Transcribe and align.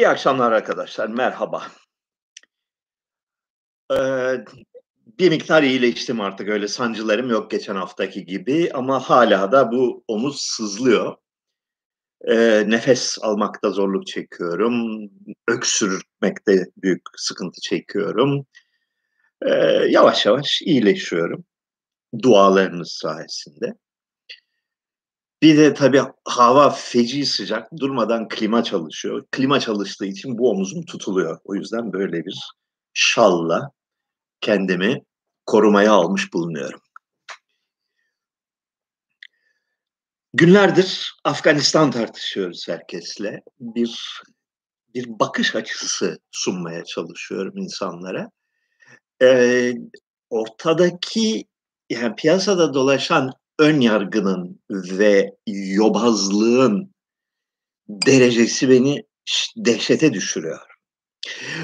İyi 0.00 0.08
akşamlar 0.08 0.52
arkadaşlar, 0.52 1.08
merhaba. 1.08 1.62
Eee, 3.90 4.44
bir 5.18 5.28
miktar 5.30 5.62
iyileştim 5.62 6.20
artık, 6.20 6.48
öyle 6.48 6.68
sancılarım 6.68 7.30
yok 7.30 7.50
geçen 7.50 7.74
haftaki 7.76 8.24
gibi 8.24 8.70
ama 8.74 9.00
hâlâ 9.00 9.52
da 9.52 9.72
bu 9.72 10.04
omuz 10.08 10.42
sızlıyor. 10.42 11.16
Eee, 12.28 12.64
nefes 12.70 13.18
almakta 13.22 13.70
zorluk 13.70 14.06
çekiyorum, 14.06 15.10
öksürmekte 15.48 16.64
büyük 16.76 17.02
sıkıntı 17.16 17.60
çekiyorum. 17.60 18.46
Eee, 19.46 19.86
yavaş 19.90 20.26
yavaş 20.26 20.62
iyileşiyorum 20.62 21.44
dualarınız 22.22 22.92
sayesinde. 22.92 23.74
Bir 25.42 25.58
de 25.58 25.74
tabii 25.74 26.02
hava 26.24 26.70
feci 26.70 27.26
sıcak, 27.26 27.68
durmadan 27.78 28.28
klima 28.28 28.64
çalışıyor. 28.64 29.24
Klima 29.32 29.60
çalıştığı 29.60 30.06
için 30.06 30.38
bu 30.38 30.50
omuzum 30.50 30.84
tutuluyor. 30.84 31.38
O 31.44 31.54
yüzden 31.54 31.92
böyle 31.92 32.24
bir 32.24 32.38
şalla 32.94 33.70
kendimi 34.40 35.02
korumaya 35.46 35.92
almış 35.92 36.32
bulunuyorum. 36.32 36.80
Günlerdir 40.34 41.14
Afganistan 41.24 41.90
tartışıyoruz 41.90 42.68
herkesle. 42.68 43.42
Bir 43.60 44.22
bir 44.94 45.06
bakış 45.08 45.56
açısı 45.56 46.18
sunmaya 46.30 46.84
çalışıyorum 46.84 47.56
insanlara. 47.56 48.30
Eee, 49.22 49.76
ortadaki, 50.30 51.44
yani 51.90 52.14
piyasada 52.16 52.74
dolaşan 52.74 53.32
ön 53.60 53.80
yargının 53.80 54.60
ve 54.70 55.30
yobazlığın 55.46 56.94
derecesi 57.88 58.70
beni 58.70 59.02
dehşete 59.56 60.12
düşürüyor. 60.12 60.60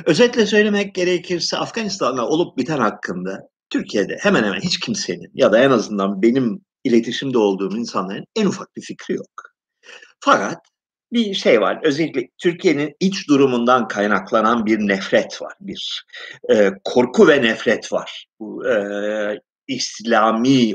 Özetle 0.06 0.46
söylemek 0.46 0.94
gerekirse 0.94 1.56
Afganistan'da 1.56 2.28
olup 2.28 2.58
biten 2.58 2.78
hakkında 2.78 3.40
Türkiye'de 3.70 4.16
hemen 4.20 4.44
hemen 4.44 4.60
hiç 4.60 4.80
kimsenin 4.80 5.30
ya 5.34 5.52
da 5.52 5.58
en 5.58 5.70
azından 5.70 6.22
benim 6.22 6.60
iletişimde 6.84 7.38
olduğum 7.38 7.76
insanların 7.76 8.24
en 8.36 8.46
ufak 8.46 8.76
bir 8.76 8.82
fikri 8.82 9.14
yok. 9.14 9.30
Fakat 10.20 10.58
bir 11.12 11.34
şey 11.34 11.60
var, 11.60 11.80
özellikle 11.84 12.28
Türkiye'nin 12.42 12.92
iç 13.00 13.28
durumundan 13.28 13.88
kaynaklanan 13.88 14.66
bir 14.66 14.78
nefret 14.78 15.42
var, 15.42 15.52
bir, 15.60 16.04
eee, 16.50 16.72
korku 16.84 17.28
ve 17.28 17.42
nefret 17.42 17.92
var. 17.92 18.26
Bu, 18.40 18.66
eee, 18.66 19.40
İslami 19.68 20.72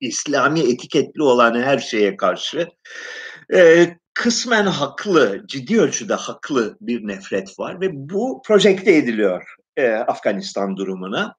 İslami 0.00 0.60
etiketli 0.60 1.22
olan 1.22 1.60
her 1.62 1.78
şeye 1.78 2.16
karşı, 2.16 2.68
eee, 3.52 3.98
kısmen 4.14 4.66
haklı, 4.66 5.42
ciddi 5.48 5.80
ölçüde 5.80 6.14
haklı 6.14 6.76
bir 6.80 7.08
nefret 7.08 7.58
var 7.58 7.80
ve 7.80 7.88
bu 7.92 8.42
projekte 8.46 8.94
ediliyor, 8.96 9.44
eee, 9.78 9.92
Afganistan 9.94 10.76
durumuna. 10.76 11.34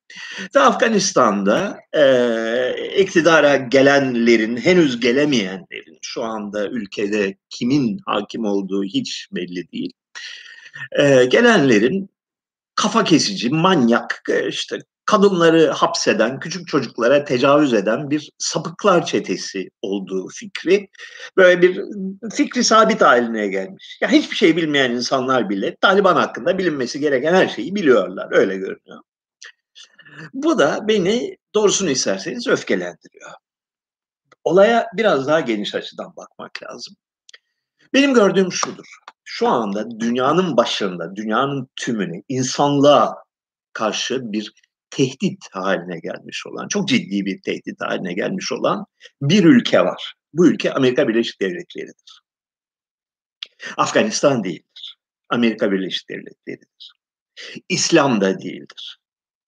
Ve 0.56 0.60
Afganistan'da, 0.60 1.80
eee, 1.96 2.96
iktidara 3.00 3.56
gelenlerin, 3.58 4.58
henüz 4.58 5.00
gelemeyenlerin, 5.00 5.98
şu 6.02 6.24
anda 6.24 6.70
ülkede 6.70 7.36
kimin 7.50 8.00
hâkim 8.08 8.46
olduğu 8.46 8.84
hiç 8.84 9.28
belli 9.34 9.72
değil, 9.72 9.94
eee, 11.00 11.26
gelenlerin 11.26 12.10
kafa 12.76 13.04
kesici, 13.04 13.50
manyak, 13.52 14.24
eee, 14.30 14.48
işte 14.50 14.80
kadınları 15.08 15.72
hapseden, 15.72 16.40
küçük 16.40 16.68
çocuklara 16.68 17.26
tecavüz 17.26 17.74
eden 17.74 18.10
bir 18.10 18.32
sapıklar 18.38 19.06
çetesi 19.06 19.70
olduğu 19.82 20.28
fikri, 20.28 20.90
böyle 21.38 21.62
bir 21.62 21.82
fikri 22.34 22.64
sabit 22.64 23.02
hâline 23.02 23.48
gelmiş. 23.48 23.98
Ya 24.02 24.10
hiçbir 24.10 24.36
şey 24.36 24.58
bilmeyen 24.58 24.92
insanlar 24.92 25.50
bile 25.50 25.76
Taliban 25.76 26.16
hakkında 26.16 26.58
bilinmesi 26.58 27.00
gereken 27.00 27.34
her 27.34 27.48
şeyi 27.48 27.76
biliyorlar, 27.76 28.28
öyle 28.32 28.58
görünüyor. 28.58 29.02
Bu 30.34 30.60
da 30.60 30.88
beni 30.88 31.38
doğrusunu 31.56 31.90
isterseniz 31.90 32.48
öfkelendiriyor. 32.48 33.32
Olaya 34.44 34.88
biraz 34.94 35.28
daha 35.28 35.40
geniş 35.40 35.76
açıdan 35.76 36.16
bakmak 36.16 36.64
lazım. 36.64 36.96
Benim 37.94 38.14
gördüğüm 38.14 38.52
şudur: 38.52 38.98
Şu 39.24 39.48
anda 39.48 40.00
dünyanın 40.00 40.58
başında, 40.58 41.16
dünyanın 41.16 41.68
tümüne, 41.76 42.24
insanlığa 42.28 43.24
karşı 43.74 44.32
bir 44.32 44.54
tehdit 44.90 45.46
hâline 45.52 46.00
gelmiş 46.00 46.48
olan, 46.48 46.68
çok 46.68 46.88
ciddi 46.90 47.26
bir 47.26 47.42
tehdit 47.42 47.82
hâline 47.82 48.14
gelmiş 48.14 48.52
olan 48.52 48.86
bir 49.22 49.44
ülke 49.44 49.82
var. 49.82 50.14
Bu 50.34 50.48
ülke 50.48 50.74
Amerika 50.74 51.08
Birleşik 51.08 51.42
Devletleri'dir. 51.42 52.22
Afganistan 53.78 54.44
değildir. 54.44 54.98
Amerika 55.30 55.72
Birleşik 55.72 56.10
Devletleri'dir. 56.10 56.94
İslam 57.70 58.22
da 58.22 58.40
değildir. 58.42 59.00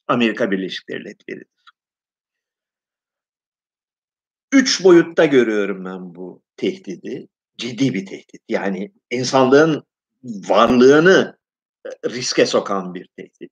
Amerika 0.08 0.52
Birleşik 0.52 0.90
Devletleri'dir. 0.90 1.48
3 4.52 4.84
boyutta 4.84 5.26
görüyorum 5.26 5.86
ben 5.86 6.16
bu 6.16 6.44
tehdidi. 6.58 7.28
Ciddi 7.58 7.94
bir 7.94 8.06
tehdit. 8.06 8.42
Yani 8.50 8.92
insanlığın 9.12 9.84
varlığını, 10.24 11.38
eee, 11.86 12.12
riske 12.12 12.46
sokan 12.46 12.94
bir 12.94 13.08
tehdit. 13.18 13.52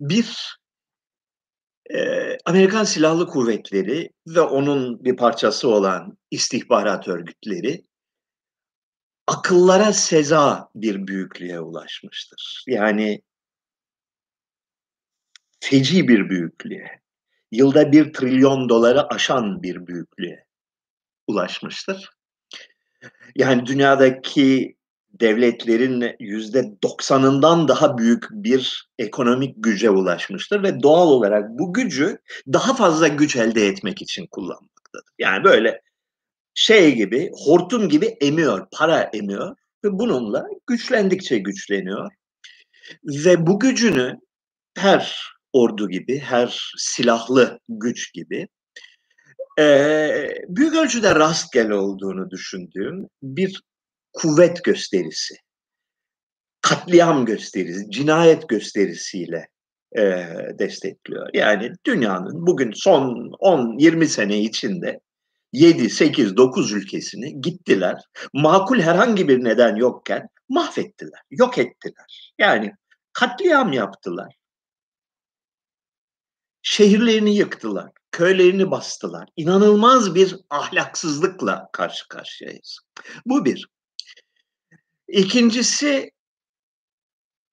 1 0.00 0.16
eee, 0.24 0.59
Amerikan 2.44 2.84
Silahlı 2.84 3.26
Kuvvetleri 3.26 4.10
ve 4.26 4.40
onun 4.40 5.04
bir 5.04 5.16
parçası 5.16 5.68
olan 5.68 6.18
istihbarat 6.30 7.08
örgütleri 7.08 7.84
akıllara 9.26 9.92
seza 9.92 10.70
bir 10.74 11.06
büyüklüğe 11.06 11.60
ulaşmıştır. 11.60 12.64
Yani 12.66 13.22
feci 15.60 16.08
bir 16.08 16.30
büyüklüğe, 16.30 17.00
yılda 17.52 17.82
$1.000.000.000'ı 17.82 19.06
aşan 19.08 19.62
bir 19.62 19.86
büyüklüğe 19.86 20.46
ulaşmıştır. 21.26 22.10
Yani 23.36 23.66
dünyadaki 23.66 24.76
devletlerin 25.12 26.00
%90'ından 26.00 27.68
daha 27.68 27.98
büyük 27.98 28.24
bir 28.30 28.88
ekonomik 28.98 29.54
güce 29.58 29.90
ulaşmıştır 29.90 30.62
ve 30.62 30.82
doğal 30.82 31.08
olarak 31.08 31.50
bu 31.50 31.72
gücü 31.72 32.18
daha 32.52 32.74
fazla 32.74 33.08
güç 33.08 33.36
elde 33.36 33.66
etmek 33.66 34.02
için 34.02 34.26
kullanmaktadır. 34.30 35.04
Yani 35.18 35.44
böyle 35.44 35.80
şey 36.54 36.94
gibi, 36.94 37.30
hortum 37.46 37.88
gibi 37.88 38.06
emiyor, 38.06 38.66
para 38.72 39.02
emiyor 39.02 39.56
ve 39.84 39.88
bununla 39.92 40.46
güçlendikçe 40.66 41.38
güçleniyor 41.38 42.10
ve 43.04 43.46
bu 43.46 43.60
gücünü 43.60 44.16
her 44.76 45.16
ordu 45.52 45.88
gibi, 45.90 46.18
her 46.18 46.72
silahlı 46.78 47.60
güç 47.68 48.12
gibi, 48.14 48.48
eee, 49.58 50.44
büyük 50.48 50.74
ölçüde 50.74 51.14
rastgele 51.14 51.74
olduğunu 51.74 52.30
düşündüğüm 52.30 53.06
bir 53.22 53.60
kuvvet 54.12 54.64
gösterisi, 54.64 55.34
katliam 56.60 57.24
gösterisi, 57.24 57.90
cinayet 57.90 58.48
gösterisiyle, 58.48 59.48
eee, 59.96 60.54
destekliyor. 60.58 61.30
Yani 61.34 61.72
dünyanın 61.86 62.46
bugün 62.46 62.72
son 62.72 63.32
10-20 63.40 64.06
sene 64.06 64.40
içinde 64.40 65.00
7-8-9 65.52 66.72
ülkesini 66.72 67.40
gittiler, 67.40 68.02
makul 68.32 68.80
herhangi 68.80 69.28
bir 69.28 69.44
neden 69.44 69.76
yokken 69.76 70.28
mahvettiler, 70.48 71.20
yok 71.30 71.58
ettiler. 71.58 72.32
Yani 72.38 72.72
katliam 73.12 73.72
yaptılar. 73.72 74.34
Şehirlerini 76.62 77.36
yıktılar, 77.36 77.90
köylerini 78.12 78.70
bastılar. 78.70 79.28
İnanılmaz 79.36 80.14
bir 80.14 80.36
ahlaksızlıkla 80.50 81.68
karşı 81.72 82.08
karşıyayız. 82.08 82.80
Bu 83.26 83.44
1. 83.44 83.68
2'ncisi 85.12 86.10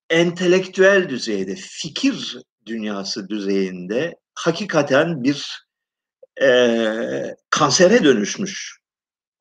entelektüel 0.09 1.09
düzeyde, 1.09 1.55
fikir 1.55 2.37
dünyası 2.65 3.29
düzeyinde 3.29 4.13
hakikaten 4.35 5.23
bir, 5.23 5.65
eee, 6.41 7.35
kansere 7.51 8.03
dönüşmüş 8.03 8.79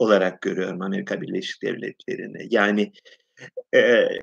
olarak 0.01 0.43
görüyorum 0.43 0.83
Amerika 0.83 1.23
Birleşik 1.23 1.63
Devletleri'ni. 1.63 2.49
Yani, 2.51 2.93
eee 3.75 4.21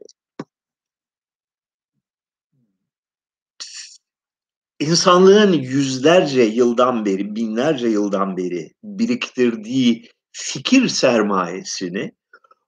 insanlığın 4.79 5.53
yüzlerce 5.53 6.41
yıldan 6.43 7.05
beri, 7.05 7.35
binlerce 7.35 7.87
yıldan 7.87 8.37
beri 8.37 8.71
biriktirdiği 8.83 10.09
fikir 10.31 10.87
sermayesini 10.87 12.11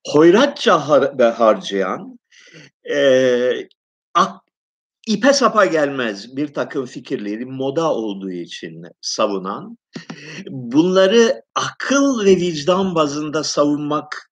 hoyratça 0.06 0.90
har 0.90 1.20
harcayan, 1.32 2.20
eee, 2.86 3.68
ak 4.14 4.42
ipe 5.08 5.34
sapa 5.34 5.66
gelmez 5.66 6.38
birtakım 6.38 6.86
fikirleri 6.86 7.46
moda 7.46 7.94
olduğu 7.94 8.32
için 8.32 8.84
savunan, 9.02 9.78
bunları 10.50 11.42
akıl 11.56 12.26
ve 12.26 12.36
vicdan 12.36 12.96
bazında 12.96 13.44
savunmak 13.44 14.32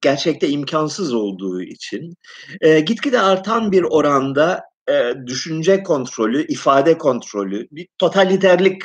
gerçekte 0.00 0.48
imkansız 0.48 1.14
olduğu 1.14 1.62
için 1.62 2.14
e, 2.60 2.80
gitgide 2.80 3.20
artan 3.20 3.72
bir 3.72 3.82
oranda 3.82 4.60
e, 4.90 5.12
düşünce 5.26 5.82
kontrolü, 5.82 6.46
ifade 6.46 6.98
kontrolü, 6.98 7.68
bir 7.70 7.88
totaliterlik 7.98 8.82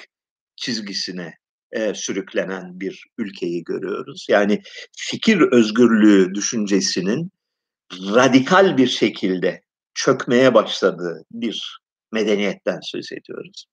çizgisine 0.55 1.33
e, 1.71 1.93
sürüklenen 1.93 2.79
bir 2.79 3.05
ülkeyi 3.17 3.63
görüyoruz. 3.63 4.27
Yani 4.29 4.61
fikir 4.97 5.41
özgürlüğü 5.41 6.35
düşüncesinin 6.35 7.31
radikal 7.93 8.77
bir 8.77 8.87
şekilde 8.87 9.61
çökmeye 9.93 10.53
başladığı 10.53 11.23
bir 11.31 11.81
medeniyetten 12.11 12.79
söz 12.83 13.11
ediyoruz. 13.11 13.65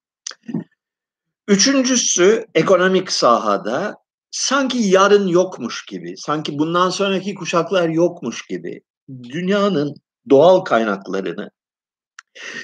Üçüncüsü 1.49 2.47
ekonomik 2.55 3.13
sahada 3.13 3.97
sanki 4.31 4.79
yarın 4.79 5.27
yokmuş 5.27 5.85
gibi, 5.87 6.17
sanki 6.17 6.59
bundan 6.59 6.91
sonraki 6.91 7.35
kuşaklar 7.35 7.89
yokmuş 7.89 8.47
gibi 8.47 8.81
dünyanın 9.23 9.95
doğal 10.31 10.61
kaynaklarını 10.61 11.51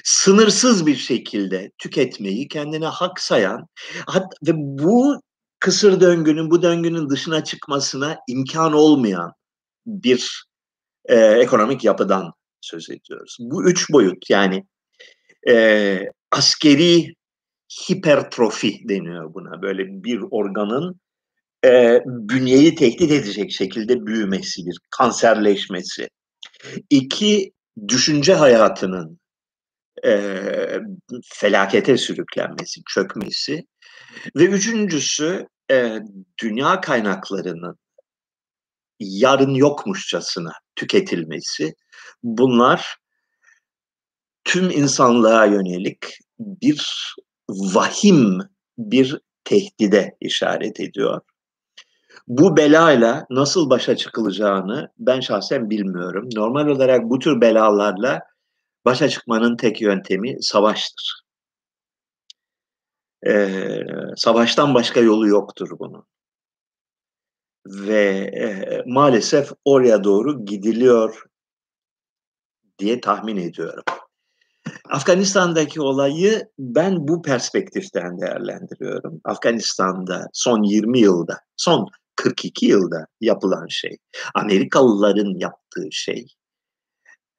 sınırsız 0.03 0.85
bir 0.85 0.95
şekilde 0.95 1.71
tüketmeyi 1.77 2.47
kendine 2.47 2.85
hak 2.85 3.19
sayan 3.19 3.67
ve 4.47 4.51
bu 4.55 5.21
kısır 5.59 6.01
döngünün, 6.01 6.51
bu 6.51 6.61
döngünün 6.61 7.09
dışına 7.09 7.43
çıkmasına 7.43 8.17
imkan 8.27 8.73
olmayan 8.73 9.33
bir 9.85 10.45
e, 11.05 11.15
ekonomik 11.15 11.83
yapıdan 11.83 12.33
söz 12.61 12.89
ediyoruz. 12.89 13.37
Bu 13.39 13.69
üç 13.69 13.91
boyut 13.91 14.29
yani 14.29 14.65
e, 15.49 15.99
askeri 16.31 17.15
hipertrofi 17.89 18.89
deniyor 18.89 19.33
buna. 19.33 19.61
Böyle 19.61 20.03
bir 20.03 20.21
organın 20.31 20.99
e, 21.65 22.01
bünyeyi 22.05 22.75
tehdit 22.75 23.11
edecek 23.11 23.51
şekilde 23.51 24.05
büyümesi, 24.05 24.65
bir 24.65 24.77
kanserleşmesi. 24.89 26.07
İki, 26.89 27.51
düşünce 27.87 28.33
hayatının 28.33 29.20
e, 30.05 30.13
felakete 31.23 31.97
sürüklenmesi, 31.97 32.81
çökmesi. 32.89 33.65
Ve 34.35 34.45
üçüncüsü 34.45 35.47
e, 35.71 35.99
dünya 36.41 36.81
kaynaklarının 36.81 37.79
yarın 38.99 39.53
yokmuşçasına 39.53 40.51
tüketilmesi. 40.75 41.73
Bunlar 42.23 42.97
tüm 44.43 44.69
insanlığa 44.69 45.45
yönelik 45.45 46.17
bir 46.39 47.13
vahim 47.49 48.39
bir 48.77 49.19
tehdide 49.43 50.17
işaret 50.21 50.79
ediyor. 50.79 51.21
Bu 52.27 52.57
belayla 52.57 53.25
nasıl 53.29 53.69
başa 53.69 53.95
çıkılacağını 53.95 54.91
ben 54.99 55.19
şahsen 55.19 55.69
bilmiyorum. 55.69 56.29
Normal 56.35 56.67
olarak 56.67 57.03
bu 57.03 57.19
tür 57.19 57.41
belalarla 57.41 58.19
başa 58.85 59.09
çıkmanın 59.09 59.57
tek 59.57 59.81
yöntemi 59.81 60.43
savaştır. 60.43 61.21
Ee, 63.27 63.83
savaştan 64.15 64.73
başka 64.73 64.99
yolu 64.99 65.27
yoktur 65.27 65.79
bunun. 65.79 66.05
Ve 67.65 68.05
e, 68.35 68.83
maalesef 68.85 69.51
oraya 69.65 70.03
doğru 70.03 70.45
gidiliyor 70.45 71.23
diye 72.79 73.01
tahmin 73.01 73.37
ediyorum. 73.37 73.83
Afganistan'daki 74.89 75.81
olayı 75.81 76.49
ben 76.59 77.07
bu 77.07 77.21
perspektiften 77.21 78.21
değerlendiriyorum. 78.21 79.21
Afganistan'da 79.23 80.27
son 80.33 80.63
20 80.63 80.99
yılda, 80.99 81.37
son 81.57 81.87
42 82.15 82.65
yılda 82.65 83.07
yapılan 83.21 83.67
şey, 83.67 83.97
Amerikalıların 84.35 85.39
yaptığı 85.39 85.87
şey 85.91 86.27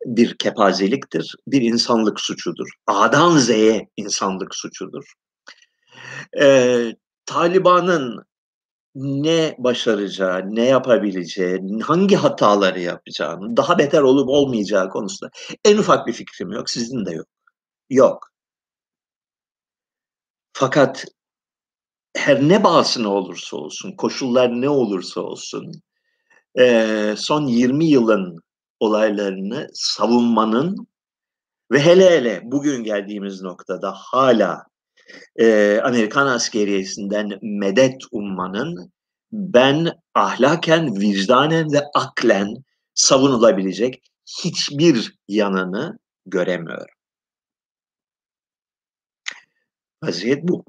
bir 0.06 0.37
kepazeliktir, 0.38 1.34
bir 1.46 1.62
insanlık 1.62 2.20
suçudur. 2.20 2.69
A'dan 2.87 3.38
Z'ye 3.38 3.88
insanlık 3.96 4.54
suçudur. 4.54 5.12
Ee, 6.40 6.93
Taliban'ın 7.26 8.25
ne 8.94 9.56
başaracağı, 9.58 10.54
ne 10.54 10.64
yapabileceği, 10.64 11.81
hangi 11.82 12.16
hataları 12.16 12.81
yapacağını, 12.81 13.56
daha 13.56 13.78
beter 13.78 14.02
olup 14.02 14.28
olmayacağı 14.28 14.90
konusunda 14.90 15.31
en 15.64 15.78
ufak 15.78 16.06
bir 16.06 16.12
fikrim 16.12 16.52
yok, 16.52 16.70
sizin 16.70 17.06
de 17.06 17.10
yok. 17.12 17.26
Yok. 17.90 18.28
Fakat 20.52 21.04
her 22.16 22.49
ne 22.49 22.64
bağısına 22.64 23.08
olursa 23.08 23.56
olsun, 23.56 23.93
koşullar 23.96 24.60
ne 24.60 24.69
olursa 24.69 25.20
olsun, 25.20 25.72
son 27.16 27.46
20 27.46 27.87
yılın 27.87 28.38
olaylarını 28.82 29.69
savunmanın 29.75 30.87
ve 31.73 31.81
hele 31.81 32.11
hele 32.11 32.40
bugün 32.44 32.84
geldiğimiz 32.84 33.43
noktada 33.43 33.93
hala 33.96 34.64
e, 35.37 35.79
Amerikan 35.84 36.26
askeriyesinden 36.26 37.38
medet 37.43 38.02
ummanın 38.12 38.93
ben 39.32 39.88
ahlaken, 40.14 41.00
vicdanen 41.00 41.73
ve 41.73 41.81
aklen 41.94 42.55
savunulabilecek 42.94 44.02
hiçbir 44.44 45.19
yanını 45.28 45.99
göremiyorum. 46.26 46.94
Vaziyet 50.02 50.43
bu. 50.43 50.64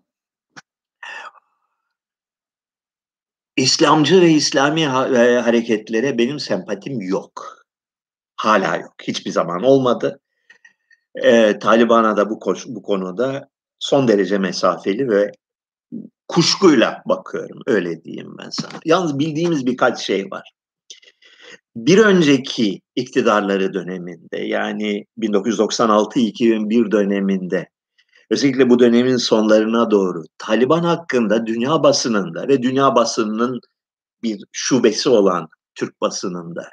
İslamcı 3.58 4.22
ve 4.22 4.30
İslami 4.30 4.82
e, 4.82 4.86
hareketlere 5.40 6.18
benim 6.18 6.40
sempatim 6.40 7.02
yok. 7.02 7.63
Hala 8.44 8.78
yok. 8.78 8.94
Hiçbir 9.04 9.32
zaman 9.32 9.64
olmadı. 9.64 10.20
Ee, 11.24 11.60
Taliban'a 11.60 12.18
da 12.18 12.30
bu, 12.30 12.40
bu 12.66 12.82
konuda 12.82 13.50
son 13.80 14.08
derece 14.08 14.38
mesafeli 14.38 15.10
ve 15.10 15.32
kuşkuyla 16.28 17.04
bakıyorum. 17.06 17.60
Öyle 17.68 18.04
diyeyim 18.04 18.36
ben 18.40 18.50
sana. 18.50 18.80
Yalnız 18.86 19.20
bildiğimiz 19.20 19.66
birkaç 19.66 20.00
şey 20.00 20.32
var. 20.32 20.52
Bir 21.76 21.98
önceki 21.98 22.82
iktidarları 22.96 23.74
döneminde 23.74 24.38
yani 24.38 25.06
1996-2001 25.20 26.92
döneminde 26.92 27.70
özellikle 28.30 28.70
bu 28.70 28.80
dönemin 28.80 29.18
sonlarına 29.18 29.92
doğru 29.92 30.24
Taliban 30.38 30.84
hakkında 30.84 31.46
dünya 31.46 31.84
basınında 31.84 32.48
ve 32.48 32.64
dünya 32.64 32.96
basınının 32.96 33.60
bir 34.24 34.44
şubesi 34.52 35.10
olan 35.10 35.48
Türk 35.76 36.02
basınında 36.02 36.70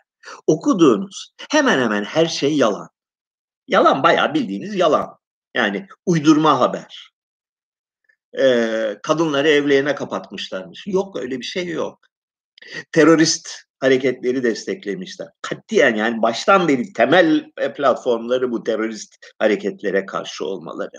okuduğunuz 0.47 1.35
hemen 1.51 1.79
hemen 1.79 2.05
her 2.05 2.27
şey 2.27 2.57
yalan. 2.57 2.89
Yalan 3.69 4.03
bayağı 4.03 4.35
bildiğiniz 4.35 4.75
yalan. 4.75 5.19
Yani 5.55 5.87
uydurma 6.07 6.61
haber. 6.61 7.11
Ee, 8.39 8.99
kadınları 9.03 9.49
evlerine 9.49 9.95
kapatmışlarmış. 9.95 10.87
Yok 10.87 11.17
öyle 11.21 11.39
bir 11.39 11.45
şey 11.45 11.67
yok. 11.67 11.99
Terörist 12.93 13.49
hareketleri 13.81 14.43
desteklemişler. 14.43 15.29
Katiyen 15.43 15.95
yani 15.95 16.23
baştan 16.23 16.69
beri 16.69 16.93
temel 16.93 17.51
platformları 17.77 18.53
bu 18.53 18.65
terörist 18.65 19.17
hareketlere 19.39 20.07
karşı 20.07 20.45
olmaları. 20.45 20.99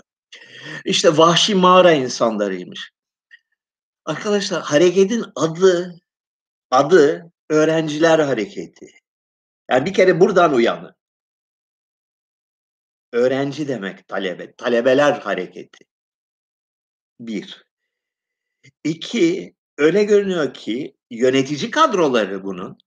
İşte 0.84 1.16
vahşi 1.18 1.54
mağara 1.54 1.92
insanlarıymış. 1.92 2.90
Arkadaşlar 4.04 4.62
hareketin 4.62 5.24
adı 5.34 5.94
adı 6.70 7.32
öğrenciler 7.50 8.18
hareketi. 8.18 9.01
Yani 9.70 9.86
bir 9.86 9.94
kere 9.94 10.20
buradan 10.20 10.54
uyanın. 10.54 10.94
Öğrenci 13.12 13.68
demek 13.68 14.08
talebe, 14.08 14.54
talebeler 14.54 15.12
hareketi. 15.12 15.84
Bir. 17.20 17.66
İki, 18.84 19.54
öyle 19.78 20.04
görünüyor 20.04 20.54
ki 20.54 20.96
yönetici 21.10 21.70
kadroları 21.70 22.44
bunun 22.44 22.78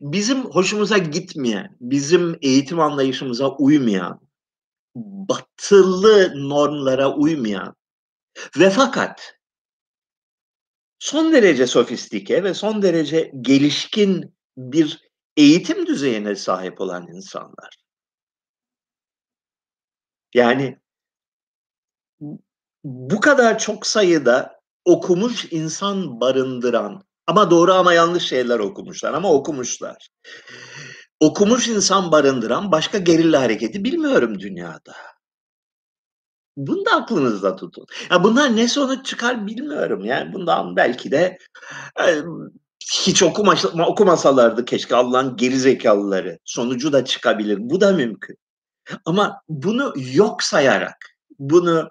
bizim 0.00 0.44
hoşumuza 0.44 0.98
gitmeyen, 0.98 1.76
bizim 1.80 2.38
eğitim 2.42 2.80
anlayışımıza 2.80 3.56
uymayan, 3.56 4.20
batılı 4.94 6.48
normlara 6.48 7.14
uymayan 7.14 7.76
ve 8.58 8.70
fakat 8.70 9.34
son 10.98 11.32
derece 11.32 11.66
sofistike 11.66 12.44
ve 12.44 12.54
son 12.54 12.82
derece 12.82 13.32
gelişkin 13.40 14.34
bir 14.56 15.09
eğitim 15.36 15.86
düzeyine 15.86 16.36
sahip 16.36 16.80
olan 16.80 17.06
insanlar. 17.08 17.76
Yani 20.34 20.78
bu 22.84 23.20
kadar 23.20 23.58
çok 23.58 23.86
sayıda 23.86 24.60
okumuş 24.84 25.52
insan 25.52 26.20
barındıran 26.20 27.02
ama 27.26 27.50
doğru 27.50 27.72
ama 27.72 27.92
yanlış 27.92 28.22
şeyler 28.28 28.58
okumuşlar 28.58 29.14
ama 29.14 29.32
okumuşlar. 29.32 30.08
Okumuş 31.20 31.68
insan 31.68 32.12
barındıran 32.12 32.72
başka 32.72 32.98
gerilla 32.98 33.42
hareketi 33.42 33.84
bilmiyorum 33.84 34.38
dünyada. 34.40 34.94
Bunu 36.56 36.86
da 36.86 36.90
aklınızda 36.90 37.56
tutun. 37.56 37.86
Ya 38.10 38.24
bunlar 38.24 38.56
ne 38.56 38.68
sonuç 38.68 39.06
çıkar 39.06 39.46
bilmiyorum. 39.46 40.04
Yani 40.04 40.32
bundan 40.32 40.76
belki 40.76 41.10
de 41.10 41.38
hiç 42.90 43.22
okuma, 43.22 43.54
okumasalardı 43.86 44.64
keşke 44.64 44.96
Allah'ın 44.96 45.36
gerizekalıları. 45.36 46.38
Sonucu 46.44 46.92
da 46.92 47.04
çıkabilir. 47.04 47.58
Bu 47.60 47.80
da 47.80 47.92
mümkün. 47.92 48.36
Ama 49.04 49.42
bunu 49.48 49.94
yok 49.96 50.42
sayarak, 50.42 51.16
bunu 51.38 51.90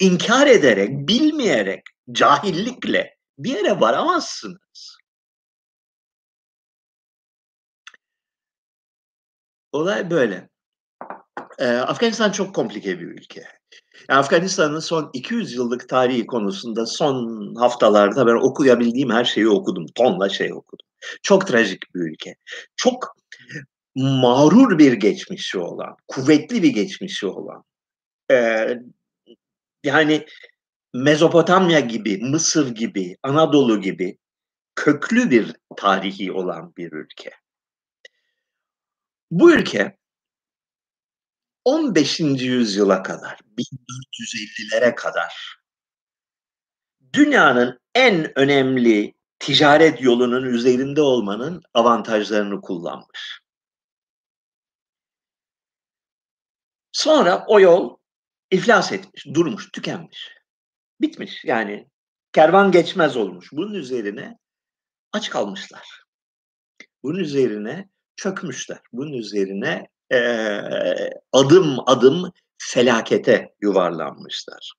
inkar 0.00 0.46
ederek, 0.46 0.90
bilmeyerek, 1.08 1.82
cahillikle 2.12 3.16
bir 3.38 3.50
yere 3.50 3.80
varamazsınız. 3.80 4.98
Olay 9.72 10.10
böyle. 10.10 10.48
Ee, 11.58 11.66
Afganistan 11.66 12.30
çok 12.30 12.54
komplike 12.54 13.00
bir 13.00 13.06
ülke. 13.06 13.44
Yani 14.08 14.18
Afganistan'ın 14.18 14.80
son 14.80 15.10
200 15.12 15.54
yıllık 15.54 15.88
tarihi 15.88 16.26
konusunda 16.26 16.86
son 16.86 17.54
haftalarda 17.54 18.26
ben 18.26 18.34
okuyabildiğim 18.34 19.10
her 19.10 19.24
şeyi 19.24 19.48
okudum. 19.48 19.86
Tonla 19.94 20.28
şey 20.28 20.52
okudum. 20.52 20.86
Çok 21.22 21.46
trajik 21.46 21.94
bir 21.94 22.00
ülke. 22.00 22.36
Çok 22.76 23.16
mağrur 23.94 24.78
bir 24.78 24.92
geçmişi 24.92 25.58
olan, 25.58 25.96
kuvvetli 26.08 26.62
bir 26.62 26.68
geçmişi 26.68 27.26
olan, 27.26 27.64
e, 28.30 28.68
yani 29.84 30.26
Mezopotamya 30.94 31.80
gibi, 31.80 32.18
Mısır 32.18 32.74
gibi, 32.74 33.16
Anadolu 33.22 33.80
gibi 33.80 34.18
köklü 34.76 35.30
bir 35.30 35.56
tarihi 35.76 36.32
olan 36.32 36.72
bir 36.76 36.92
ülke. 36.92 37.30
Bu 39.30 39.52
ülke 39.52 39.96
15. 41.66 42.20
yüzyıla 42.20 43.02
kadar, 43.02 43.38
1450'lere 43.58 44.94
kadar 44.94 45.58
dünyanın 47.12 47.80
en 47.94 48.38
önemli 48.38 49.14
ticaret 49.38 50.02
yolunun 50.02 50.44
üzerinde 50.44 51.02
olmanın 51.02 51.62
avantajlarını 51.74 52.60
kullanmış. 52.60 53.40
Sonra 56.92 57.44
o 57.48 57.60
yol 57.60 57.96
iflas 58.50 58.92
etmiş, 58.92 59.26
durmuş, 59.34 59.72
tükenmiş. 59.72 60.28
Bitmiş 61.00 61.44
yani 61.44 61.88
kervan 62.32 62.72
geçmez 62.72 63.16
olmuş. 63.16 63.52
Bunun 63.52 63.74
üzerine 63.74 64.38
aç 65.12 65.30
kalmışlar. 65.30 66.02
Bunun 67.02 67.18
üzerine 67.18 67.88
çökmüşler. 68.16 68.80
Bunun 68.92 69.12
üzerine 69.12 69.88
e, 70.12 70.18
adım 71.32 71.76
adım 71.86 72.32
felakete 72.58 73.54
yuvarlanmışlar. 73.60 74.72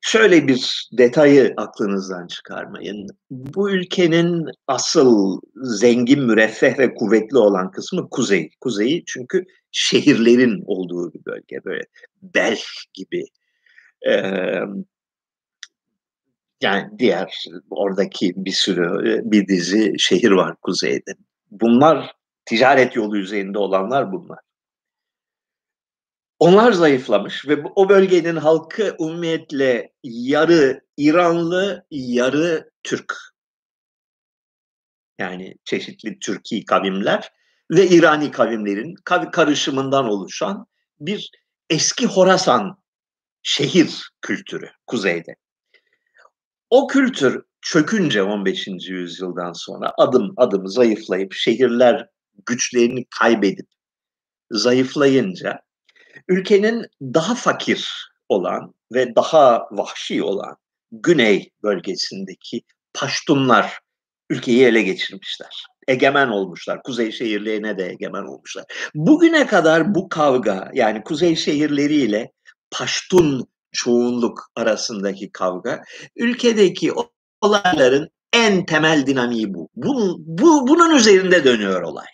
Şöyle 0.00 0.48
bir 0.48 0.88
detayı 0.98 1.54
aklınızdan 1.56 2.26
çıkarmayın. 2.26 3.06
Bu 3.30 3.70
ülkenin 3.70 4.46
asıl 4.66 5.40
zengin, 5.62 6.22
müreffeh 6.22 6.78
ve 6.78 6.94
kuvvetli 6.94 7.38
olan 7.38 7.70
kısmı 7.70 8.10
kuzey. 8.10 8.50
Kuzeyi 8.60 9.04
çünkü 9.06 9.44
şehirlerin 9.72 10.62
olduğu 10.66 11.12
bir 11.14 11.24
bölge. 11.24 11.64
Böyle 11.64 11.82
Belh 12.22 12.64
gibi, 12.94 13.24
e, 14.08 14.12
yani 16.60 16.98
diğer 16.98 17.44
oradaki 17.70 18.32
bir 18.36 18.52
sürü 18.52 19.20
bir 19.24 19.48
dizi 19.48 19.94
şehir 19.98 20.30
var 20.30 20.56
kuzeyde. 20.62 21.14
Bunlar 21.50 22.12
ticaret 22.50 22.96
yolu 22.96 23.18
üzerinde 23.18 23.58
olanlar 23.58 24.12
bunlar. 24.12 24.38
Onlar 26.38 26.72
zayıflamış 26.72 27.48
ve 27.48 27.62
o 27.74 27.88
bölgenin 27.88 28.36
halkı 28.36 28.96
umumiyetle 28.98 29.92
yarı 30.02 30.80
İranlı, 30.96 31.86
yarı 31.90 32.70
Türk. 32.82 33.14
Yani 35.18 35.54
çeşitli 35.64 36.18
Türkiye 36.18 36.64
kavimler 36.64 37.32
ve 37.70 37.88
İrani 37.88 38.30
kavimlerin 38.30 38.94
karışımından 39.32 40.08
oluşan 40.08 40.66
bir 41.00 41.30
eski 41.70 42.06
Horasan 42.06 42.82
şehir 43.42 44.10
kültürü 44.20 44.70
kuzeyde. 44.86 45.36
O 46.70 46.86
kültür 46.86 47.42
çökünce 47.62 48.22
15. 48.22 48.68
yüzyıldan 48.88 49.52
sonra 49.52 49.92
adım 49.98 50.34
adım 50.36 50.66
zayıflayıp 50.66 51.32
şehirler 51.32 52.08
güçlerini 52.46 53.04
kaybedip 53.18 53.66
zayıflayınca 54.50 55.60
ülkenin 56.28 56.86
daha 57.02 57.34
fakir 57.34 58.10
olan 58.28 58.74
ve 58.92 59.14
daha 59.16 59.68
vahşi 59.70 60.22
olan 60.22 60.56
güney 60.92 61.50
bölgesindeki 61.62 62.62
Paştunlar 62.94 63.78
ülkeyi 64.30 64.64
ele 64.64 64.82
geçirmişler. 64.82 65.64
Egemen 65.88 66.28
olmuşlar. 66.28 66.82
Kuzey 66.82 67.12
şehirlerine 67.12 67.78
de 67.78 67.88
egemen 67.88 68.22
olmuşlar. 68.22 68.64
Bugüne 68.94 69.46
kadar 69.46 69.94
bu 69.94 70.08
kavga 70.08 70.70
yani 70.74 71.02
kuzey 71.02 71.36
şehirleriyle 71.36 72.32
Paştun 72.70 73.46
çoğunluk 73.72 74.50
arasındaki 74.56 75.32
kavga 75.32 75.82
ülkedeki 76.16 76.92
olayların 77.40 78.08
en 78.32 78.66
temel 78.66 79.06
dinamiği 79.06 79.54
bu. 79.54 79.68
bu, 79.74 80.16
bu 80.18 80.68
bunun 80.68 80.96
üzerinde 80.96 81.44
dönüyor 81.44 81.82
olay. 81.82 82.06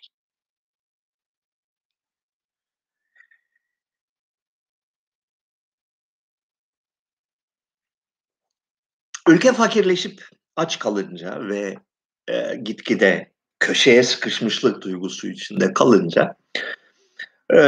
Ülke 9.28 9.52
fakirleşip 9.52 10.24
aç 10.56 10.78
kalınca 10.78 11.48
ve 11.48 11.76
e, 12.28 12.56
gitgide 12.56 13.32
köşeye 13.60 14.02
sıkışmışlık 14.02 14.82
duygusu 14.82 15.28
içinde 15.28 15.72
kalınca 15.72 16.36
e, 17.54 17.60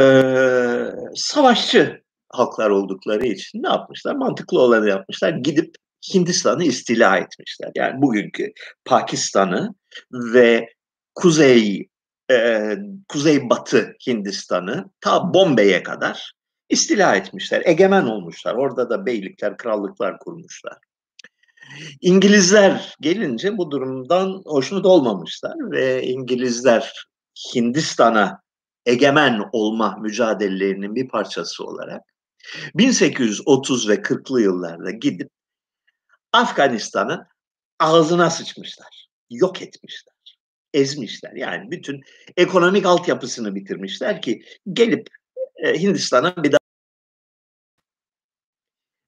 savaşçı 1.15 2.01
halklar 2.29 2.69
oldukları 2.69 3.25
için 3.25 3.63
ne 3.63 3.67
yapmışlar? 3.67 4.15
Mantıklı 4.15 4.61
olanı 4.61 4.89
yapmışlar. 4.89 5.29
Gidip 5.31 5.75
Hindistan'ı 6.13 6.63
istila 6.63 7.17
etmişler. 7.17 7.71
Yani 7.75 8.01
bugünkü 8.01 8.51
Pakistan'ı 8.85 9.75
ve 10.11 10.69
kuzey 11.15 11.87
e, 12.31 12.69
kuzey 13.07 13.49
batı 13.49 13.95
Hindistan'ı 14.07 14.85
ta 15.01 15.33
Bombay'e 15.33 15.83
kadar 15.83 16.33
istila 16.69 17.15
etmişler. 17.15 17.61
Egemen 17.65 18.03
olmuşlar. 18.05 18.55
Orada 18.55 18.89
da 18.89 19.05
beylikler, 19.05 19.57
krallıklar 19.57 20.19
kurmuşlar. 20.19 20.77
İngilizler 22.01 22.95
gelince 23.01 23.57
bu 23.57 23.71
durumdan 23.71 24.41
hoşnut 24.45 24.85
olmamışlar 24.85 25.71
ve 25.71 26.03
İngilizler 26.03 26.93
Hindistan'a 27.55 28.41
egemen 28.85 29.49
olma 29.51 29.97
mücadelelerinin 29.97 30.95
bir 30.95 31.07
parçası 31.07 31.63
olarak 31.63 32.01
1830 32.75 33.89
ve 33.89 33.95
40'lı 33.95 34.41
yıllarda 34.41 34.91
gidip 34.91 35.29
Afganistan'ın 36.33 37.27
ağzına 37.79 38.29
sıçmışlar. 38.29 39.07
Yok 39.29 39.61
etmişler. 39.61 40.13
Ezmişler. 40.73 41.33
Yani 41.35 41.71
bütün 41.71 42.01
ekonomik 42.37 42.85
altyapısını 42.85 43.55
bitirmişler 43.55 44.21
ki 44.21 44.43
gelip 44.73 45.07
e, 45.55 45.81
Hindistan'a 45.81 46.43
bir 46.43 46.51
daha 46.51 46.59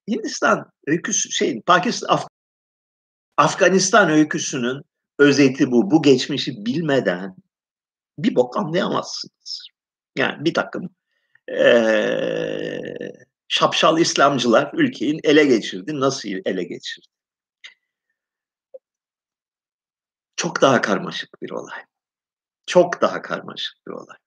Hindistan 0.10 0.72
öyküsü 0.88 1.32
şey 1.32 1.62
Pakistan 1.62 2.13
Af 2.13 2.27
Afganistan 3.38 4.10
öyküsünün 4.10 4.82
özeti 5.20 5.72
bu. 5.72 5.92
Bu 5.92 6.02
geçmişi 6.02 6.66
bilmeden 6.66 7.36
bir 8.18 8.36
bok 8.36 8.58
anlayamazsınız. 8.58 9.68
Yani 10.18 10.46
bir 10.46 10.54
takım 10.54 10.90
ee, 11.52 12.82
şapşal 13.48 14.00
İslamcılar 14.00 14.72
ülkeyi 14.74 15.20
ele 15.24 15.46
geçirdi. 15.46 16.00
Nasıl 16.00 16.30
ele 16.46 16.64
geçirdi? 16.64 17.08
Çok 20.36 20.62
daha 20.62 20.82
karmaşık 20.82 21.42
bir 21.42 21.50
olay. 21.50 21.80
Çok 22.66 23.02
daha 23.02 23.22
karmaşık 23.22 23.88
bir 23.88 23.92
olay. 23.92 24.18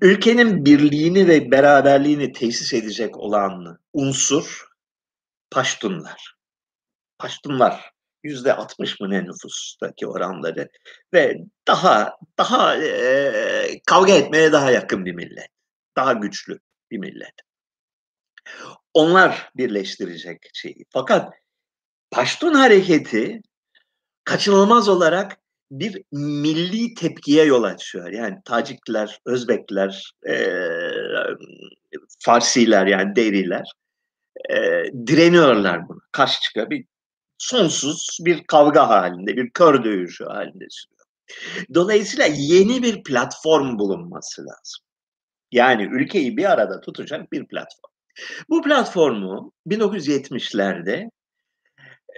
Ülkenin 0.00 0.64
birliğini 0.64 1.28
ve 1.28 1.50
beraberliğini 1.50 2.32
tesis 2.32 2.74
edecek 2.74 3.16
olan 3.16 3.78
unsur 3.92 4.72
Paştunlar. 5.50 6.34
Paştunlar 7.22 7.90
yüzde 8.22 8.54
60 8.54 9.00
mı 9.00 9.10
ne 9.10 9.24
nüfustaki 9.24 10.06
oranları 10.06 10.68
ve 11.14 11.38
daha 11.66 12.16
daha 12.38 12.76
e, 12.76 13.80
kavga 13.86 14.12
etmeye 14.12 14.52
daha 14.52 14.70
yakın 14.70 15.04
bir 15.04 15.12
millet. 15.12 15.48
Daha 15.96 16.12
güçlü 16.12 16.58
bir 16.90 16.98
millet. 16.98 17.34
Onlar 18.94 19.50
birleştirecek 19.56 20.50
şeyi. 20.52 20.84
Fakat 20.90 21.34
Paştun 22.10 22.54
hareketi 22.54 23.40
kaçınılmaz 24.24 24.88
olarak 24.88 25.38
bir 25.70 26.02
milli 26.12 26.94
tepkiye 26.94 27.44
yol 27.44 27.62
açıyor. 27.62 28.10
Yani 28.10 28.38
Tacikler, 28.44 29.20
Özbekler, 29.26 30.12
e, 30.28 30.36
Farsiler 32.18 32.86
yani 32.86 33.16
Deriler 33.16 33.72
e, 34.50 34.84
direniyorlar 35.06 35.88
buna. 35.88 36.00
Karşı 36.12 36.40
çıkıyor. 36.40 36.70
Bir 36.70 36.91
sonsuz 37.42 38.18
bir 38.20 38.44
kavga 38.44 38.88
halinde, 38.88 39.36
bir 39.36 39.50
kör 39.50 39.84
dövüşü 39.84 40.24
halinde 40.24 40.66
sürüyor. 40.70 41.06
Dolayısıyla 41.74 42.26
yeni 42.26 42.82
bir 42.82 43.02
platform 43.02 43.78
bulunması 43.78 44.42
lazım. 44.42 44.84
Yani 45.52 45.82
ülkeyi 45.82 46.36
bir 46.36 46.50
arada 46.50 46.80
tutacak 46.80 47.32
bir 47.32 47.46
platform. 47.46 47.92
Bu 48.48 48.62
platformu 48.62 49.52
1970'lerde 49.66 51.10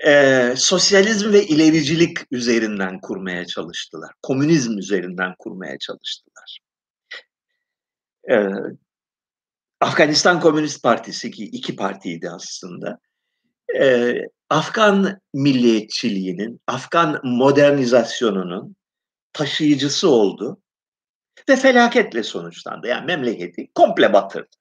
e, 0.07 0.55
sosyalizm 0.57 1.33
ve 1.33 1.47
ilericilik 1.47 2.19
üzerinden 2.31 3.01
kurmaya 3.01 3.47
çalıştılar. 3.47 4.11
Komünizm 4.23 4.79
üzerinden 4.79 5.35
kurmaya 5.39 5.79
çalıştılar. 5.79 6.59
E, 8.31 8.37
Afganistan 9.81 10.41
Komünist 10.41 10.83
Partisi 10.83 11.31
ki 11.31 11.45
iki 11.45 11.77
partiydi 11.77 12.31
aslında. 12.31 12.99
E, 13.81 14.15
Afgan 14.51 15.21
milliyetçiliğinin, 15.35 16.61
Afgan 16.67 17.21
modernizasyonunun 17.25 18.77
taşıyıcısı 19.33 20.11
oldu 20.11 20.59
ve 21.49 21.57
felaketle 21.57 22.23
sonuçlandı. 22.23 22.87
Yani 22.87 23.07
memleketi 23.07 23.69
komple 23.75 24.13
batırdı. 24.13 24.57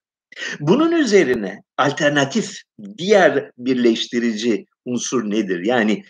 Bunun 0.60 0.92
üzerine 0.92 1.64
alternatif 1.78 2.62
diğer 2.98 3.52
birleştirici 3.58 4.66
unsur 4.86 5.30
nedir? 5.30 5.66
Yani 5.66 6.04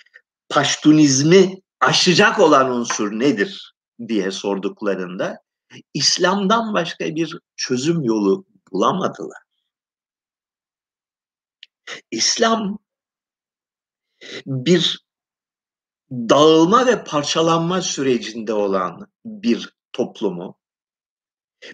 Paştunizmi 0.49 1.61
aşacak 1.81 2.39
olan 2.39 2.71
unsur 2.71 3.19
nedir 3.19 3.73
diye 4.07 4.31
sorduklarında 4.31 5.37
İslam'dan 5.93 6.73
başka 6.73 7.05
bir 7.05 7.39
çözüm 7.55 8.03
yolu 8.03 8.45
bulamadılar. 8.71 9.42
İslam 12.11 12.79
bir 14.45 15.05
dağılma 16.11 16.87
ve 16.87 17.03
parçalanma 17.03 17.81
sürecinde 17.81 18.53
olan 18.53 19.11
bir 19.25 19.73
toplumu 19.93 20.57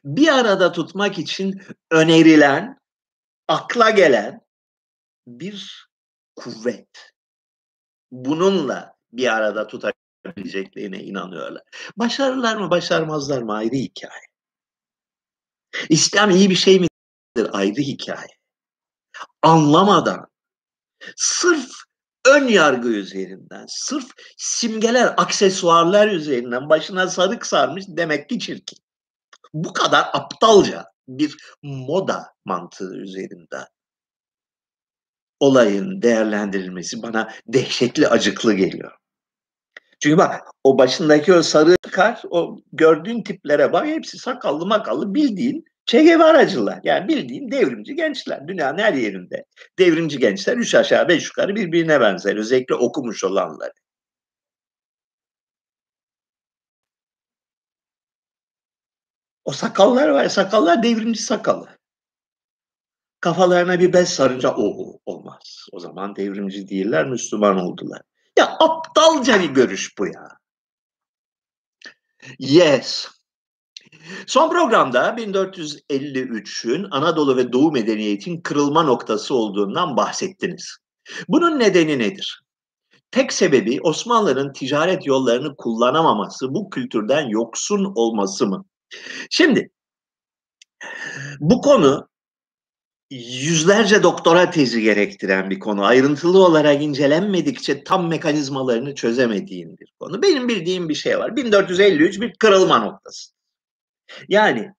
bir 0.03 0.27
arada 0.27 0.71
tutmak 0.71 1.19
için 1.19 1.61
önerilen, 1.91 2.79
akla 3.47 3.89
gelen 3.89 4.41
bir 5.27 5.89
kuvvet. 6.35 7.13
Bununla 8.11 8.93
bir 9.11 9.27
arada 9.27 9.67
tutabileceklerine 9.67 11.03
inanıyorlar. 11.03 11.63
Başarırlar 11.97 12.55
mı, 12.55 12.69
başarmazlar 12.69 13.41
mı 13.41 13.53
ayrı 13.53 13.75
hikaye. 13.75 14.29
İslam 15.89 16.31
iyi 16.31 16.49
bir 16.49 16.55
şey 16.55 16.79
midir 16.79 17.49
ayrı 17.51 17.81
hikaye. 17.81 18.38
Anlamadan, 19.41 20.27
sırf 21.15 21.69
ön 22.25 22.47
yargı 22.47 22.87
üzerinden, 22.87 23.65
sırf 23.67 24.11
simgeler, 24.37 25.13
aksesuarlar 25.17 26.07
üzerinden 26.07 26.69
başına 26.69 27.07
sarık 27.07 27.45
sarmış 27.45 27.85
demek 27.87 28.29
ki 28.29 28.39
çirkin. 28.39 28.77
Bu 29.53 29.73
kadar 29.73 30.09
aptalca 30.13 30.85
bir 31.07 31.37
moda 31.63 32.33
mantığı 32.45 32.95
üzerinden 32.95 33.65
olayın 35.39 36.01
değerlendirilmesi 36.01 37.03
bana 37.03 37.31
dehşetli 37.47 38.07
acıklı 38.07 38.53
geliyor. 38.53 38.91
Çünkü 39.99 40.17
bak 40.17 40.41
o 40.63 40.77
başındaki 40.77 41.33
o 41.33 41.43
sarı 41.43 41.75
kar, 41.91 42.21
o 42.29 42.57
gördüğün 42.73 43.23
tiplere 43.23 43.73
bak 43.73 43.85
hepsi 43.87 44.17
sakallı 44.17 44.65
makallı 44.65 45.13
bildiğin 45.13 45.65
Che 45.89 46.03
Guevara'cılar. 46.03 46.79
Yani 46.83 47.07
bildiğin 47.07 47.51
devrimci 47.51 47.95
gençler. 47.95 48.47
Dünyanın 48.47 48.77
her 48.77 48.93
yerinde 48.93 49.45
devrimci 49.79 50.19
gençler 50.19 50.57
üç 50.57 50.75
aşağı 50.75 51.07
beş 51.07 51.25
yukarı 51.25 51.55
birbirine 51.55 52.01
benzer. 52.01 52.35
Özellikle 52.35 52.75
okumuş 52.75 53.23
olanları. 53.23 53.73
O 59.45 59.51
sakallar 59.51 60.09
var. 60.09 60.29
Sakallar 60.29 60.83
devrimci 60.83 61.21
sakalı. 61.21 61.69
Kafalarına 63.19 63.79
bir 63.79 63.93
bez 63.93 64.09
sarınca 64.09 64.55
o 64.57 64.99
olmaz. 65.05 65.67
O 65.71 65.79
zaman 65.79 66.15
devrimci 66.15 66.69
değiller, 66.69 67.05
Müslüman 67.05 67.57
oldular. 67.57 68.01
Ya 68.37 68.57
aptalca 68.59 69.41
bir 69.41 69.49
görüş 69.49 69.97
bu 69.97 70.07
ya. 70.07 70.37
Yes. 72.39 73.18
Son 74.27 74.49
programda 74.49 75.09
1453'ün 75.09 76.87
Anadolu 76.91 77.37
ve 77.37 77.53
Doğu 77.53 77.71
medeniyetin 77.71 78.41
kırılma 78.41 78.83
noktası 78.83 79.35
olduğundan 79.35 79.97
bahsettiniz. 79.97 80.77
Bunun 81.27 81.59
nedeni 81.59 81.99
nedir? 81.99 82.41
Tek 83.11 83.33
sebebi 83.33 83.79
Osmanlı'nın 83.81 84.53
ticaret 84.53 85.05
yollarını 85.05 85.55
kullanamaması, 85.55 86.53
bu 86.53 86.69
kültürden 86.69 87.29
yoksun 87.29 87.91
olması 87.95 88.47
mı? 88.47 88.65
Şimdi 89.29 89.69
bu 91.39 91.61
konu 91.61 92.09
yüzlerce 93.11 94.03
doktora 94.03 94.49
tezi 94.49 94.81
gerektiren 94.81 95.49
bir 95.49 95.59
konu. 95.59 95.85
Ayrıntılı 95.85 96.45
olarak 96.45 96.83
incelenmedikçe 96.83 97.83
tam 97.83 98.07
mekanizmalarını 98.07 98.95
çözemediğin 98.95 99.77
bir 99.77 99.93
konu. 99.99 100.21
Benim 100.21 100.47
bildiğim 100.47 100.89
bir 100.89 100.95
şey 100.95 101.19
var. 101.19 101.35
1453 101.35 102.21
bir 102.21 102.33
kırılma 102.33 102.79
noktası. 102.79 103.38
Yani 104.27 104.73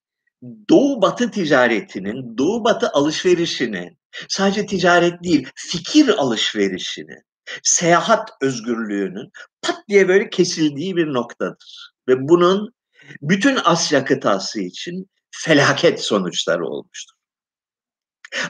Doğu 0.70 1.02
Batı 1.02 1.30
ticaretinin, 1.30 2.38
Doğu 2.38 2.64
Batı 2.64 2.88
alışverişinin 2.88 3.98
sadece 4.28 4.66
ticaret 4.66 5.24
değil, 5.24 5.48
fikir 5.54 6.08
alışverişinin, 6.08 7.22
seyahat 7.62 8.30
özgürlüğünün 8.42 9.30
pat 9.62 9.76
diye 9.88 10.08
böyle 10.08 10.30
kesildiği 10.30 10.96
bir 10.96 11.06
noktadır. 11.06 11.92
Ve 12.08 12.28
bunun 12.28 12.74
bütün 13.22 13.58
Asya 13.64 14.04
kıtası 14.04 14.60
için 14.60 15.10
felaket 15.30 16.04
sonuçları 16.04 16.66
olmuştur. 16.66 17.14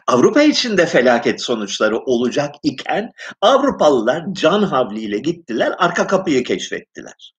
Avrupa 0.06 0.42
için 0.42 0.76
de 0.76 0.86
felaket 0.86 1.42
sonuçları 1.42 1.98
olacak 1.98 2.54
iken 2.62 3.10
Avrupalılar 3.40 4.24
can 4.32 4.62
havliyle 4.62 5.18
gittiler, 5.18 5.74
arka 5.78 6.06
kapıyı 6.06 6.44
keşfettiler. 6.44 7.32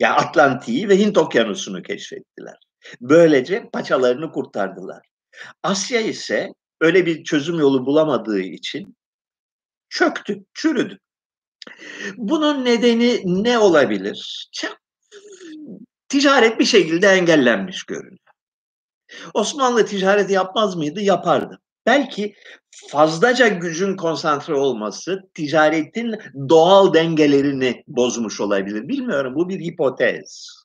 Ya 0.00 0.08
yani 0.08 0.16
Atlantik'i 0.16 0.88
ve 0.88 0.98
Hint 0.98 1.18
Okyanusu'nu 1.18 1.82
keşfettiler. 1.82 2.56
Böylece 3.00 3.70
paçalarını 3.72 4.32
kurtardılar. 4.32 5.06
Asya 5.62 6.00
ise 6.00 6.48
öyle 6.80 7.06
bir 7.06 7.24
çözüm 7.24 7.58
yolu 7.58 7.86
bulamadığı 7.86 8.40
için 8.40 8.96
çöktü, 9.88 10.44
çürüdü. 10.54 10.98
Bunun 12.16 12.64
nedeni 12.64 13.22
ne 13.24 13.58
olabilir? 13.58 14.48
Ticaret 16.08 16.58
bir 16.58 16.64
şekilde 16.64 17.08
engellenmiş 17.08 17.84
görünüyor. 17.84 18.18
Osmanlı 19.34 19.86
ticaret 19.86 20.30
yapmaz 20.30 20.76
mıydı? 20.76 21.00
Yapardı. 21.00 21.60
Belki 21.86 22.34
fazlaca 22.90 23.48
gücün 23.48 23.96
konsantre 23.96 24.54
olması 24.54 25.20
ticaretin 25.34 26.14
doğal 26.48 26.94
dengelerini 26.94 27.84
bozmuş 27.88 28.40
olabilir. 28.40 28.88
Bilmiyorum 28.88 29.34
bu 29.36 29.48
bir 29.48 29.60
hipotez. 29.60 30.60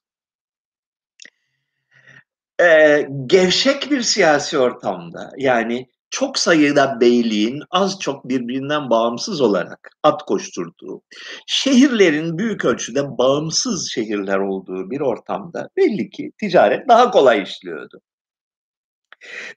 Ee, 2.61 3.07
gevşek 3.25 3.91
bir 3.91 4.01
siyasi 4.01 4.57
ortamda 4.57 5.31
yani 5.37 5.87
çok 6.09 6.39
sayıda 6.39 7.01
beyliğin 7.01 7.63
az 7.71 7.99
çok 7.99 8.29
birbirinden 8.29 8.89
bağımsız 8.89 9.41
olarak 9.41 9.89
at 10.03 10.23
koşturduğu, 10.23 11.01
şehirlerin 11.47 12.37
büyük 12.37 12.65
ölçüde 12.65 13.17
bağımsız 13.17 13.91
şehirler 13.91 14.37
olduğu 14.37 14.91
bir 14.91 15.01
ortamda 15.01 15.69
belli 15.77 16.09
ki 16.09 16.31
ticaret 16.39 16.87
daha 16.89 17.11
kolay 17.11 17.43
işliyordu 17.43 18.01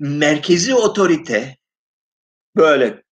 merkezi 0.01 0.75
otorite 0.75 1.57
böyle 2.57 3.03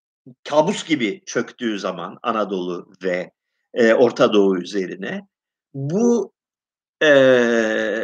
kabus 0.44 0.84
gibi 0.86 1.22
çöktüğü 1.26 1.78
zaman 1.78 2.18
Anadolu 2.22 2.92
ve 3.02 3.30
e, 3.74 3.94
Orta 3.94 4.32
Doğu 4.32 4.58
üzerine 4.58 5.20
bu 5.74 6.32
e, 7.02 7.08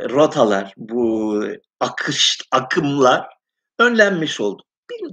rotalar, 0.09 0.75
bu 0.77 1.45
akış, 1.81 2.39
akımlar 2.51 3.27
önlenmiş 3.79 4.41
oldu. 4.41 4.63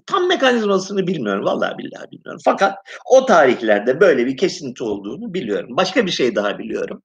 Tam 0.05 0.27
mekanizmasını 0.27 1.07
bilmiyorum, 1.07 1.45
vallahi 1.45 1.77
billahi 1.77 2.11
bilmiyorum. 2.11 2.41
Fakat 2.45 2.77
o 3.05 3.25
tarihlerde 3.25 3.99
böyle 3.99 4.25
bir 4.25 4.37
kesinti 4.37 4.83
olduğunu 4.83 5.33
biliyorum. 5.33 5.77
Başka 5.77 6.05
bir 6.05 6.11
şey 6.11 6.35
daha 6.35 6.59
biliyorum. 6.59 7.03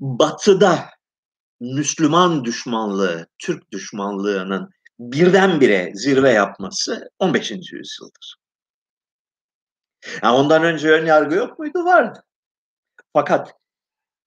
Batı'da 0.00 0.84
Müslüman 1.60 2.44
düşmanlığı, 2.44 3.26
Türk 3.38 3.72
düşmanlığının 3.72 4.70
birdenbire 5.00 5.92
zirve 5.94 6.30
yapması 6.30 7.10
15. 7.18 7.50
yüzyıldır. 7.50 8.36
Yani 10.22 10.36
ondan 10.36 10.64
önce 10.64 10.88
ön 10.90 11.06
yargı 11.06 11.34
yok 11.34 11.58
muydu? 11.58 11.84
Vardı. 11.84 12.22
Fakat 13.12 13.54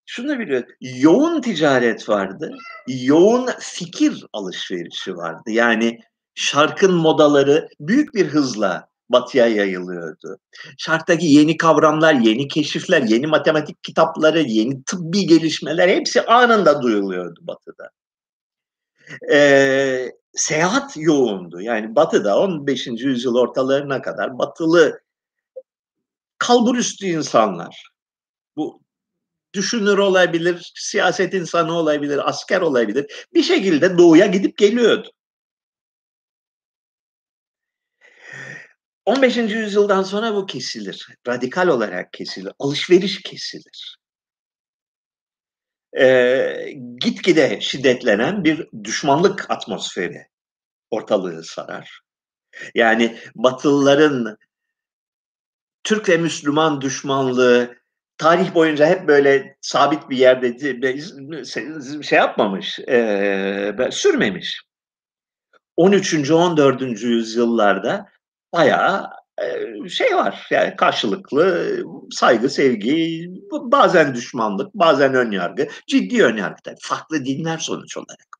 şunu 0.06 0.40
biliyor, 0.40 0.64
yoğun 0.82 1.42
ticaret 1.42 2.10
vardı, 2.10 2.52
yoğun 2.88 3.50
fikir 3.60 4.26
alışverişi 4.34 5.16
vardı. 5.18 5.52
Yani 5.52 6.00
şarkın 6.36 6.94
modaları 6.94 7.70
büyük 7.80 8.14
bir 8.14 8.28
hızla 8.28 8.88
batıya 9.10 9.48
yayılıyordu. 9.48 10.38
Şarktaki 10.78 11.26
yeni 11.26 11.58
kavramlar, 11.58 12.14
yeni 12.14 12.48
keşifler, 12.48 13.02
yeni 13.02 13.28
matematik 13.28 13.84
kitapları, 13.84 14.42
yeni 14.42 14.84
tıbbi 14.84 15.28
gelişmeler 15.28 15.90
hepsi 15.90 16.26
anında 16.26 16.82
duyuluyordu 16.82 17.40
batıda. 17.44 17.90
Ee, 19.32 20.12
seyahat 20.36 20.98
yoğundu. 20.98 21.62
Yani 21.62 21.96
batıda 21.96 22.40
15. 22.40 22.88
yüzyıl 22.88 23.36
ortalarına 23.36 24.02
kadar 24.02 24.38
batılı 24.38 25.02
kalburüstü 26.38 27.06
insanlar. 27.06 27.90
Bu 28.56 28.82
düşünür 29.54 29.98
olabilir, 29.98 30.72
siyaset 30.76 31.34
insanı 31.34 31.74
olabilir, 31.74 32.30
asker 32.30 32.62
olabilir. 32.62 33.28
Bir 33.34 33.44
şekilde 33.44 33.98
doğuya 33.98 34.26
gidip 34.26 34.58
geliyordu. 34.58 35.12
15. 39.06 39.38
yüzyıldan 39.38 40.04
sonra 40.04 40.36
bu 40.36 40.46
kesilir. 40.46 41.08
Radikal 41.28 41.68
olarak 41.68 42.14
kesilir. 42.14 42.54
Alışveriş 42.60 43.22
kesilir. 43.22 43.98
Ee, 46.00 46.74
gitgide 47.00 47.62
şiddetlenen 47.62 48.44
bir 48.44 48.68
düşmanlık 48.84 49.52
atmosferi 49.52 50.28
ortalığı 50.92 51.44
sarar. 51.44 52.02
Yani 52.76 53.18
Batılıların 53.36 54.38
Türk 55.84 56.10
ve 56.10 56.18
Müslüman 56.18 56.82
düşmanlığı 56.82 57.76
tarih 58.18 58.56
boyunca 58.56 58.88
hep 58.88 59.08
böyle 59.08 59.58
sabit 59.62 60.10
bir 60.10 60.18
yerde 60.18 60.58
şey 62.04 62.18
yapmamış, 62.18 62.80
e, 62.80 63.90
sürmemiş. 63.92 64.62
13. 65.76 66.32
14. 66.32 66.82
yüzyıllarda 66.82 68.10
bayağı 68.54 69.10
şey 69.90 70.16
var 70.16 70.48
yani 70.52 70.76
karşılıklı 70.76 71.78
saygı, 72.12 72.50
sevgi, 72.50 73.28
bazen 73.52 74.16
düşmanlık, 74.16 74.74
bazen 74.74 75.14
önyargı, 75.14 75.70
ciddi 75.88 76.24
önyargı 76.24 76.62
tabii. 76.64 76.80
Farklı 76.82 77.26
dinler 77.26 77.58
sonuç 77.58 77.98
olarak. 77.98 78.38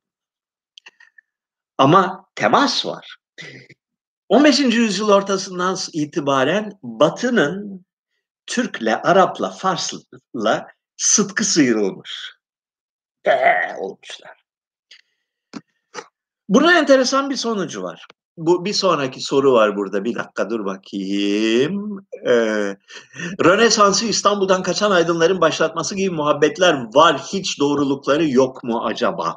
Ama 1.78 2.26
temas 2.36 2.86
var. 2.86 3.18
15. 4.30 4.60
yüzyıl 4.60 5.10
ortasından 5.10 5.78
itibaren 5.94 6.72
Batı'nın 6.84 7.86
Türk'le, 8.48 9.00
Arap'la, 9.04 9.50
Fars'la 9.50 10.68
sıtkı 10.98 11.44
sıyrılmış. 11.44 12.32
Eee 13.26 13.76
olmuşlar. 13.80 14.44
Bunun 16.50 16.74
enteresan 16.74 17.30
bir 17.30 17.36
sonucu 17.36 17.84
var. 17.84 18.08
Bu 18.38 18.66
bir 18.66 18.74
sonraki 18.74 19.22
soru 19.22 19.54
var 19.54 19.76
burada. 19.78 20.04
Bir 20.04 20.16
dakika 20.16 20.50
dur 20.50 20.66
bakayım. 20.66 22.06
Ee, 22.28 22.78
Rönesans'ı 23.46 24.06
İstanbul'dan 24.06 24.64
kaçan 24.64 24.92
aydınların 24.92 25.42
başlatması 25.42 25.96
gibi 25.96 26.10
muhabbetler 26.10 26.74
var. 26.96 27.22
Hiç 27.34 27.60
doğrulukları 27.60 28.30
yok 28.30 28.64
mu 28.64 28.86
acaba? 28.86 29.36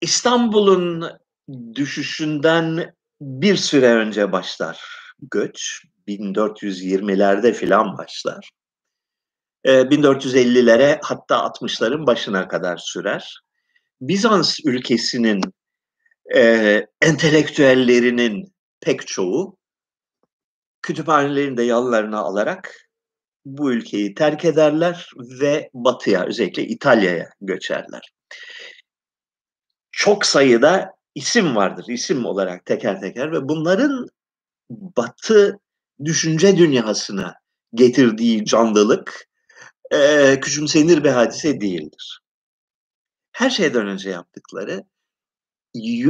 İstanbul'un 0.00 1.04
düşüşünden 1.74 2.94
bir 3.20 3.56
süre 3.56 3.94
önce 3.94 4.32
başlar 4.32 4.80
göç. 5.30 5.82
1420'lerde 6.08 7.52
filan 7.52 7.98
başlar. 7.98 8.50
1450'lere 9.64 10.98
hatta 11.02 11.36
60'ların 11.36 12.06
başına 12.06 12.48
kadar 12.48 12.76
sürer. 12.76 13.40
Bizans 14.00 14.58
ülkesinin 14.64 15.40
e, 16.34 16.82
entelektüellerinin 17.02 18.52
pek 18.80 19.06
çoğu 19.06 19.56
kütüphanelerini 20.82 21.56
de 21.56 21.62
yanlarına 21.62 22.18
alarak 22.18 22.74
bu 23.44 23.72
ülkeyi 23.72 24.14
terk 24.14 24.44
ederler 24.44 25.10
ve 25.40 25.70
batıya 25.74 26.24
özellikle 26.24 26.62
İtalya'ya 26.62 27.30
göçerler. 27.40 28.12
Çok 29.92 30.26
sayıda 30.26 30.90
isim 31.14 31.56
vardır, 31.56 31.84
isim 31.88 32.24
olarak 32.24 32.66
teker 32.66 33.00
teker 33.00 33.32
ve 33.32 33.48
bunların 33.48 34.08
batı 34.70 35.58
düşünce 36.04 36.56
dünyasına 36.56 37.34
getirdiği 37.74 38.44
canlılık 38.44 39.28
e, 39.90 40.40
küçümsenir 40.40 41.04
bir 41.04 41.10
hadise 41.10 41.60
değildir 41.60 42.20
her 43.38 43.50
şeyden 43.50 43.86
önce 43.86 44.10
yaptıkları 44.10 44.84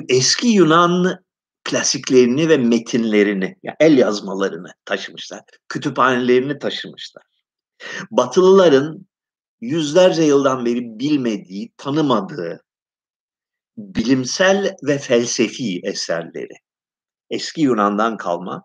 eski 0.09 0.49
Yunan 0.49 1.25
klasiklerini 1.65 2.49
ve 2.49 2.57
metinlerini, 2.57 3.57
yani 3.63 3.77
el 3.81 3.99
yazmalarını 3.99 4.69
taşımışlar. 4.85 5.41
Kütüphanelerini 5.69 6.59
taşımışlar. 6.59 7.23
Batılıların 8.11 9.07
yüzlerce 9.61 10.23
yıldan 10.23 10.65
beri 10.65 10.99
bilmediği, 10.99 11.73
tanımadığı 11.77 12.65
bilimsel 13.77 14.77
ve 14.83 14.99
felsefi 14.99 15.81
eserleri, 15.85 16.55
eski 17.31 17.61
Yunan'dan 17.61 18.17
kalma 18.17 18.65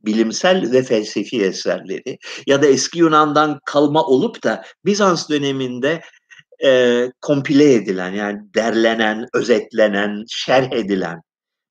bilimsel 0.00 0.72
ve 0.72 0.82
felsefi 0.82 1.42
eserleri 1.42 2.18
ya 2.46 2.62
da 2.62 2.66
eski 2.66 2.98
Yunan'dan 2.98 3.60
kalma 3.64 4.04
olup 4.04 4.42
da 4.44 4.64
Bizans 4.84 5.28
döneminde 5.28 6.00
e, 6.64 7.04
kompile 7.20 7.74
edilen 7.74 8.12
yani 8.12 8.40
derlenen, 8.54 9.26
özetlenen, 9.34 10.24
şerh 10.28 10.72
edilen 10.72 11.22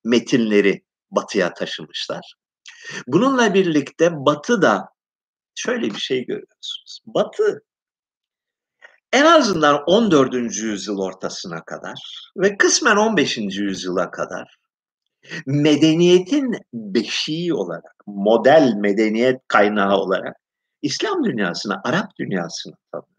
metinleri 0.05 0.83
batıya 1.11 1.53
taşımışlar. 1.53 2.33
Bununla 3.07 3.53
birlikte 3.53 4.11
batı 4.25 4.61
da 4.61 4.89
şöyle 5.55 5.89
bir 5.89 5.99
şey 5.99 6.25
görüyorsunuz. 6.25 6.99
Batı 7.05 7.63
en 9.13 9.25
azından 9.25 9.83
14. 9.87 10.33
yüzyıl 10.57 10.99
ortasına 10.99 11.63
kadar 11.63 12.29
ve 12.37 12.57
kısmen 12.57 12.95
15. 12.95 13.37
yüzyıla 13.37 14.11
kadar 14.11 14.57
medeniyetin 15.45 16.57
beşiği 16.73 17.53
olarak, 17.53 17.95
model 18.07 18.73
medeniyet 18.77 19.41
kaynağı 19.47 19.97
olarak 19.97 20.35
İslam 20.81 21.23
dünyasına, 21.23 21.81
Arap 21.83 22.11
dünyasına 22.19 22.75
tanıyor. 22.91 23.16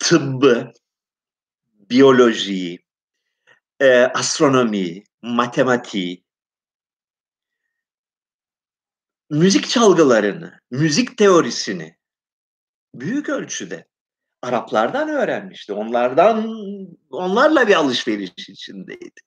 Tıbbı, 0.00 0.72
biyolojiyi, 1.90 2.78
e, 3.80 4.02
astronomiyi, 4.02 5.04
matematiği, 5.22 6.24
müzik 9.30 9.68
çalgılarını, 9.68 10.60
müzik 10.70 11.18
teorisini 11.18 11.96
büyük 12.94 13.28
ölçüde 13.28 13.90
Araplardan 14.42 15.08
öğrenmişti. 15.08 15.72
Onlardan 15.72 16.56
onlarla 17.10 17.68
bir 17.68 17.74
alışveriş 17.74 18.48
içindeydi. 18.48 19.20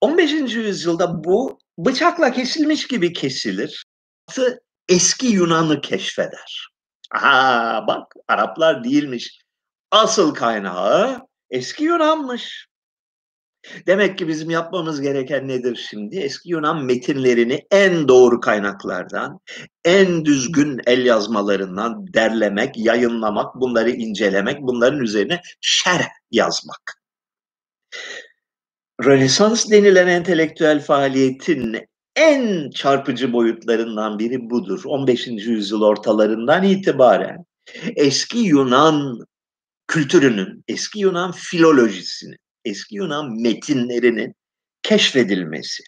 15. 0.00 0.32
yüzyılda 0.54 1.24
bu 1.24 1.58
bıçakla 1.78 2.32
kesilmiş 2.32 2.86
gibi 2.86 3.12
kesilir. 3.12 3.84
Eski 4.88 5.26
Yunan'ı 5.26 5.80
keşfeder. 5.80 6.73
Aha 7.14 7.84
bak 7.86 8.14
Araplar 8.28 8.84
değilmiş. 8.84 9.38
Asıl 9.90 10.34
kaynağı 10.34 11.20
eski 11.50 11.84
Yunan'mış. 11.84 12.66
Demek 13.86 14.18
ki 14.18 14.28
bizim 14.28 14.50
yapmamız 14.50 15.00
gereken 15.00 15.48
nedir 15.48 15.86
şimdi? 15.90 16.16
Eski 16.16 16.50
Yunan 16.50 16.84
metinlerini 16.84 17.66
en 17.70 18.08
doğru 18.08 18.40
kaynaklardan, 18.40 19.40
en 19.84 20.24
düzgün 20.24 20.80
el 20.86 21.06
yazmalarından 21.06 22.14
derlemek, 22.14 22.76
yayınlamak, 22.76 23.54
bunları 23.54 23.90
incelemek, 23.90 24.62
bunların 24.62 25.00
üzerine 25.00 25.40
şerh 25.60 26.08
yazmak. 26.30 27.02
Rönesans 29.04 29.70
denilen 29.70 30.06
entelektüel 30.06 30.80
faaliyetin 30.80 31.88
en 32.16 32.70
çarpıcı 32.70 33.32
boyutlarından 33.32 34.18
biri 34.18 34.50
budur. 34.50 34.82
15. 34.84 35.26
yüzyıl 35.26 35.82
ortalarından 35.82 36.64
itibaren 36.64 37.44
eski 37.96 38.38
Yunan 38.38 39.26
kültürünün, 39.86 40.64
eski 40.68 41.00
Yunan 41.00 41.32
filolojisinin, 41.32 42.38
eski 42.64 42.96
Yunan 42.96 43.40
metinlerinin 43.40 44.34
keşfedilmesi. 44.82 45.82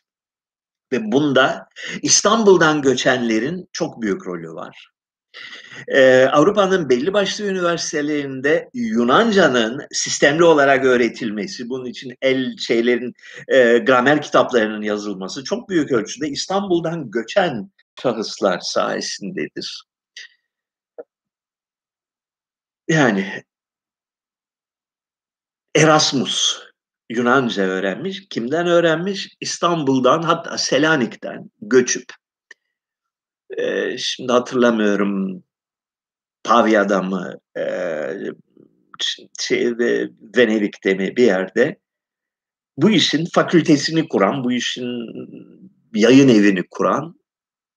Ve 0.93 1.13
bunda 1.13 1.69
İstanbul'dan 2.03 2.83
göçenlerin 2.83 3.69
çok 3.73 4.03
büyük 4.03 4.27
rolü 4.27 4.53
var. 4.53 4.89
Ee, 5.89 6.25
Avrupa'nın 6.33 6.89
belli 6.89 7.13
başlı 7.13 7.45
üniversitelerinde 7.45 8.71
Yunanca'nın 8.75 9.87
sistemli 9.93 10.45
olarak 10.45 10.85
öğretilmesi, 10.85 11.69
bunun 11.69 11.85
için 11.85 12.15
el 12.23 12.57
şeylerin, 12.57 13.15
e, 13.49 13.79
gramer 13.79 14.23
kitaplarının 14.23 14.83
yazılması 14.83 15.45
çok 15.45 15.69
büyük 15.69 15.93
ölçüde 15.93 16.29
İstanbul'dan 16.29 17.11
göçen 17.11 17.71
şahıslar 18.03 18.61
sayesindedir. 18.61 19.85
Yani 22.89 23.43
Erasmus 25.77 26.63
Yunanca 27.11 27.63
öğrenmiş. 27.63 28.29
Kimden 28.29 28.67
öğrenmiş? 28.67 29.37
İstanbul'dan 29.41 30.23
hatta 30.23 30.59
Selanik'ten 30.59 31.51
göçüp. 31.63 32.05
Şimdi 33.99 34.33
hatırlamıyorum. 34.33 35.43
Pavya'da 36.45 37.03
mı, 37.03 37.41
e, 37.59 37.63
şey, 39.41 39.73
Venedik'te 40.37 40.95
mi? 40.95 41.17
Bir 41.17 41.25
yerde. 41.25 41.81
Bu 42.77 42.91
işin 42.91 43.25
fakültesini 43.35 44.09
kuran, 44.09 44.45
bu 44.45 44.53
işin 44.53 44.87
yayın 45.95 46.29
evini 46.29 46.63
kuran 46.71 47.21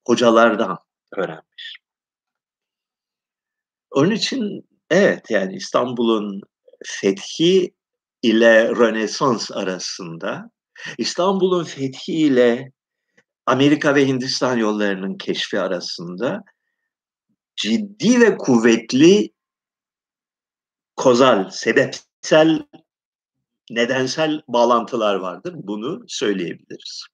hocalardan 0.08 0.78
öğrenmiş. 1.18 1.78
Onun 3.92 4.12
için 4.12 4.70
evet 4.90 5.30
yani 5.30 5.56
İstanbul'un 5.56 6.42
fethi 6.86 7.74
ile 8.24 8.70
Rönesans 8.70 9.52
arasında, 9.52 10.52
İstanbul'un 10.98 11.64
fethi 11.64 12.14
ile 12.14 12.72
Amerika 13.50 13.96
ve 13.96 14.08
Hindistan 14.08 14.58
yollarının 14.58 15.18
keşfi 15.18 15.60
arasında 15.60 16.44
ciddi 17.56 18.22
ve 18.22 18.38
kuvvetli 18.38 19.34
kozal, 20.96 21.50
sebepsel, 21.50 22.68
nedensel 23.72 24.42
bağlantılar 24.48 25.16
vardır. 25.16 25.54
Bunu 25.58 26.04
söyleyebiliriz. 26.08 27.06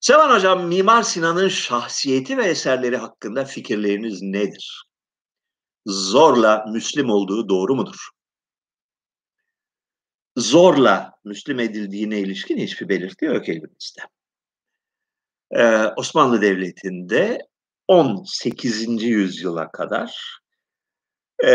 Sevan 0.00 0.36
Hocam, 0.36 0.66
Mimar 0.66 1.02
Sinan'ın 1.02 1.48
şahsiyeti 1.48 2.36
ve 2.36 2.44
eserleri 2.44 2.96
hakkında 2.96 3.44
fikirleriniz 3.44 4.22
nedir? 4.22 4.84
Zorla 5.86 6.64
Müslim 6.72 7.10
olduğu 7.10 7.48
doğru 7.48 7.74
mudur? 7.74 8.08
Zorla 10.36 11.12
Müslim 11.24 11.60
edildiğine 11.60 12.20
ilişkin 12.20 12.58
hiçbir 12.58 12.88
belirti 12.88 13.24
yok 13.24 13.48
elimizde. 13.48 14.00
Ee, 15.50 15.86
Osmanlı 15.96 16.42
Devleti'nde 16.42 17.38
18. 17.88 19.02
yüzyıla 19.02 19.70
kadar 19.70 20.38
e, 21.44 21.50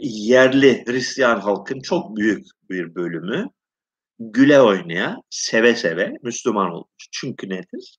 yerli 0.00 0.84
Hristiyan 0.86 1.40
halkın 1.40 1.80
çok 1.80 2.16
büyük 2.16 2.46
bir 2.70 2.94
bölümü 2.94 3.46
güle 4.18 4.60
oynaya, 4.60 5.16
seve 5.30 5.74
seve 5.74 6.12
Müslüman 6.22 6.70
olmuş. 6.70 7.08
Çünkü 7.12 7.48
nedir? 7.48 7.98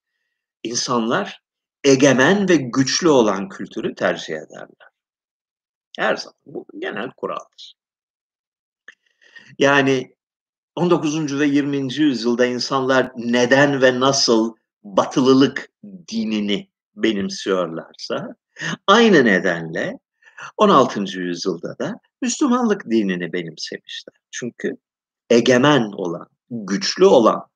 İnsanlar 0.63 1.39
egemen 1.83 2.49
ve 2.49 2.55
güçlü 2.55 3.09
olan 3.09 3.49
kültürü 3.49 3.95
tercih 3.95 4.33
ederler. 4.33 4.89
Her 5.97 6.15
zaman. 6.15 6.35
Bu 6.45 6.65
genel 6.79 7.09
kuraldır. 7.17 7.73
Yani 9.59 10.15
19. 10.75 11.39
ve 11.39 11.45
20. 11.45 11.93
yüzyılda 11.93 12.45
insanlar 12.45 13.11
neden 13.15 13.81
ve 13.81 13.99
nasıl 13.99 14.55
batılılık 14.83 15.69
dinini 16.11 16.69
benimsiyorlarsa 16.95 18.35
aynı 18.87 19.25
nedenle 19.25 19.99
16. 20.57 21.19
yüzyılda 21.19 21.79
da 21.79 21.99
Müslümanlık 22.21 22.85
dinini 22.85 23.33
benimsemişler. 23.33 24.15
Çünkü 24.31 24.77
egemen 25.29 25.91
olan, 25.91 26.27
güçlü 26.49 27.05
olan, 27.05 27.47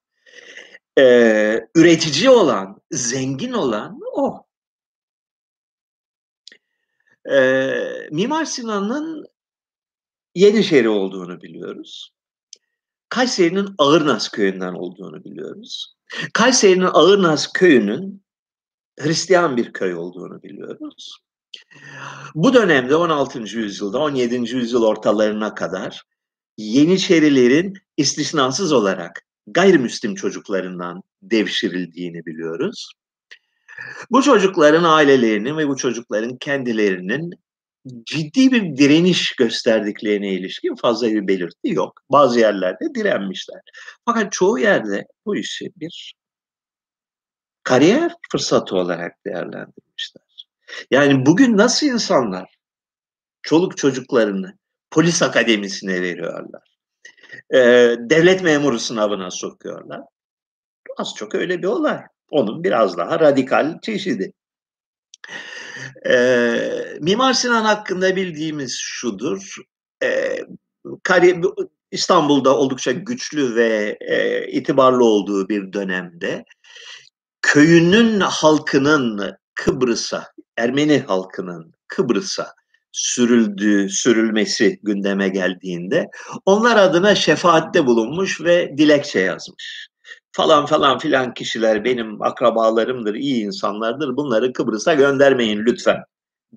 e, 0.99 1.67
üretici 1.75 2.29
olan, 2.29 2.81
zengin 2.91 3.53
olan 3.53 3.99
o. 4.13 4.45
E, 7.31 7.39
Mimar 8.11 8.45
Sinan'ın 8.45 9.25
Yenişehir 10.37 10.85
olduğunu 10.85 11.41
biliyoruz. 11.41 12.11
Kayseri'nin 13.09 13.69
Ağırnaz 13.77 14.29
köyünden 14.29 14.73
olduğunu 14.73 15.23
biliyoruz. 15.23 15.95
Kayseri'nin 16.33 16.89
Ağırnaz 16.93 17.53
köyünün 17.53 18.23
Hristiyan 18.99 19.57
bir 19.57 19.73
köy 19.73 19.95
olduğunu 19.95 20.43
biliyoruz. 20.43 21.17
Bu 22.35 22.53
dönemde 22.53 22.95
16. 22.95 23.39
yüzyılda 23.39 23.99
17. 23.99 24.35
yüzyıl 24.35 24.83
ortalarına 24.83 25.55
kadar 25.55 26.03
Yeniçerilerin 26.57 27.73
istisnasız 27.97 28.71
olarak 28.71 29.21
gayrimüslim 29.47 30.15
çocuklarından 30.15 31.03
devşirildiğini 31.21 32.25
biliyoruz. 32.25 32.91
Bu 34.11 34.21
çocukların 34.21 34.83
ailelerinin 34.83 35.57
ve 35.57 35.67
bu 35.67 35.77
çocukların 35.77 36.37
kendilerinin 36.37 37.33
ciddi 38.05 38.51
bir 38.51 38.77
direniş 38.77 39.35
gösterdiklerine 39.35 40.33
ilişkin 40.33 40.75
fazla 40.75 41.07
bir 41.07 41.27
belirti 41.27 41.57
yok. 41.63 42.01
Bazı 42.11 42.39
yerlerde 42.39 42.95
direnmişler. 42.95 43.61
Fakat 44.05 44.31
çoğu 44.31 44.59
yerde 44.59 45.05
bu 45.25 45.35
işi 45.35 45.71
bir 45.75 46.13
kariyer 47.63 48.11
fırsatı 48.31 48.75
olarak 48.75 49.11
değerlendirmişler. 49.25 50.47
Yani 50.91 51.25
bugün 51.25 51.57
nasıl 51.57 51.87
insanlar 51.87 52.55
çoluk 53.41 53.77
çocuklarını 53.77 54.57
polis 54.91 55.21
akademisine 55.21 56.01
veriyorlar. 56.01 56.77
Ee, 57.53 57.95
devlet 57.99 58.43
memuru 58.43 58.79
sınavına 58.79 59.31
sokuyorlar. 59.31 60.01
Az 60.97 61.13
çok 61.15 61.35
öyle 61.35 61.57
bir 61.57 61.67
olay. 61.67 62.01
Onun 62.31 62.63
biraz 62.63 62.97
daha 62.97 63.19
radikal 63.19 63.79
çeşidi. 63.81 64.33
Ee, 66.09 66.97
Mimar 67.01 67.33
Sinan 67.33 67.63
hakkında 67.63 68.15
bildiğimiz 68.15 68.77
şudur. 68.81 69.55
Ee, 70.03 70.39
İstanbul'da 71.91 72.57
oldukça 72.57 72.91
güçlü 72.91 73.55
ve 73.55 73.97
e, 74.01 74.47
itibarlı 74.51 75.05
olduğu 75.05 75.49
bir 75.49 75.73
dönemde 75.73 76.45
köyünün 77.41 78.19
halkının 78.19 79.37
Kıbrıs'a, 79.53 80.27
Ermeni 80.57 80.99
halkının 80.99 81.73
Kıbrıs'a 81.87 82.53
sürüldüğü, 82.91 83.89
sürülmesi 83.89 84.79
gündeme 84.83 85.29
geldiğinde 85.29 86.07
onlar 86.45 86.75
adına 86.75 87.15
şefaatte 87.15 87.85
bulunmuş 87.85 88.41
ve 88.41 88.77
dilekçe 88.77 89.19
yazmış. 89.19 89.86
Falan 90.37 90.65
falan 90.65 90.99
filan 90.99 91.33
kişiler 91.33 91.83
benim 91.83 92.21
akrabalarımdır, 92.21 93.15
iyi 93.15 93.45
insanlardır. 93.45 94.17
Bunları 94.17 94.53
Kıbrıs'a 94.53 94.93
göndermeyin 94.93 95.65
lütfen 95.65 96.03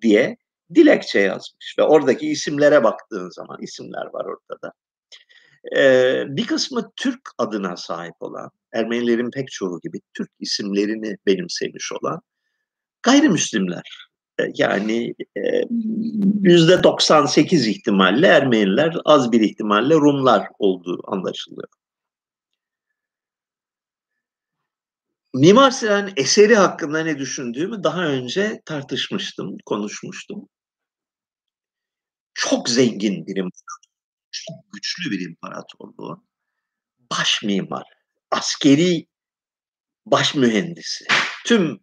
diye 0.03 0.37
dilekçe 0.75 1.21
yazmış. 1.21 1.75
Ve 1.79 1.83
oradaki 1.83 2.31
isimlere 2.31 2.85
baktığın 2.85 3.31
zaman 3.31 3.59
isimler 3.63 4.07
var 4.13 4.25
ortada. 4.25 4.73
Ee, 5.77 6.25
bir 6.29 6.47
kısmı 6.47 6.91
Türk 6.97 7.21
adına 7.39 7.77
sahip 7.77 8.15
olan, 8.21 8.51
Ermenilerin 8.73 9.31
pek 9.31 9.51
çoğu 9.51 9.81
gibi 9.81 10.01
Türk 10.15 10.31
isimlerini 10.41 11.17
benimsemiş 11.27 11.93
olan 11.93 12.21
gayrimüslimler 13.03 14.09
yani 14.55 15.15
yüzde 16.41 16.83
98 16.83 17.67
ihtimalle 17.67 18.27
Ermeniler, 18.27 18.97
az 19.05 19.33
bir 19.33 19.41
ihtimalle 19.41 19.95
Rumlar 19.95 20.47
olduğu 20.59 21.01
anlaşılıyor. 21.07 21.69
Mimar 25.35 25.71
Sinan 25.71 26.13
eseri 26.17 26.57
hakkında 26.57 27.03
ne 27.03 27.19
düşündüğümü 27.19 27.83
daha 27.83 28.07
önce 28.07 28.63
tartışmıştım, 28.65 29.57
konuşmuştum. 29.67 30.49
Çok 32.35 32.69
zengin 32.69 33.27
bir 33.27 33.37
imparator, 33.37 33.91
çok 34.31 34.57
güçlü 34.73 35.11
bir 35.11 35.29
imparatorluğun 35.29 36.29
baş 37.11 37.43
mimar, 37.43 37.85
askeri 38.31 39.07
baş 40.07 40.35
mühendisi. 40.35 41.05
Tüm 41.47 41.81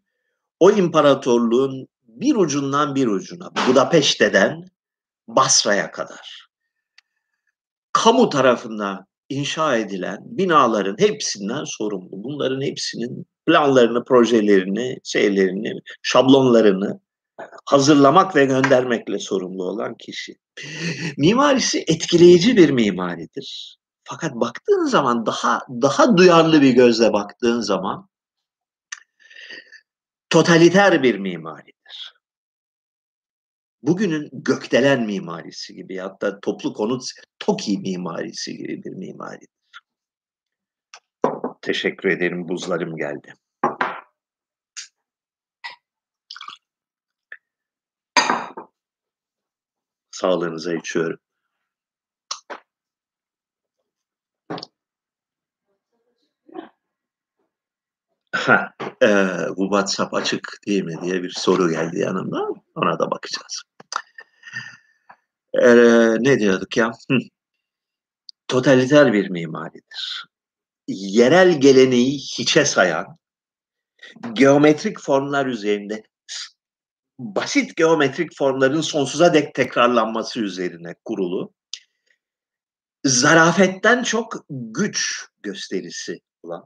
o 0.59 0.71
imparatorluğun 0.71 1.87
bir 2.03 2.35
ucundan 2.35 2.95
bir 2.95 3.07
ucuna 3.07 3.51
Budapeşte'den 3.67 4.65
Basra'ya 5.27 5.91
kadar 5.91 6.49
kamu 7.93 8.29
tarafından 8.29 9.05
inşa 9.29 9.77
edilen 9.77 10.19
binaların 10.23 10.95
hepsinden 10.99 11.63
sorumlu. 11.63 12.09
Bunların 12.11 12.61
hepsinin 12.61 13.25
planlarını, 13.45 14.03
projelerini, 14.03 14.97
şeylerini, 15.03 15.73
şablonlarını 16.01 16.99
hazırlamak 17.65 18.35
ve 18.35 18.45
göndermekle 18.45 19.19
sorumlu 19.19 19.63
olan 19.63 19.95
kişi. 19.97 20.35
Mimarisi 21.17 21.83
etkileyici 21.87 22.57
bir 22.57 22.69
mimaridir. 22.69 23.77
Fakat 24.03 24.35
baktığın 24.35 24.85
zaman 24.85 25.25
daha 25.25 25.61
daha 25.69 26.17
duyarlı 26.17 26.61
bir 26.61 26.71
gözle 26.71 27.13
baktığın 27.13 27.61
zaman 27.61 28.09
totaliter 30.29 31.03
bir 31.03 31.17
mimari 31.19 31.71
bugünün 33.87 34.29
gökdelen 34.33 35.05
mimarisi 35.05 35.75
gibi 35.75 35.97
hatta 35.97 36.39
toplu 36.39 36.73
konut 36.73 37.03
TOKİ 37.39 37.77
mimarisi 37.77 38.57
gibi 38.57 38.83
bir 38.83 38.91
mimari. 38.91 39.45
Teşekkür 41.61 42.09
ederim 42.09 42.47
buzlarım 42.47 42.97
geldi. 42.97 43.33
Sağlığınıza 50.11 50.73
içiyorum. 50.73 51.19
Ha, 58.31 58.73
e, 59.01 59.07
bu 59.57 59.63
WhatsApp 59.63 60.13
açık 60.13 60.59
değil 60.67 60.83
mi 60.83 60.95
diye 61.01 61.23
bir 61.23 61.29
soru 61.29 61.69
geldi 61.69 61.99
yanımda. 61.99 62.47
Ona 62.75 62.99
da 62.99 63.11
bakacağız. 63.11 63.66
Eee, 65.61 66.17
ne 66.19 66.39
diyorduk 66.39 66.77
ya? 66.77 66.91
Hıh. 67.11 67.19
Totaliter 68.47 69.13
bir 69.13 69.29
mimaridir. 69.29 70.25
Yerel 70.87 71.61
geleneği 71.61 72.17
hiçe 72.19 72.65
sayan, 72.65 73.17
geometrik 74.33 74.99
formlar 75.01 75.45
üzerinde 75.45 76.03
basit 77.19 77.75
geometrik 77.75 78.35
formların 78.37 78.81
sonsuza 78.81 79.33
dek 79.33 79.55
tekrarlanması 79.55 80.39
üzerine 80.39 80.95
kurulu, 81.05 81.53
zarafetten 83.05 84.03
çok 84.03 84.45
güç 84.49 85.25
gösterisi 85.43 86.19
olan, 86.43 86.65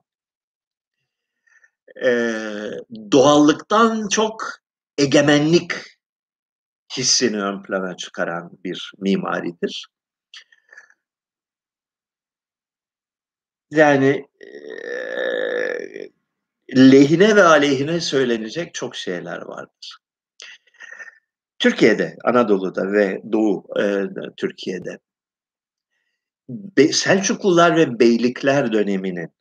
eee, 2.03 2.71
doğallıktan 3.11 4.07
çok 4.09 4.43
egemenlik 4.97 5.71
hissini 6.97 7.41
ön 7.43 7.63
plana 7.63 7.97
çıkaran 7.97 8.51
bir 8.63 8.91
mimaridir. 8.99 9.87
Yani, 13.71 14.25
eee, 14.41 16.09
lehine 16.77 17.35
ve 17.35 17.43
aleyhine 17.43 17.99
söylenecek 17.99 18.73
çok 18.73 18.95
şeyler 18.95 19.41
vardır. 19.41 19.97
Türkiye'de, 21.59 22.15
Anadolu'da 22.23 22.91
ve 22.91 23.21
Doğu, 23.31 23.65
eee, 23.79 24.09
Türkiye'de 24.37 24.99
Be 26.49 26.87
Selçuklular 26.93 27.75
ve 27.75 27.99
Beylikler 27.99 28.73
döneminin 28.73 29.31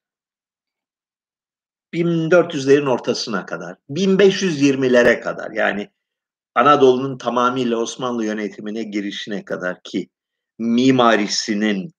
1400'lerin 1.95 2.87
ortasına 2.89 3.47
kadar, 3.47 3.77
1520'lere 3.91 5.21
kadar 5.21 5.51
yani 5.51 5.91
Anadolu'nun 6.55 7.19
tamamıyla 7.19 7.77
Osmanlı 7.77 8.25
yönetimine 8.25 8.83
girişine 8.83 9.45
kadar 9.45 9.83
ki 9.83 10.09
mimarisinin 10.59 11.95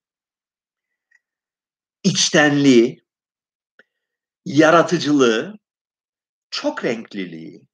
içtenliği, 2.04 3.04
yaratıcılığı, 4.46 5.60
çok 6.50 6.86
renkliliği 6.86 7.68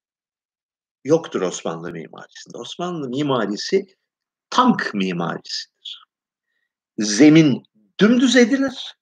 yoktur 1.04 1.42
Osmanlı 1.42 1.92
mimarisinde. 1.92 2.58
Osmanlı 2.58 3.10
mimarisi 3.10 3.86
tank 4.50 4.94
mimarisidir. 4.94 6.06
Zemin 6.98 7.64
dümdüz 8.00 8.36
edilir. 8.36 8.97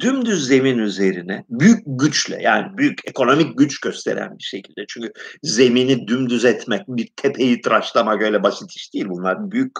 Dümdüz 0.00 0.46
zemin 0.46 0.78
üzerine 0.78 1.44
büyük 1.48 1.82
güçle 1.86 2.42
yani 2.42 2.78
büyük 2.78 3.08
ekonomik 3.08 3.58
güç 3.58 3.80
gösteren 3.80 4.38
bir 4.38 4.44
şekilde 4.44 4.84
çünkü 4.88 5.12
zemini 5.42 6.08
dümdüz 6.08 6.44
etmek, 6.44 6.88
bir 6.88 7.08
tepeyi 7.16 7.60
tıraşlamak 7.60 8.22
öyle 8.22 8.42
basit 8.42 8.76
iş 8.76 8.94
değil 8.94 9.06
bunlar. 9.08 9.50
Büyük 9.50 9.72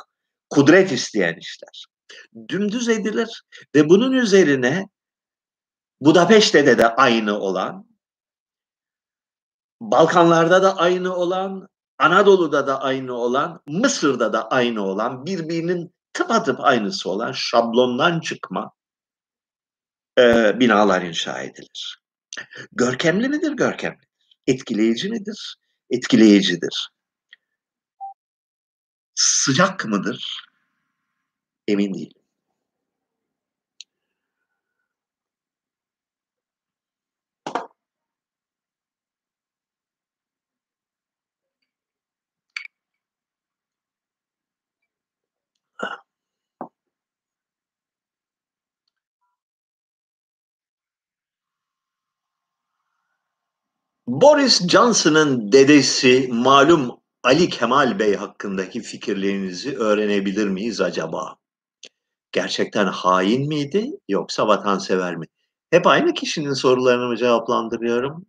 kudret 0.50 0.92
isteyen 0.92 1.36
işler. 1.36 1.86
Dümdüz 2.48 2.88
edilir 2.88 3.42
ve 3.74 3.88
bunun 3.88 4.12
üzerine 4.12 4.88
Budapeşte'de 6.00 6.78
de 6.78 6.94
aynı 6.94 7.38
olan, 7.38 7.88
Balkanlarda 9.80 10.62
da 10.62 10.76
aynı 10.76 11.16
olan, 11.16 11.68
Anadolu'da 11.98 12.66
da 12.66 12.80
aynı 12.80 13.14
olan, 13.14 13.60
Mısır'da 13.68 14.32
da 14.32 14.48
aynı 14.48 14.84
olan, 14.84 15.26
birbirinin 15.26 15.94
tıpatıp 16.12 16.60
aynısı 16.60 17.10
olan 17.10 17.32
şablondan 17.32 18.20
çıkma 18.20 18.72
e, 20.18 20.52
binalar 20.60 21.02
inşa 21.02 21.42
edilir. 21.42 21.98
Görkemli 22.72 23.28
midir? 23.28 23.52
Görkemli. 23.52 24.08
Etkileyici 24.46 25.10
midir? 25.10 25.56
Etkileyicidir. 25.90 26.90
Sıcak 29.14 29.84
mıdır? 29.84 30.44
Emin 31.68 31.94
değilim. 31.94 32.22
Boris 54.08 54.68
Johnson'ın 54.68 55.52
dedesi 55.52 56.28
malum 56.32 56.90
Ali 57.22 57.48
Kemal 57.48 57.98
Bey 57.98 58.14
hakkındaki 58.14 58.82
fikirlerinizi 58.82 59.76
öğrenebilir 59.76 60.48
miyiz 60.48 60.80
acaba? 60.80 61.36
Gerçekten 62.32 62.86
hain 62.86 63.48
miydi 63.48 63.90
yoksa 64.08 64.48
vatansever 64.48 65.16
mi? 65.16 65.26
Hep 65.70 65.86
aynı 65.86 66.14
kişinin 66.14 66.52
sorularını 66.52 67.08
mı 67.08 67.16
cevaplandırıyorum? 67.16 68.26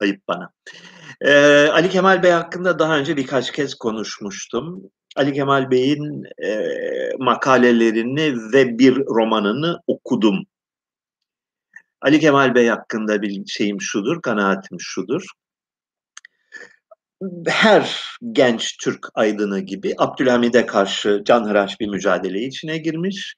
Ayıp 0.00 0.28
bana. 0.28 0.50
Ee, 1.20 1.68
Ali 1.68 1.90
Kemal 1.90 2.22
Bey 2.22 2.30
hakkında 2.30 2.78
daha 2.78 2.98
önce 2.98 3.16
birkaç 3.16 3.52
kez 3.52 3.74
konuşmuştum. 3.74 4.82
Ali 5.16 5.32
Kemal 5.32 5.70
Bey'in 5.70 6.24
e, 6.44 6.68
makalelerini 7.18 8.52
ve 8.52 8.78
bir 8.78 8.96
romanını 8.96 9.80
okudum. 9.86 10.44
Ali 12.04 12.20
Kemal 12.20 12.54
Bey 12.54 12.68
hakkında 12.68 13.22
bir 13.22 13.46
şeyim 13.46 13.80
şudur, 13.80 14.22
kanaatim 14.22 14.80
şudur. 14.80 15.22
Her 17.46 18.00
genç 18.32 18.76
Türk 18.82 19.06
aydını 19.14 19.60
gibi 19.60 19.94
Abdülhamid'e 19.98 20.66
karşı 20.66 21.22
canhıraş 21.26 21.80
bir 21.80 21.86
mücadele 21.86 22.40
içine 22.40 22.78
girmiş. 22.78 23.34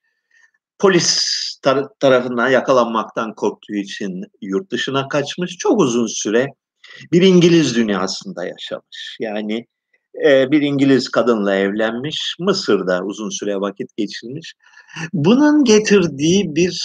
Polis 0.79 1.22
tar- 1.64 1.88
tarafından 2.00 2.48
yakalanmaktan 2.48 3.35
korktuğu 3.35 3.74
için 3.74 4.22
yurt 4.42 4.70
dışına 4.70 5.09
kaçmış. 5.09 5.57
Çok 5.59 5.81
uzun 5.81 6.07
süre 6.07 6.46
bir 7.12 7.22
İngiliz 7.22 7.76
dünyasında 7.76 8.44
yaşamış. 8.44 9.16
Yani 9.20 9.66
e, 10.24 10.50
bir 10.50 10.62
İngiliz 10.62 11.09
kadınla 11.09 11.55
evlenmiş, 11.55 12.37
Mısır'da 12.38 13.02
uzun 13.05 13.31
süre 13.31 13.57
vakit 13.57 13.96
geçirmiş. 13.96 14.55
Bunun 15.12 15.64
getirdiği 15.64 16.55
bir 16.57 16.81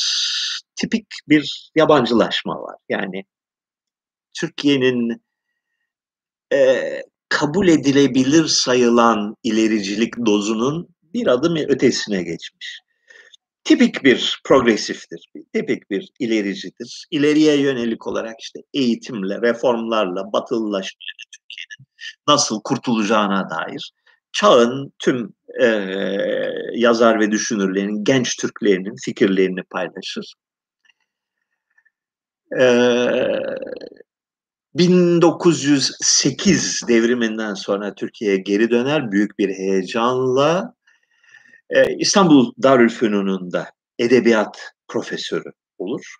tipik 0.76 1.08
bir 1.30 1.72
yabancılaşma 1.76 2.62
var. 2.62 2.76
Yani 2.90 3.24
Türkiye'nin 4.34 5.22
e, 6.54 6.90
kabul 7.30 7.68
edilebilir 7.68 8.48
sayılan 8.48 9.36
ilericilik 9.44 10.14
dozunun 10.26 10.88
bir 11.14 11.28
adım 11.28 11.56
ötesine 11.56 12.24
geçmiş. 12.24 12.82
Tipik 13.64 14.04
bir 14.04 14.42
progresiftir, 14.46 15.32
tipik 15.54 15.90
bir 15.90 16.10
ilericidir. 16.20 17.08
İleriye 17.12 17.62
yönelik 17.62 18.08
olarak 18.08 18.36
işte 18.40 18.60
eğitimle, 18.74 19.42
reformlarla, 19.42 20.34
batılılaşmayla 20.34 21.24
Türkiye'nin 21.34 21.88
nasıl 22.28 22.62
kurtulacağına 22.64 23.50
dair 23.50 23.92
çağın 24.32 24.94
tüm 25.00 25.34
e, 25.62 25.68
yazar 26.74 27.20
ve 27.20 27.32
düşünürlerinin, 27.32 28.04
genç 28.04 28.38
Türklerinin 28.38 28.96
fikirlerini 29.06 29.64
paylaşır. 29.64 30.34
E, 32.60 32.66
1908 34.76 36.82
devriminden 36.88 37.54
sonra 37.54 37.96
Türkiye'ye 37.96 38.38
geri 38.38 38.70
döner 38.70 39.12
büyük 39.12 39.40
bir 39.40 39.50
heyecanla. 39.50 40.74
E, 41.72 41.96
İstanbul 41.98 42.54
Darülfünun'unda 42.64 43.72
edebiyat 44.00 44.74
profesörü 44.88 45.52
olur. 45.78 46.16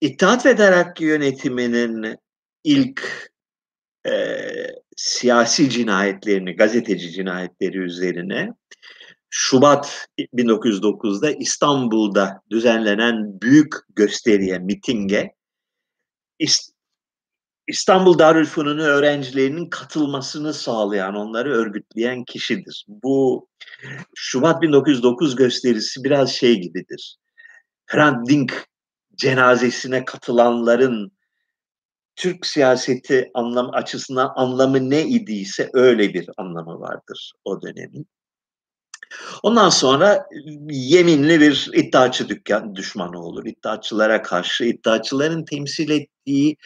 İttihat 0.00 0.46
ve 0.46 0.56
Terakki 0.56 1.04
yönetiminin 1.04 2.16
ilk 2.64 3.30
e, 4.06 4.12
siyasi 4.96 5.70
cinayetlerini, 5.70 6.56
gazeteci 6.56 7.10
cinayetleri 7.10 7.78
üzerine 7.78 8.54
Şubat 9.30 10.08
1909'da 10.18 11.30
İstanbul'da 11.30 12.42
düzenlenen 12.50 13.40
büyük 13.40 13.74
gösteriye, 13.96 14.58
mitinge 14.58 15.34
İstanbul 17.70 18.18
Darülfünunu 18.18 18.82
öğrencilerinin 18.82 19.70
katılmasını 19.70 20.54
sağlayan, 20.54 21.14
onları 21.14 21.52
örgütleyen 21.52 22.24
kişidir. 22.24 22.86
Bu 22.88 23.48
Şubat 24.14 24.62
1909 24.62 25.36
gösterisi 25.36 26.04
biraz 26.04 26.30
şey 26.30 26.60
gibidir. 26.60 27.16
Hrant 27.86 28.28
Dink 28.28 28.66
cenazesine 29.14 30.04
katılanların 30.04 31.12
Türk 32.16 32.46
siyaseti 32.46 33.30
anlam 33.34 33.70
açısından 33.74 34.32
anlamı 34.36 34.90
ne 34.90 35.02
idiyse 35.02 35.70
öyle 35.72 36.14
bir 36.14 36.30
anlamı 36.36 36.80
vardır 36.80 37.32
o 37.44 37.62
dönemin. 37.62 38.06
Ondan 39.42 39.68
sonra 39.68 40.26
yeminli 40.70 41.40
bir 41.40 41.70
iddiaçı 41.74 42.28
dükkan 42.28 42.76
düşmanı 42.76 43.20
olur. 43.22 43.46
İddiaçılara 43.46 44.22
karşı, 44.22 44.64
iddiaçıların 44.64 45.44
temsil 45.44 45.90
ettiği 45.90 46.56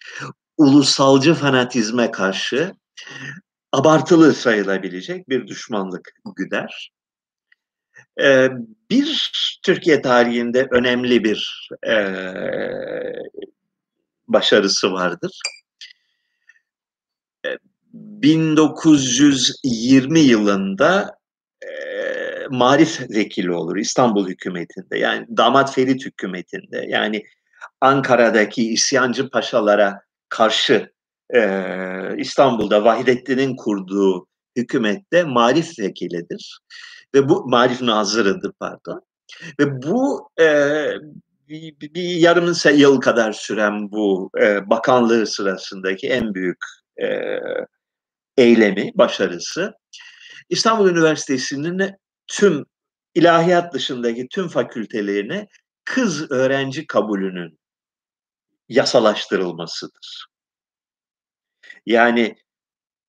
ulusalcı 0.59 1.35
fanatizme 1.35 2.11
karşı 2.11 2.73
abartılı 3.73 4.35
sayılabilecek 4.35 5.29
bir 5.29 5.47
düşmanlık 5.47 6.15
güder. 6.37 6.93
Ee, 8.23 8.49
bir 8.91 9.31
Türkiye 9.63 10.03
tarihinde 10.03 10.69
önemli 10.71 11.25
bir 11.25 11.71
e, 11.87 11.95
başarısı 14.29 14.93
vardır. 14.93 15.41
1920 17.93 20.21
yılında 20.21 21.19
e, 21.63 21.69
marif 22.51 23.01
vekili 23.11 23.53
olur 23.53 23.77
İstanbul 23.77 24.29
hükümetinde. 24.29 24.99
Yani 24.99 25.27
damat 25.37 25.75
Ferit 25.75 26.07
hükümetinde. 26.07 26.87
Yani 26.89 27.25
Ankara'daki 27.81 28.73
isyancı 28.73 29.31
paşalara 29.31 30.01
karşı 30.35 30.93
e, 31.35 31.41
İstanbul'da 32.19 32.85
Vahidettin'in 32.85 33.57
kurduğu 33.57 34.27
hükümette 34.57 35.25
marif 35.25 35.79
vekilidir. 35.79 36.59
Ve 37.15 37.29
bu 37.29 37.49
marif 37.49 37.83
nazırıdır 37.83 38.53
pardon. 38.61 39.03
Ve 39.61 39.83
bu 39.83 40.29
e, 40.41 40.47
bir, 41.49 41.75
bir 41.81 42.03
yarım 42.03 42.53
yıl 42.75 43.01
kadar 43.01 43.33
süren 43.33 43.91
bu 43.91 44.31
e, 44.43 44.71
bakanlığı 44.71 45.27
sırasındaki 45.27 46.09
en 46.09 46.35
büyük 46.35 46.59
e, 47.03 47.07
eylemi, 48.37 48.91
başarısı 48.95 49.75
İstanbul 50.49 50.91
Üniversitesi'nin 50.91 51.93
tüm 52.27 52.65
ilahiyat 53.15 53.75
dışındaki 53.75 54.29
tüm 54.29 54.49
fakültelerine 54.49 55.47
kız 55.85 56.31
öğrenci 56.31 56.87
kabulünün 56.87 57.59
yasalaştırılmasıdır. 58.69 60.27
Yani 61.87 62.37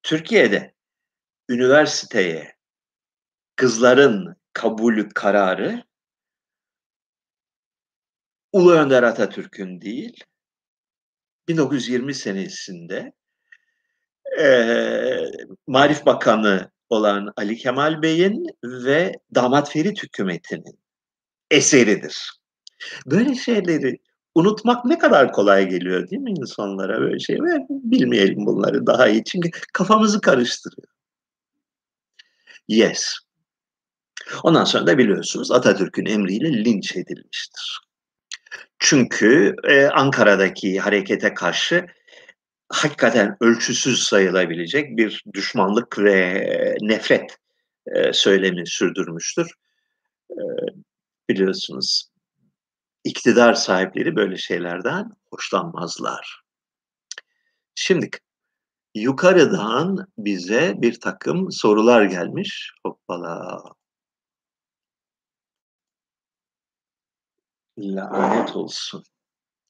Türkiye'de 0.04 0.74
üniversiteye 1.50 2.56
kızların 3.56 4.36
kabul 4.54 5.10
kararı 5.10 5.84
Ulu 8.54 8.72
Önder 8.72 9.04
Atatürk'ün 9.04 9.82
değil, 9.82 10.24
1920 11.48 12.14
senesinde 12.14 13.14
e, 14.40 14.48
Marif 15.68 16.06
Bakanı 16.06 16.72
olan 16.90 17.34
Ali 17.38 17.58
Kemal 17.58 18.02
Bey'in 18.02 18.46
ve 18.64 19.14
Damat 19.36 19.72
Ferit 19.72 20.04
hükümetinin 20.04 20.80
eseridir. 21.52 22.32
Böyle 23.06 23.36
şeyleri 23.36 23.98
unutmak 24.36 24.86
ne 24.86 24.98
kadar 25.00 25.32
kolay 25.32 25.70
geliyor 25.70 26.10
değil 26.10 26.22
mi 26.22 26.32
insanlara 26.32 27.02
böyle 27.02 27.20
şey 27.20 27.36
ve 27.36 27.66
bilmeyelim 27.70 28.46
bunları 28.46 28.86
daha 28.88 29.08
iyi 29.08 29.24
çünkü 29.24 29.50
kafamızı 29.74 30.22
karıştırıyor. 30.22 30.88
Yes. 32.68 33.14
Ondan 34.44 34.64
sonra 34.64 34.88
da 34.88 34.98
biliyorsunuz 34.98 35.52
Atatürk'ün 35.52 36.06
emriyle 36.06 36.64
linç 36.66 36.96
edilmiştir. 36.96 37.80
Çünkü 38.80 39.56
e, 39.64 39.86
Ankara'daki 39.86 40.80
harekete 40.80 41.34
karşı 41.34 41.86
hakikaten 42.70 43.38
ölçüsüz 43.42 44.04
sayılabilecek 44.04 44.98
bir 44.98 45.24
düşmanlık 45.34 46.00
ve 46.00 46.78
nefret 46.82 47.38
e, 47.96 48.14
söylemi 48.14 48.68
sürdürmüştür. 48.68 49.52
E, 50.32 50.44
biliyorsunuz 51.30 52.15
iktidar 53.06 53.54
sahipleri 53.54 54.16
böyle 54.16 54.38
şeylerden 54.38 55.12
hoşlanmazlar. 55.32 56.42
Şimdi 57.76 58.10
yukarıdan 58.96 60.08
bize 60.18 60.74
bir 60.78 61.00
takım 61.00 61.52
sorular 61.52 62.04
gelmiş. 62.04 62.74
Hoppala. 62.86 63.64
Lanet 67.78 68.56
olsun. 68.56 69.04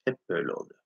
Hep 0.06 0.18
böyle 0.30 0.52
oluyor. 0.54 0.85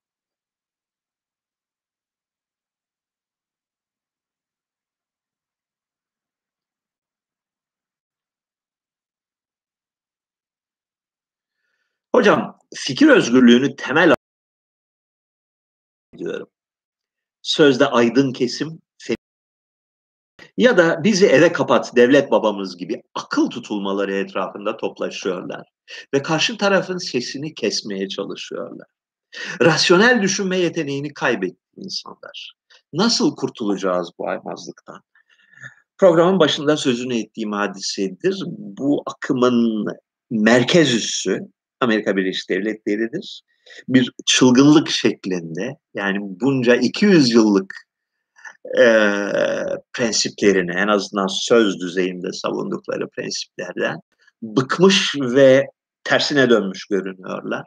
Hocam 12.19 12.57
fikir 12.75 13.07
özgürlüğünü 13.07 13.75
temel 13.75 14.13
diyorum. 16.17 16.47
Sözde 17.41 17.85
aydın 17.85 18.33
kesim 18.33 18.81
ya 20.57 20.77
da 20.77 21.03
bizi 21.03 21.25
eve 21.25 21.51
kapat 21.51 21.95
devlet 21.95 22.31
babamız 22.31 22.77
gibi 22.77 23.03
akıl 23.15 23.49
tutulmaları 23.49 24.15
etrafında 24.15 24.77
toplaşıyorlar 24.77 25.67
ve 26.13 26.21
karşı 26.21 26.57
tarafın 26.57 26.97
sesini 26.97 27.53
kesmeye 27.53 28.09
çalışıyorlar. 28.09 28.87
Rasyonel 29.61 30.21
düşünme 30.21 30.57
yeteneğini 30.57 31.13
kaybetti 31.13 31.67
insanlar. 31.75 32.53
Nasıl 32.93 33.35
kurtulacağız 33.35 34.11
bu 34.19 34.27
aymazlıktan? 34.27 35.01
Programın 35.97 36.39
başında 36.39 36.77
sözünü 36.77 37.17
ettiğim 37.17 37.51
hadisedir. 37.51 38.43
Bu 38.47 39.03
akımın 39.05 39.85
merkez 40.29 40.93
üssü 40.93 41.39
Amerika 41.79 42.15
Birleşik 42.15 42.49
Devletleri'dir. 42.49 43.41
Bir 43.87 44.11
çılgınlık 44.25 44.89
şeklinde 44.89 45.77
yani 45.93 46.17
bunca 46.21 46.75
200 46.75 47.31
yıllık 47.31 47.73
e, 48.77 48.83
prensiplerini 49.93 50.71
en 50.71 50.87
azından 50.87 51.27
söz 51.27 51.79
düzeyinde 51.79 52.33
savundukları 52.33 53.09
prensiplerden 53.09 53.99
bıkmış 54.41 55.15
ve 55.21 55.67
tersine 56.03 56.49
dönmüş 56.49 56.85
görünüyorlar. 56.85 57.63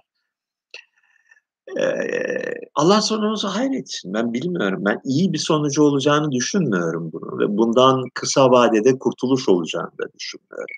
Allah 2.75 3.01
sonumuzu 3.01 3.49
hayretsin. 3.49 4.15
Ben 4.15 4.33
bilmiyorum. 4.33 4.83
Ben 4.85 5.01
iyi 5.05 5.33
bir 5.33 5.39
sonucu 5.39 5.83
olacağını 5.83 6.33
düşünmüyorum 6.33 7.13
bunu 7.13 7.39
ve 7.39 7.57
bundan 7.57 8.05
kısa 8.15 8.51
vadede 8.51 8.99
kurtuluş 8.99 9.49
olacağını 9.49 9.91
da 9.99 10.13
düşünmüyorum. 10.19 10.77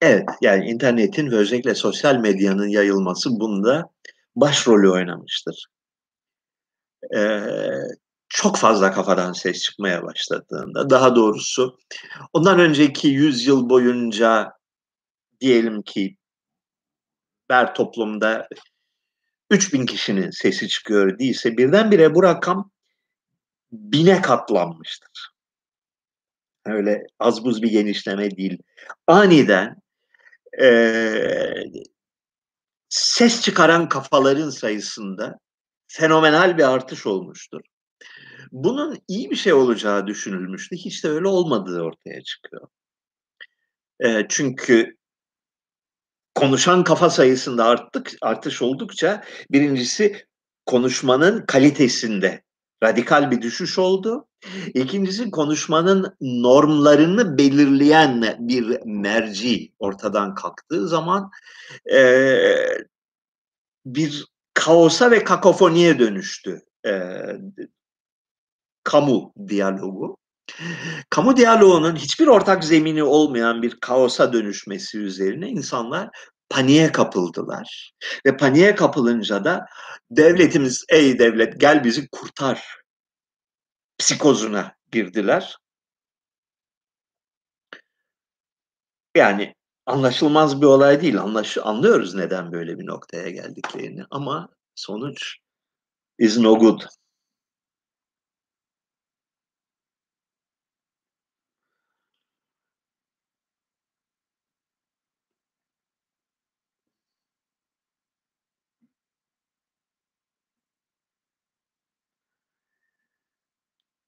Evet, 0.00 0.28
yani 0.40 0.70
internetin 0.70 1.30
ve 1.30 1.36
özellikle 1.36 1.74
sosyal 1.74 2.16
medyanın 2.16 2.68
yayılması 2.68 3.30
bunda 3.30 3.90
başrolü 4.36 4.90
oynamıştır. 4.90 5.66
Ee, 7.16 7.40
çok 8.28 8.56
fazla 8.56 8.92
kafadan 8.92 9.32
ses 9.32 9.62
çıkmaya 9.62 10.02
başladığında, 10.02 10.90
daha 10.90 11.16
doğrusu 11.16 11.78
ondan 12.32 12.60
önceki 12.60 13.08
100 13.08 13.46
yıl 13.46 13.68
boyunca 13.68 14.52
diyelim 15.40 15.82
ki 15.82 16.16
ber 17.48 17.74
toplumda 17.74 18.48
3000 19.50 19.86
kişinin 19.86 20.30
sesi 20.30 20.68
çıkıyor 20.68 21.18
değilse 21.18 21.56
birdenbire 21.56 22.14
bu 22.14 22.22
rakam 22.22 22.70
bine 23.72 24.22
katlanmıştır. 24.22 25.28
Öyle 26.66 27.06
az 27.18 27.44
buz 27.44 27.62
bir 27.62 27.70
genişleme 27.70 28.30
değil. 28.30 28.58
Aniden 29.06 29.76
e, 30.62 31.64
ses 32.88 33.42
çıkaran 33.42 33.88
kafaların 33.88 34.50
sayısında 34.50 35.38
fenomenal 35.88 36.58
bir 36.58 36.72
artış 36.72 37.06
olmuştur. 37.06 37.60
Bunun 38.52 38.98
iyi 39.08 39.30
bir 39.30 39.36
şey 39.36 39.52
olacağı 39.52 40.06
düşünülmüştü. 40.06 40.76
Hiç 40.76 41.04
de 41.04 41.08
öyle 41.08 41.28
olmadığı 41.28 41.82
ortaya 41.82 42.22
çıkıyor. 42.22 42.68
E, 44.00 44.26
çünkü 44.28 44.96
konuşan 46.34 46.84
kafa 46.84 47.10
sayısında 47.10 47.64
arttık, 47.64 48.12
artış 48.22 48.62
oldukça 48.62 49.24
birincisi 49.50 50.26
konuşmanın 50.66 51.46
kalitesinde 51.46 52.42
radikal 52.82 53.30
bir 53.30 53.42
düşüş 53.42 53.78
oldu. 53.78 54.28
İkincisi 54.74 55.30
konuşmanın 55.30 56.16
normlarını 56.20 57.38
belirleyen 57.38 58.36
bir 58.38 58.80
merci 58.84 59.72
ortadan 59.78 60.34
kalktığı 60.34 60.88
zaman 60.88 61.30
e, 61.92 62.36
bir 63.86 64.26
kaosa 64.54 65.10
ve 65.10 65.24
kakofoniye 65.24 65.98
dönüştü 65.98 66.62
e, 66.86 67.22
kamu 68.84 69.32
diyalogu. 69.48 70.16
Kamu 71.10 71.36
diyaloğunun 71.36 71.96
hiçbir 71.96 72.26
ortak 72.26 72.64
zemini 72.64 73.02
olmayan 73.02 73.62
bir 73.62 73.80
kaosa 73.80 74.32
dönüşmesi 74.32 74.98
üzerine 74.98 75.48
insanlar 75.48 76.10
paniğe 76.48 76.92
kapıldılar. 76.92 77.92
Ve 78.26 78.36
paniğe 78.36 78.74
kapılınca 78.74 79.44
da 79.44 79.66
devletimiz 80.10 80.84
ey 80.88 81.18
devlet 81.18 81.60
gel 81.60 81.84
bizi 81.84 82.08
kurtar 82.08 82.80
psikozuna 83.98 84.76
girdiler. 84.92 85.58
Yani 89.16 89.54
anlaşılmaz 89.86 90.60
bir 90.60 90.66
olay 90.66 91.00
değil. 91.02 91.20
Anlaş 91.20 91.58
anlıyoruz 91.58 92.14
neden 92.14 92.52
böyle 92.52 92.78
bir 92.78 92.86
noktaya 92.86 93.30
geldiklerini 93.30 94.04
ama 94.10 94.48
sonuç 94.74 95.36
is 96.18 96.38
no 96.38 96.58
good. 96.58 96.80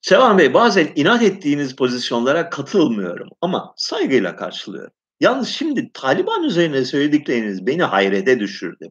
Sevan 0.09 0.39
Bey, 0.39 0.55
bazen 0.55 0.93
inat 0.97 1.23
ettiğiniz 1.23 1.77
pozisyonlara 1.77 2.51
katılmıyorum 2.51 3.29
ama 3.41 3.75
saygıyla 3.77 4.37
karşılıyorum. 4.37 4.93
Yalnız 5.21 5.49
şimdi 5.49 5.91
Taliban 5.95 6.43
üzerine 6.45 6.85
söyledikleriniz 6.85 7.67
beni 7.67 7.83
hayrete 7.83 8.41
düşürdü. 8.41 8.89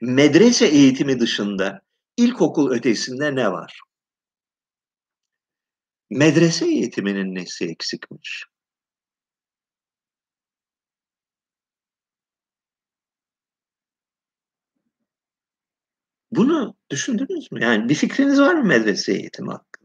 Medrese 0.00 0.66
eğitimi 0.66 1.20
dışında 1.20 1.80
ilkokul 2.16 2.70
ötesinde 2.70 3.34
ne 3.34 3.52
var? 3.52 3.80
Medrese 6.10 6.66
eğitiminin 6.66 7.34
nesi 7.34 7.64
eksikmiş? 7.66 8.44
Bunu 16.30 16.76
düşündünüz 16.90 17.52
mü? 17.52 17.62
Yani 17.62 17.88
bir 17.88 17.94
fikriniz 17.94 18.40
var 18.40 18.54
mı 18.54 18.64
medrese 18.64 19.12
eğitimi 19.12 19.50
hakkında? 19.50 19.79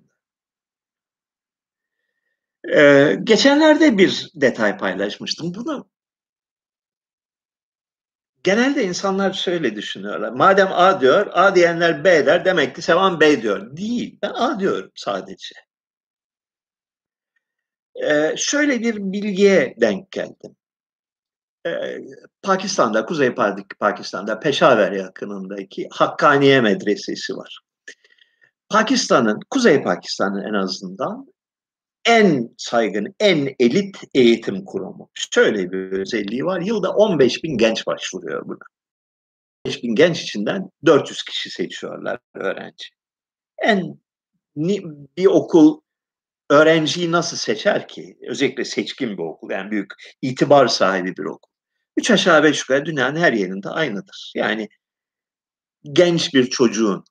Ee, 2.73 3.19
geçenlerde 3.23 3.97
bir 3.97 4.31
detay 4.35 4.77
paylaşmıştım. 4.77 5.53
Bunu 5.55 5.89
genelde 8.43 8.83
insanlar 8.83 9.33
şöyle 9.33 9.75
düşünüyorlar. 9.75 10.29
Madem 10.29 10.71
A 10.71 11.01
diyor, 11.01 11.27
A 11.33 11.55
diyenler 11.55 12.03
B 12.03 12.25
der, 12.25 12.45
demek 12.45 12.75
ki 12.75 12.81
Sevan 12.81 13.19
B 13.19 13.41
diyor. 13.41 13.77
Değil, 13.77 14.19
ben 14.21 14.31
A 14.33 14.59
diyorum 14.59 14.91
sadece. 14.95 15.55
Ee, 18.03 18.33
şöyle 18.37 18.79
bir 18.79 18.95
bilgiye 18.97 19.75
denk 19.81 20.11
geldim. 20.11 20.55
Ee, 21.65 21.97
Pakistan'da, 22.41 23.05
Kuzey 23.05 23.35
Pakistan'da 23.79 24.39
Peşaver 24.39 24.91
yakınındaki 24.91 25.87
Hakkaniye 25.91 26.61
Medresesi 26.61 27.37
var. 27.37 27.59
Pakistan'ın, 28.69 29.39
Kuzey 29.49 29.83
Pakistan'ın 29.83 30.43
en 30.43 30.53
azından 30.53 31.34
en 32.05 32.55
saygın, 32.57 33.15
en 33.19 33.55
elit 33.59 33.97
eğitim 34.13 34.65
kurumu. 34.65 35.09
Şöyle 35.13 35.71
bir 35.71 35.91
özelliği 35.91 36.45
var. 36.45 36.61
Yılda 36.61 36.91
15 36.91 37.43
bin 37.43 37.57
genç 37.57 37.87
başvuruyor 37.87 38.47
buna. 38.47 38.57
15 39.65 39.83
bin 39.83 39.95
genç 39.95 40.21
içinden 40.21 40.69
400 40.85 41.23
kişi 41.23 41.49
seçiyorlar 41.49 42.19
öğrenci. 42.35 42.85
En 43.63 43.99
bir 45.17 45.25
okul 45.25 45.81
öğrenciyi 46.49 47.11
nasıl 47.11 47.37
seçer 47.37 47.87
ki? 47.87 48.17
Özellikle 48.29 48.65
seçkin 48.65 49.17
bir 49.17 49.23
okul, 49.23 49.51
yani 49.51 49.71
büyük 49.71 49.91
itibar 50.21 50.67
sahibi 50.67 51.17
bir 51.17 51.23
okul. 51.25 51.51
Üç 51.97 52.11
aşağı 52.11 52.43
beş 52.43 52.59
yukarı 52.59 52.85
dünyanın 52.85 53.19
her 53.19 53.33
yerinde 53.33 53.69
aynıdır. 53.69 54.31
Yani 54.35 54.69
genç 55.93 56.33
bir 56.33 56.49
çocuğun 56.49 57.03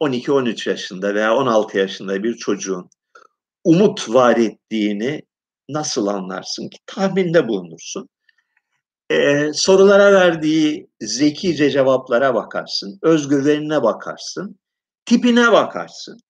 12-13 0.00 0.70
yaşında 0.70 1.14
veya 1.14 1.34
16 1.34 1.78
yaşında 1.78 2.22
bir 2.22 2.34
çocuğun 2.34 2.90
umut 3.66 4.08
var 4.08 4.36
ettiğini 4.36 5.22
nasıl 5.68 6.06
anlarsın 6.06 6.68
ki? 6.68 6.78
Tahminde 6.86 7.48
bulunursun. 7.48 8.08
Ee, 9.10 9.50
sorulara 9.54 10.12
verdiği 10.12 10.90
zekice 11.00 11.70
cevaplara 11.70 12.34
bakarsın, 12.34 12.98
özgüvenine 13.02 13.82
bakarsın, 13.82 14.58
tipine 15.04 15.52
bakarsın. 15.52 16.20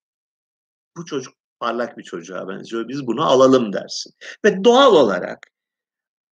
Bu 0.97 1.05
çocuk 1.05 1.35
parlak 1.61 1.99
bir 1.99 2.03
çocuğa 2.03 2.49
benziyor, 2.49 2.89
biz 2.89 3.07
bunu 3.07 3.25
alalım 3.25 3.73
dersin. 3.73 4.13
Ve 4.45 4.65
doğal 4.65 4.95
olarak 4.95 5.47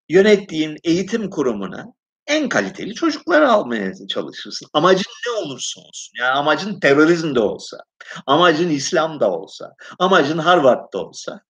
yönettiğin 0.10 0.78
eğitim 0.84 1.30
kurumuna 1.30 1.94
en 2.28 2.50
kaliteli 2.50 2.94
çocukları 2.94 3.52
almaya 3.52 4.08
çalışırsın. 4.08 4.68
Amacın 4.74 5.12
ne 5.28 5.32
olursa 5.32 5.82
olsun. 5.82 6.14
Yani 6.20 6.32
amacın 6.32 6.80
terörizm 6.80 7.36
de 7.36 7.40
olsa, 7.40 7.78
amacın 8.26 8.70
İslam 8.70 9.20
da 9.20 9.32
olsa, 9.32 9.74
amacın 10.00 10.38
Harvard 10.38 10.94
da 10.94 10.98
olsa 10.98 11.42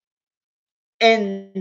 en 0.99 1.53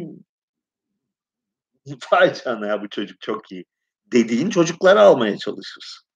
vay 2.12 2.34
canına 2.34 2.66
ya 2.66 2.82
bu 2.82 2.88
çocuk 2.88 3.20
çok 3.20 3.52
iyi 3.52 3.64
dediğin 4.06 4.50
çocukları 4.50 5.00
almaya 5.00 5.38
çalışırsın. 5.38 6.08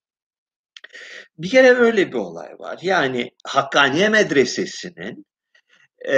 Bir 1.38 1.50
kere 1.50 1.68
öyle 1.74 2.08
bir 2.08 2.18
olay 2.18 2.58
var. 2.58 2.78
Yani 2.82 3.30
Hakkaniye 3.44 4.08
Medresesi'nin 4.08 5.26
e, 6.08 6.16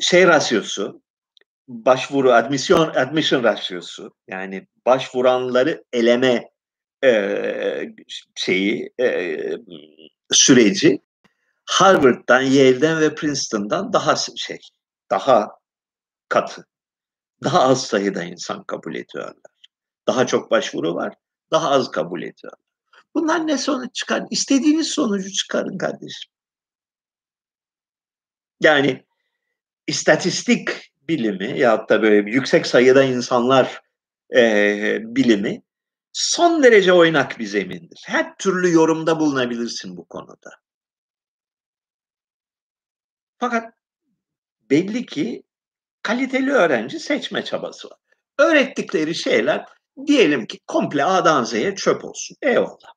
şey 0.00 0.26
rasyosu, 0.26 1.02
başvuru 1.68 2.32
admisyon 2.32 2.88
admission 2.88 3.44
rasyosu 3.44 4.14
yani 4.28 4.66
başvuranları 4.86 5.84
eleme 5.92 6.50
e, 7.04 7.94
şeyi 8.34 8.92
e, 9.00 9.38
süreci 10.32 11.00
Harvard'dan, 11.64 12.40
Yale'den 12.40 13.00
ve 13.00 13.14
Princeton'dan 13.14 13.92
daha 13.92 14.16
şey, 14.16 14.58
daha 15.10 15.50
katı. 16.28 16.66
Daha 17.44 17.62
az 17.62 17.86
sayıda 17.86 18.24
insan 18.24 18.64
kabul 18.64 18.94
ediyorlar. 18.94 19.36
Daha 20.06 20.26
çok 20.26 20.50
başvuru 20.50 20.94
var, 20.94 21.14
daha 21.50 21.70
az 21.70 21.90
kabul 21.90 22.22
ediyorlar. 22.22 22.60
Bunlar 23.14 23.46
ne 23.46 23.58
sonuç 23.58 23.94
çıkar? 23.94 24.24
İstediğiniz 24.30 24.88
sonucu 24.88 25.32
çıkarın 25.32 25.78
kardeşim. 25.78 26.32
Yani 28.60 29.04
istatistik 29.86 30.91
bilimi 31.08 31.58
ya 31.58 31.88
da 31.88 32.02
böyle 32.02 32.30
yüksek 32.30 32.66
sayıda 32.66 33.04
insanlar 33.04 33.82
e, 34.34 34.98
bilimi 35.02 35.62
son 36.12 36.62
derece 36.62 36.92
oynak 36.92 37.38
bir 37.38 37.46
zemindir. 37.46 38.04
Her 38.06 38.36
türlü 38.36 38.72
yorumda 38.72 39.20
bulunabilirsin 39.20 39.96
bu 39.96 40.04
konuda. 40.04 40.50
Fakat 43.38 43.74
belli 44.70 45.06
ki 45.06 45.42
kaliteli 46.02 46.52
öğrenci 46.52 47.00
seçme 47.00 47.44
çabası 47.44 47.90
var. 47.90 47.98
Öğrettikleri 48.38 49.14
şeyler 49.14 49.66
diyelim 50.06 50.46
ki 50.46 50.60
komple 50.66 51.04
A'dan 51.04 51.44
Z'ye 51.44 51.74
çöp 51.74 52.04
olsun. 52.04 52.36
Eyvallah. 52.42 52.92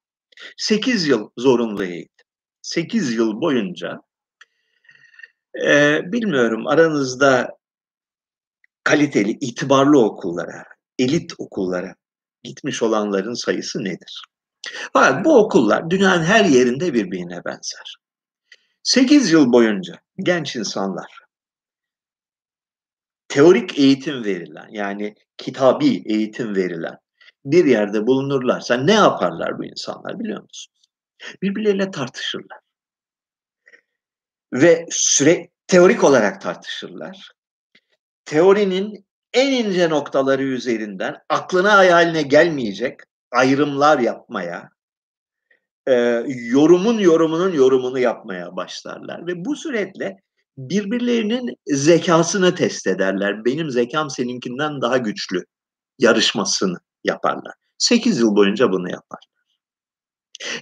8 0.57 1.07
yıl 1.07 1.29
zorunlu 1.37 1.83
eğitim. 1.83 2.25
8 2.61 3.13
yıl 3.13 3.41
boyunca 3.41 4.01
e, 5.63 6.01
bilmiyorum 6.11 6.67
aranızda 6.67 7.57
kaliteli, 8.85 9.31
itibarlı 9.31 9.99
okullara, 9.99 10.63
elit 10.99 11.33
okullara 11.37 11.95
gitmiş 12.43 12.83
olanların 12.83 13.33
sayısı 13.33 13.83
nedir? 13.83 14.23
Fakat 14.93 15.25
bu 15.25 15.37
okullar 15.37 15.89
dünyanın 15.89 16.23
her 16.23 16.45
yerinde 16.45 16.93
birbirine 16.93 17.45
benzer. 17.45 17.95
8 18.83 19.31
yıl 19.31 19.53
boyunca 19.53 20.01
genç 20.17 20.55
insanlar 20.55 21.19
teorik 23.27 23.79
eğitim 23.79 24.23
verilen 24.23 24.67
yani 24.71 25.15
kitabi 25.37 26.03
eğitim 26.05 26.55
verilen 26.55 26.97
bir 27.45 27.65
yerde 27.65 28.07
bulunurlarsa 28.07 28.77
ne 28.77 28.93
yaparlar 28.93 29.59
bu 29.59 29.65
insanlar 29.65 30.19
biliyor 30.19 30.41
musunuz? 30.41 30.89
Birbirleriyle 31.41 31.91
tartışırlar. 31.91 32.59
Ve 34.53 34.85
süre 34.89 35.49
teorik 35.67 36.03
olarak 36.03 36.41
tartışırlar 36.41 37.34
teorinin 38.25 39.05
en 39.33 39.51
ince 39.51 39.89
noktaları 39.89 40.43
üzerinden 40.43 41.17
aklına 41.29 41.77
hayaline 41.77 42.21
gelmeyecek 42.21 42.99
ayrımlar 43.31 43.99
yapmaya, 43.99 44.69
e, 45.87 45.93
yorumun 46.27 46.99
yorumunun 46.99 47.53
yorumunu 47.53 47.99
yapmaya 47.99 48.55
başlarlar. 48.55 49.27
Ve 49.27 49.45
bu 49.45 49.55
süreçle 49.55 50.17
birbirlerinin 50.57 51.55
zekasını 51.65 52.55
test 52.55 52.87
ederler. 52.87 53.45
Benim 53.45 53.71
zekam 53.71 54.09
seninkinden 54.09 54.81
daha 54.81 54.97
güçlü 54.97 55.43
yarışmasını 55.99 56.77
yaparlar. 57.03 57.53
8 57.77 58.19
yıl 58.19 58.35
boyunca 58.35 58.71
bunu 58.71 58.89
yaparlar. 58.89 59.25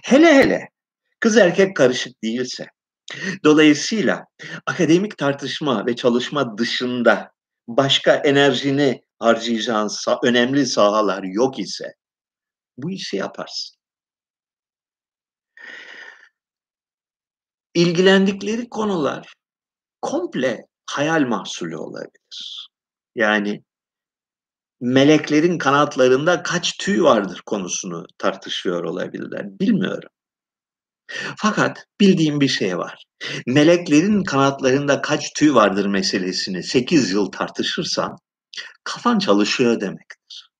Hele 0.02 0.34
hele 0.34 0.68
kız 1.20 1.36
erkek 1.36 1.76
karışık 1.76 2.22
değilse, 2.22 2.66
dolayısıyla 3.44 4.24
akademik 4.66 5.18
tartışma 5.18 5.86
ve 5.86 5.96
çalışma 5.96 6.58
dışında 6.58 7.33
başka 7.68 8.14
enerjini 8.14 9.02
harcayacağın 9.18 9.88
önemli 10.24 10.66
sahalar 10.66 11.22
yok 11.22 11.58
ise 11.58 11.94
bu 12.76 12.90
işi 12.90 13.16
yaparsın. 13.16 13.76
İlgilendikleri 17.74 18.68
konular 18.68 19.34
komple 20.02 20.66
hayal 20.86 21.26
mahsulü 21.26 21.76
olabilir. 21.76 22.68
Yani 23.14 23.62
meleklerin 24.80 25.58
kanatlarında 25.58 26.42
kaç 26.42 26.76
tüy 26.78 27.02
vardır 27.02 27.42
konusunu 27.46 28.06
tartışıyor 28.18 28.84
olabilirler. 28.84 29.58
Bilmiyorum. 29.60 30.10
Fakat 31.38 31.86
bildiğim 32.00 32.40
bir 32.40 32.48
şey 32.48 32.78
var. 32.78 33.04
Meleklerin 33.46 34.24
kanatlarında 34.24 35.02
kaç 35.02 35.32
tüy 35.32 35.54
vardır 35.54 35.86
meselesini 35.86 36.62
8 36.62 37.10
yıl 37.12 37.26
tartışırsan 37.26 38.16
kafan 38.84 39.18
çalışıyor 39.18 39.80
demektir. 39.80 40.50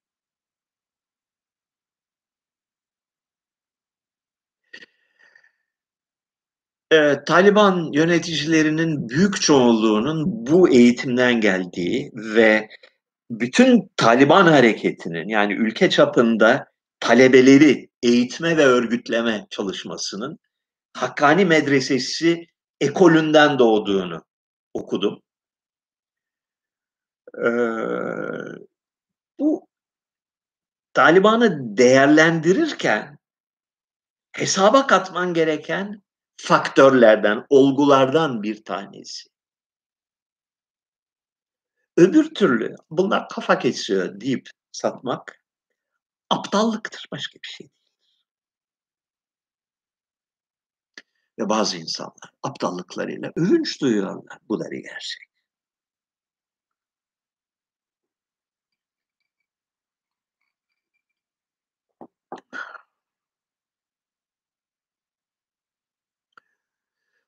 Ee, 6.92 7.24
Taliban 7.26 7.90
yöneticilerinin 7.92 9.08
büyük 9.08 9.40
çoğunluğunun 9.40 10.46
bu 10.46 10.68
eğitimden 10.70 11.40
geldiği 11.40 12.10
ve 12.14 12.68
bütün 13.30 13.90
Taliban 13.96 14.46
hareketinin 14.46 15.28
yani 15.28 15.54
ülke 15.54 15.90
çapında 15.90 16.66
talebeleri 17.04 17.90
eğitme 18.02 18.56
ve 18.56 18.64
örgütleme 18.64 19.46
çalışmasının 19.50 20.38
Hakkani 20.92 21.44
Medresesi 21.44 22.46
ekolünden 22.80 23.58
doğduğunu 23.58 24.24
okudum. 24.74 25.22
Ee, 27.38 27.48
bu 29.38 29.68
Taliban'ı 30.92 31.76
değerlendirirken 31.76 33.18
hesaba 34.32 34.86
katman 34.86 35.34
gereken 35.34 36.02
faktörlerden, 36.36 37.46
olgulardan 37.48 38.42
bir 38.42 38.64
tanesi. 38.64 39.28
Öbür 41.96 42.34
türlü 42.34 42.74
bunlar 42.90 43.28
kafa 43.28 43.58
kesiyor 43.58 44.20
deyip 44.20 44.48
satmak 44.72 45.43
aptallıktır 46.34 47.06
başka 47.12 47.34
bir 47.42 47.48
şey 47.48 47.58
değil. 47.58 47.70
Ve 51.38 51.48
bazı 51.48 51.76
insanlar 51.78 52.30
aptallıklarıyla 52.42 53.32
övünç 53.36 53.80
duyuyorlar. 53.80 54.38
Bu 54.48 54.60
da 54.60 54.70
bir 54.70 54.82
gerçek. 54.82 55.34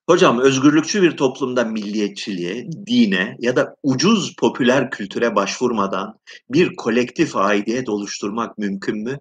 Hocam 0.09 0.41
özgürlükçü 0.41 1.03
bir 1.03 1.17
toplumda 1.17 1.65
milliyetçiliğe, 1.65 2.67
dine 2.87 3.37
ya 3.39 3.57
da 3.57 3.77
ucuz 3.83 4.37
popüler 4.37 4.91
kültüre 4.91 5.37
başvurmadan 5.37 6.19
bir 6.51 6.77
kolektif 6.77 7.37
aidiyet 7.37 7.89
oluşturmak 7.89 8.59
mümkün 8.59 8.99
mü? 8.99 9.19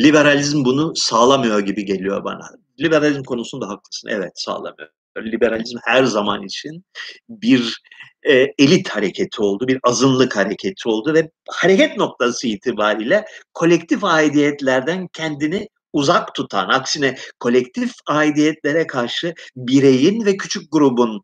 Liberalizm 0.00 0.64
bunu 0.64 0.92
sağlamıyor 0.96 1.60
gibi 1.60 1.84
geliyor 1.84 2.24
bana. 2.24 2.48
Liberalizm 2.80 3.22
konusunda 3.22 3.68
haklısın. 3.68 4.08
Evet 4.08 4.32
sağlamıyor. 4.34 4.88
Liberalizm 5.18 5.78
her 5.84 6.04
zaman 6.04 6.42
için 6.42 6.84
bir 7.28 7.82
e, 8.22 8.32
elit 8.58 8.88
hareketi 8.88 9.42
oldu, 9.42 9.68
bir 9.68 9.78
azınlık 9.82 10.36
hareketi 10.36 10.88
oldu 10.88 11.14
ve 11.14 11.30
hareket 11.48 11.96
noktası 11.96 12.48
itibariyle 12.48 13.24
kolektif 13.54 14.04
aidiyetlerden 14.04 15.08
kendini 15.12 15.68
uzak 15.92 16.34
tutan, 16.34 16.68
aksine 16.68 17.16
kolektif 17.40 17.92
aidiyetlere 18.06 18.86
karşı 18.86 19.34
bireyin 19.56 20.26
ve 20.26 20.36
küçük 20.36 20.72
grubun 20.72 21.22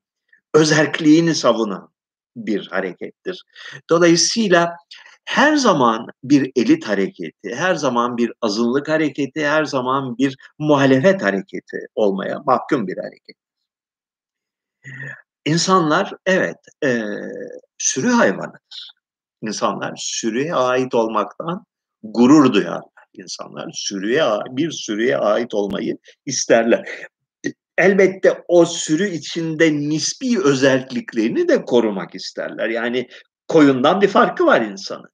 özerkliğini 0.55 1.35
savunan 1.35 1.89
bir 2.37 2.67
harekettir. 2.67 3.45
Dolayısıyla 3.91 4.77
her 5.25 5.57
zaman 5.57 6.07
bir 6.25 6.53
elit 6.57 6.89
hareketi, 6.89 7.55
her 7.55 7.75
zaman 7.75 8.17
bir 8.17 8.33
azınlık 8.43 8.89
hareketi, 8.89 9.47
her 9.47 9.65
zaman 9.65 10.19
bir 10.19 10.37
muhalefet 10.59 11.23
hareketi 11.23 11.77
olmaya 11.95 12.39
mahkum 12.47 12.87
bir 12.87 12.97
hareket. 12.97 13.37
İnsanlar 15.45 16.13
evet 16.27 16.57
e, 16.85 17.03
sürü 17.79 18.09
hayvanıdır. 18.09 18.93
İnsanlar 19.43 19.93
sürüye 19.97 20.55
ait 20.55 20.95
olmaktan 20.95 21.65
gurur 22.03 22.53
duyarlar. 22.53 22.98
İnsanlar 23.19 23.71
sürüye 23.75 24.25
bir 24.51 24.71
sürüye 24.71 25.17
ait 25.17 25.55
olmayı 25.55 25.99
isterler. 26.27 26.89
Elbette 27.79 28.45
o 28.49 28.67
sürü 28.67 29.09
içinde 29.09 29.73
nispi 29.73 30.43
özelliklerini 30.43 31.49
de 31.49 31.65
korumak 31.65 32.15
isterler. 32.15 32.69
Yani 32.69 33.09
koyundan 33.49 34.01
bir 34.01 34.09
farkı 34.09 34.47
var 34.47 34.61
insanın. 34.61 35.11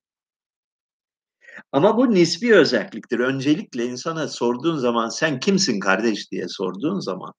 Ama 1.73 1.97
bu 1.97 2.15
nispi 2.15 2.55
özelliktir. 2.55 3.19
Öncelikle 3.19 3.87
insana 3.87 4.29
sorduğun 4.29 4.77
zaman 4.77 5.09
sen 5.09 5.41
kimsin 5.41 5.81
kardeş 5.81 6.31
diye 6.31 6.49
sorduğun 6.49 7.01
zaman 7.01 7.33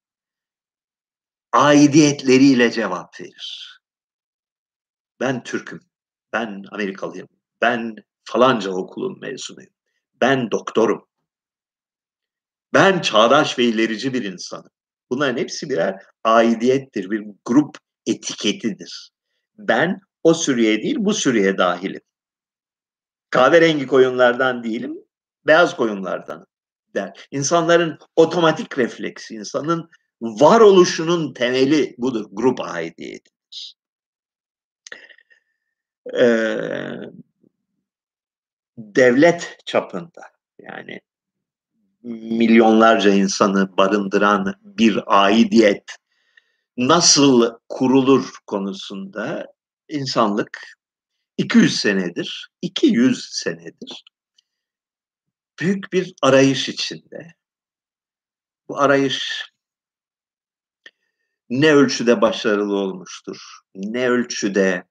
aidiyetleriyle 1.54 2.72
cevap 2.72 3.22
verir. 3.22 3.80
Ben 5.20 5.44
Türk'üm, 5.44 5.80
ben 6.34 6.64
Amerikalıyım, 6.72 7.28
ben 7.62 7.96
falanca 8.24 8.72
okulun 8.72 9.20
mezunuyum, 9.20 9.74
ben 10.26 10.52
doktorum, 10.52 11.08
ben 12.74 13.02
çağdaş 13.02 13.60
ve 13.60 13.64
ilerici 13.64 14.14
bir 14.14 14.24
insanım. 14.24 14.70
Bunların 15.10 15.38
hepsi 15.38 15.70
birer 15.70 16.04
aidiyettir, 16.24 17.12
bir 17.12 17.26
grup 17.46 17.78
etiketidir. 18.06 19.12
Ben 19.58 20.02
o 20.24 20.34
sürüye 20.34 20.84
değil 20.84 20.96
bu 21.00 21.14
sürüye 21.14 21.58
dahilim. 21.58 22.02
Kahverengi 23.30 23.88
koyunlardan 23.88 24.64
değilim, 24.64 24.98
beyaz 25.48 25.76
koyunlardan 25.76 26.46
der. 26.96 27.28
İnsanların 27.32 28.00
otomatik 28.16 28.78
refleksi, 28.78 29.36
insanın 29.36 29.90
varoluşunun 30.22 31.34
temeli 31.34 31.96
budur. 31.98 32.26
Grup 32.32 32.62
aidiyetidir. 32.62 33.76
Ee, 36.20 36.96
devlet 38.78 39.58
çapında 39.66 40.22
yani 40.60 41.02
milyonlarca 42.04 43.12
insanı 43.12 43.78
barındıran 43.78 44.54
bir 44.62 45.04
aidiyet 45.08 45.98
nasıl 46.78 47.60
kurulur 47.70 48.32
konusunda 48.48 49.46
insanlık 49.90 50.60
200 51.38 51.80
senedir, 51.80 52.50
200 52.62 53.30
senedir 53.32 54.06
büyük 55.60 55.94
bir 55.94 56.14
arayış 56.22 56.70
içinde. 56.70 57.36
Bu 58.70 58.80
arayış 58.80 59.46
ne 61.50 61.74
ölçüde 61.74 62.22
başarılı 62.22 62.76
olmuştur, 62.76 63.60
ne 63.76 64.10
ölçüde 64.10 64.84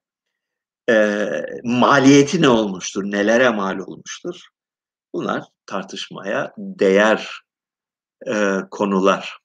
e, 0.89 1.27
maliyeti 1.63 2.41
ne 2.41 2.49
olmuştur, 2.49 3.03
nelere 3.03 3.49
mal 3.49 3.79
olmuştur? 3.79 4.41
Bunlar 5.13 5.43
tartışmaya 5.65 6.53
değer 6.57 7.41
e, 8.27 8.59
konular. 8.71 9.39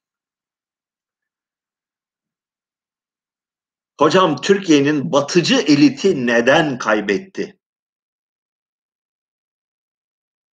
Hocam 4.00 4.40
Türkiye'nin 4.40 5.12
batıcı 5.12 5.54
eliti 5.54 6.26
neden 6.26 6.78
kaybetti? 6.78 7.58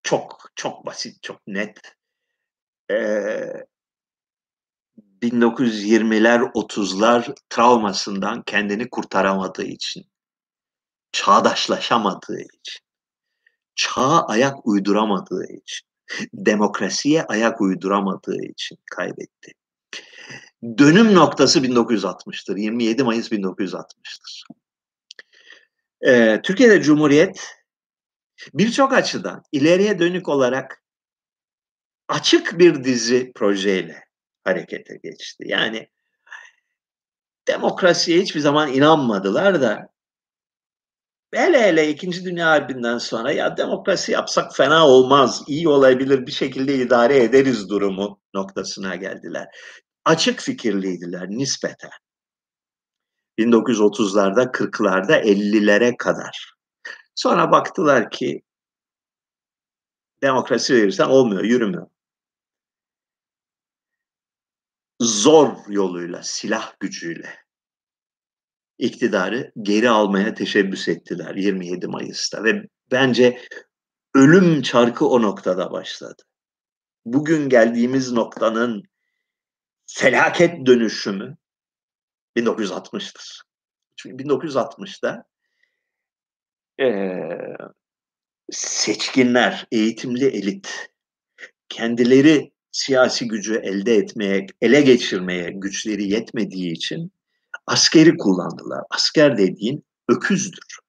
Çok 0.04 0.52
çok 0.56 0.86
basit, 0.86 1.24
çok 1.24 1.48
net. 1.48 1.96
Ee, 2.92 3.66
1920'ler 5.22 6.40
30'lar 6.54 7.36
travmasından 7.50 8.44
kendini 8.44 8.90
kurtaramadığı 8.90 9.64
için, 9.64 10.06
çağdaşlaşamadığı 11.16 12.40
için, 12.40 12.84
çağa 13.76 14.26
ayak 14.26 14.68
uyduramadığı 14.68 15.46
için, 15.46 15.88
demokrasiye 16.34 17.24
ayak 17.24 17.62
uyduramadığı 17.62 18.46
için 18.46 18.78
kaybetti. 18.92 19.52
Dönüm 20.78 21.16
noktası 21.16 21.60
1960'tır. 21.60 22.60
27 22.60 23.04
Mayıs 23.04 23.32
1960'tır. 23.32 24.44
Ee, 26.02 26.42
Türkiye'de 26.44 26.82
Cumhuriyet 26.82 27.56
birçok 28.54 28.94
açıdan 28.94 29.44
ileriye 29.52 30.00
dönük 30.00 30.30
olarak 30.30 30.84
açık 32.08 32.60
bir 32.60 32.84
dizi 32.84 33.32
projeyle 33.36 34.04
harekete 34.44 35.00
geçti. 35.04 35.44
Yani 35.48 35.90
demokrasiye 37.48 38.22
hiçbir 38.22 38.40
zaman 38.40 38.74
inanmadılar 38.74 39.62
da 39.62 39.95
hele 41.36 41.62
hele 41.62 41.90
İkinci 41.90 42.26
Dünya 42.26 42.48
Harbi'nden 42.48 42.98
sonra 42.98 43.32
ya 43.32 43.58
demokrasi 43.58 44.12
yapsak 44.12 44.56
fena 44.56 44.88
olmaz, 44.88 45.44
iyi 45.48 45.68
olabilir, 45.68 46.28
bir 46.28 46.32
şekilde 46.32 46.76
idare 46.76 47.24
ederiz 47.24 47.70
durumu 47.70 48.22
noktasına 48.34 48.96
geldiler. 48.96 49.48
Açık 50.06 50.40
fikirliydiler 50.40 51.30
nispeten. 51.30 51.92
1930'larda, 53.40 54.52
40'larda, 54.52 55.22
50'lere 55.22 55.98
kadar. 55.98 56.54
Sonra 57.16 57.52
baktılar 57.52 58.12
ki 58.12 58.42
demokrasi 60.22 60.74
verirsen 60.76 61.08
olmuyor, 61.08 61.44
yürümüyor. 61.44 61.88
Zor 65.02 65.58
yoluyla, 65.68 66.24
silah 66.24 66.74
gücüyle 66.80 67.45
iktidarı 68.78 69.52
geri 69.62 69.90
almaya 69.90 70.34
teşebbüs 70.34 70.88
ettiler 70.88 71.36
27 71.36 71.88
Mayıs'ta 71.88 72.44
ve 72.44 72.64
bence 72.92 73.42
ölüm 74.16 74.62
çarkı 74.62 75.08
o 75.08 75.22
noktada 75.22 75.72
başladı. 75.72 76.24
Bugün 77.06 77.50
geldiğimiz 77.50 78.12
noktanın 78.12 78.84
felaket 79.86 80.66
dönüşümü 80.66 81.38
1960'tır. 82.38 83.42
Çünkü 83.96 84.24
1960'da 84.24 85.26
e, 86.82 86.88
seçkinler, 88.52 89.68
eğitimli 89.72 90.26
elit 90.26 90.90
kendileri 91.70 92.52
siyasi 92.72 93.28
gücü 93.28 93.56
elde 93.56 93.96
etmeye, 93.96 94.48
ele 94.62 94.82
geçirmeye 94.82 95.50
güçleri 95.50 96.12
yetmediği 96.12 96.72
için 96.72 97.12
askeri 97.68 98.18
kullandılar. 98.18 98.84
Asker 98.90 99.38
dediğin 99.38 99.86
öküzdür. 100.10 100.80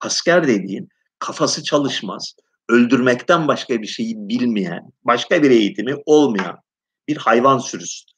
Asker 0.00 0.46
dediğin 0.46 0.88
kafası 1.18 1.64
çalışmaz, 1.64 2.34
öldürmekten 2.68 3.48
başka 3.48 3.82
bir 3.82 3.86
şeyi 3.86 4.14
bilmeyen, 4.16 4.92
başka 5.04 5.42
bir 5.42 5.50
eğitimi 5.50 5.94
olmayan 6.06 6.60
bir 7.08 7.16
hayvan 7.16 7.58
sürüsüdür. 7.58 8.16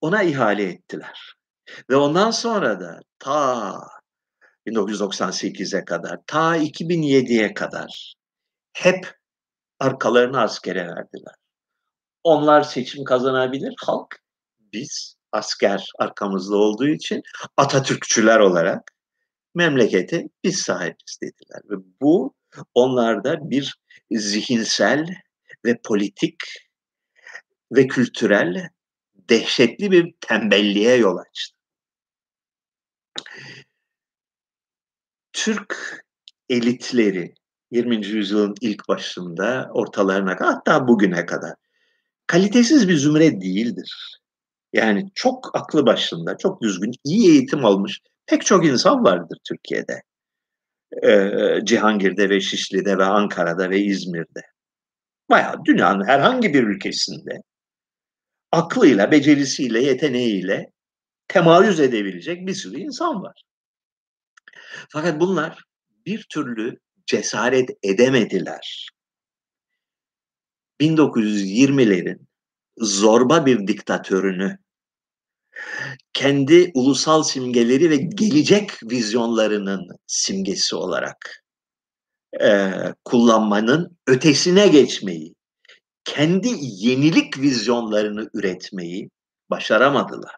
Ona 0.00 0.22
ihale 0.22 0.62
ettiler. 0.62 1.34
Ve 1.90 1.96
ondan 1.96 2.30
sonra 2.30 2.80
da 2.80 3.00
ta 3.18 3.78
1998'e 4.66 5.84
kadar, 5.84 6.18
ta 6.26 6.56
2007'ye 6.56 7.54
kadar 7.54 8.14
hep 8.72 9.14
arkalarını 9.80 10.40
askere 10.40 10.86
verdiler. 10.86 11.34
Onlar 12.24 12.62
seçim 12.62 13.04
kazanabilir, 13.04 13.74
halk 13.78 14.18
biz 14.72 15.16
asker 15.32 15.90
arkamızda 15.98 16.56
olduğu 16.56 16.88
için 16.88 17.22
Atatürkçüler 17.56 18.38
olarak 18.38 18.92
memleketi 19.54 20.28
biz 20.44 20.62
sahibiz 20.62 21.18
dediler. 21.22 21.60
Ve 21.64 21.74
bu 22.00 22.34
onlarda 22.74 23.50
bir 23.50 23.76
zihinsel 24.10 25.06
ve 25.64 25.78
politik 25.84 26.36
ve 27.72 27.86
kültürel 27.86 28.68
dehşetli 29.14 29.90
bir 29.90 30.14
tembelliğe 30.20 30.96
yol 30.96 31.16
açtı. 31.16 31.56
Türk 35.32 36.04
elitleri 36.48 37.34
20. 37.70 38.06
yüzyılın 38.06 38.54
ilk 38.60 38.88
başında 38.88 39.70
ortalarına 39.72 40.36
hatta 40.40 40.88
bugüne 40.88 41.26
kadar 41.26 41.54
kalitesiz 42.32 42.88
bir 42.88 42.96
zümre 42.96 43.40
değildir. 43.40 44.20
Yani 44.72 45.10
çok 45.14 45.56
aklı 45.56 45.86
başında, 45.86 46.36
çok 46.36 46.62
düzgün, 46.62 46.92
iyi 47.04 47.30
eğitim 47.30 47.64
almış 47.64 48.00
pek 48.26 48.46
çok 48.46 48.66
insan 48.66 49.04
vardır 49.04 49.38
Türkiye'de. 49.48 50.02
Ee, 51.02 51.64
Cihangir'de 51.64 52.30
ve 52.30 52.40
Şişli'de 52.40 52.98
ve 52.98 53.04
Ankara'da 53.04 53.70
ve 53.70 53.80
İzmir'de. 53.80 54.40
Bayağı 55.30 55.64
dünyanın 55.64 56.04
herhangi 56.04 56.54
bir 56.54 56.62
ülkesinde 56.62 57.42
aklıyla, 58.52 59.10
becerisiyle, 59.10 59.82
yeteneğiyle 59.82 60.70
temayüz 61.28 61.80
edebilecek 61.80 62.46
bir 62.46 62.54
sürü 62.54 62.80
insan 62.80 63.22
var. 63.22 63.42
Fakat 64.88 65.20
bunlar 65.20 65.64
bir 66.06 66.26
türlü 66.30 66.78
cesaret 67.06 67.70
edemediler. 67.82 68.88
1920'lerin 70.82 72.26
zorba 72.78 73.46
bir 73.46 73.66
diktatörünü 73.66 74.58
kendi 76.12 76.70
ulusal 76.74 77.22
simgeleri 77.22 77.90
ve 77.90 77.96
gelecek 77.96 78.70
vizyonlarının 78.82 79.88
simgesi 80.06 80.76
olarak 80.76 81.44
e, 82.40 82.70
kullanmanın 83.04 83.98
ötesine 84.06 84.68
geçmeyi, 84.68 85.34
kendi 86.04 86.48
yenilik 86.60 87.38
vizyonlarını 87.38 88.30
üretmeyi 88.34 89.10
başaramadılar. 89.50 90.36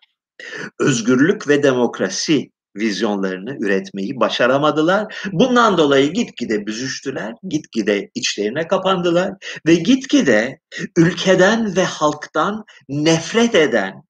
Özgürlük 0.80 1.48
ve 1.48 1.62
demokrasi 1.62 2.50
vizyonlarını 2.76 3.56
üretmeyi 3.60 4.20
başaramadılar. 4.20 5.28
Bundan 5.32 5.78
dolayı 5.78 6.12
gitgide 6.12 6.66
büzüştüler, 6.66 7.34
gitgide 7.48 8.10
içlerine 8.14 8.68
kapandılar 8.68 9.32
ve 9.66 9.74
gitgide 9.74 10.60
ülkeden 10.96 11.76
ve 11.76 11.84
halktan 11.84 12.64
nefret 12.88 13.54
eden 13.54 14.02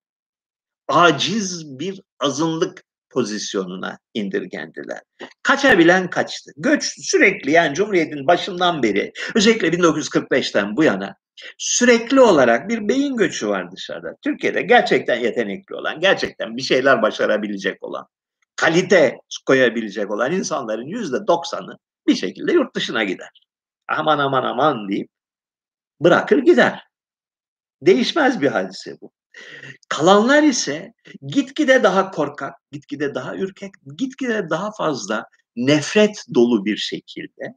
aciz 0.87 1.79
bir 1.79 2.01
azınlık 2.19 2.83
pozisyonuna 3.09 3.99
indirgendiler. 4.13 4.99
Kaçabilen 5.43 6.09
kaçtı. 6.09 6.51
Göç 6.57 6.93
sürekli 7.01 7.51
yani 7.51 7.75
Cumhuriyet'in 7.75 8.27
başından 8.27 8.83
beri 8.83 9.11
özellikle 9.35 9.67
1945'ten 9.67 10.77
bu 10.77 10.83
yana 10.83 11.15
sürekli 11.57 12.21
olarak 12.21 12.69
bir 12.69 12.87
beyin 12.87 13.17
göçü 13.17 13.47
var 13.47 13.71
dışarıda. 13.71 14.15
Türkiye'de 14.21 14.61
gerçekten 14.61 15.19
yetenekli 15.19 15.75
olan, 15.75 15.99
gerçekten 15.99 16.57
bir 16.57 16.61
şeyler 16.61 17.01
başarabilecek 17.01 17.83
olan 17.83 18.07
kalite 18.55 19.17
koyabilecek 19.45 20.11
olan 20.11 20.31
insanların 20.31 20.85
yüzde 20.85 21.27
doksanı 21.27 21.77
bir 22.07 22.15
şekilde 22.15 22.53
yurt 22.53 22.75
dışına 22.75 23.03
gider. 23.03 23.41
Aman 23.87 24.19
aman 24.19 24.43
aman 24.43 24.89
deyip 24.89 25.09
bırakır 25.99 26.37
gider. 26.37 26.83
Değişmez 27.81 28.41
bir 28.41 28.47
hadise 28.47 28.97
bu. 29.01 29.11
Kalanlar 29.89 30.43
ise 30.43 30.93
gitgide 31.27 31.83
daha 31.83 32.11
korkak, 32.11 32.53
gitgide 32.71 33.15
daha 33.15 33.35
ürkek, 33.35 33.71
gitgide 33.97 34.49
daha 34.49 34.71
fazla 34.71 35.25
nefret 35.55 36.25
dolu 36.35 36.65
bir 36.65 36.77
şekilde 36.77 37.55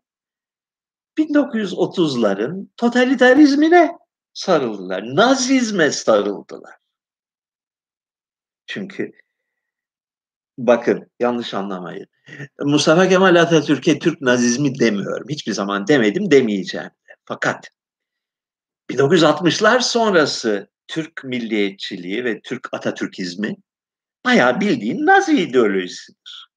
1930'ların 1.18 2.68
totalitarizmine 2.76 3.92
sarıldılar. 4.34 5.16
Nazizme 5.16 5.90
sarıldılar. 5.90 6.74
Çünkü 8.66 9.12
Bakın 10.58 11.10
yanlış 11.20 11.54
anlamayın. 11.54 12.06
Mustafa 12.60 13.08
Kemal 13.08 13.36
Atatürk'e 13.36 13.98
Türk 13.98 14.20
nazizmi 14.20 14.78
demiyorum. 14.78 15.28
Hiçbir 15.28 15.52
zaman 15.52 15.86
demedim 15.86 16.30
demeyeceğim. 16.30 16.90
Fakat 17.24 17.70
1960'lar 18.90 19.80
sonrası 19.80 20.68
Türk 20.88 21.24
milliyetçiliği 21.24 22.24
ve 22.24 22.40
Türk 22.40 22.68
Atatürkizmi 22.72 23.56
bayağı 24.24 24.60
bildiğin 24.60 25.06
Nazi 25.06 25.42
ideolojisidir. 25.42 26.48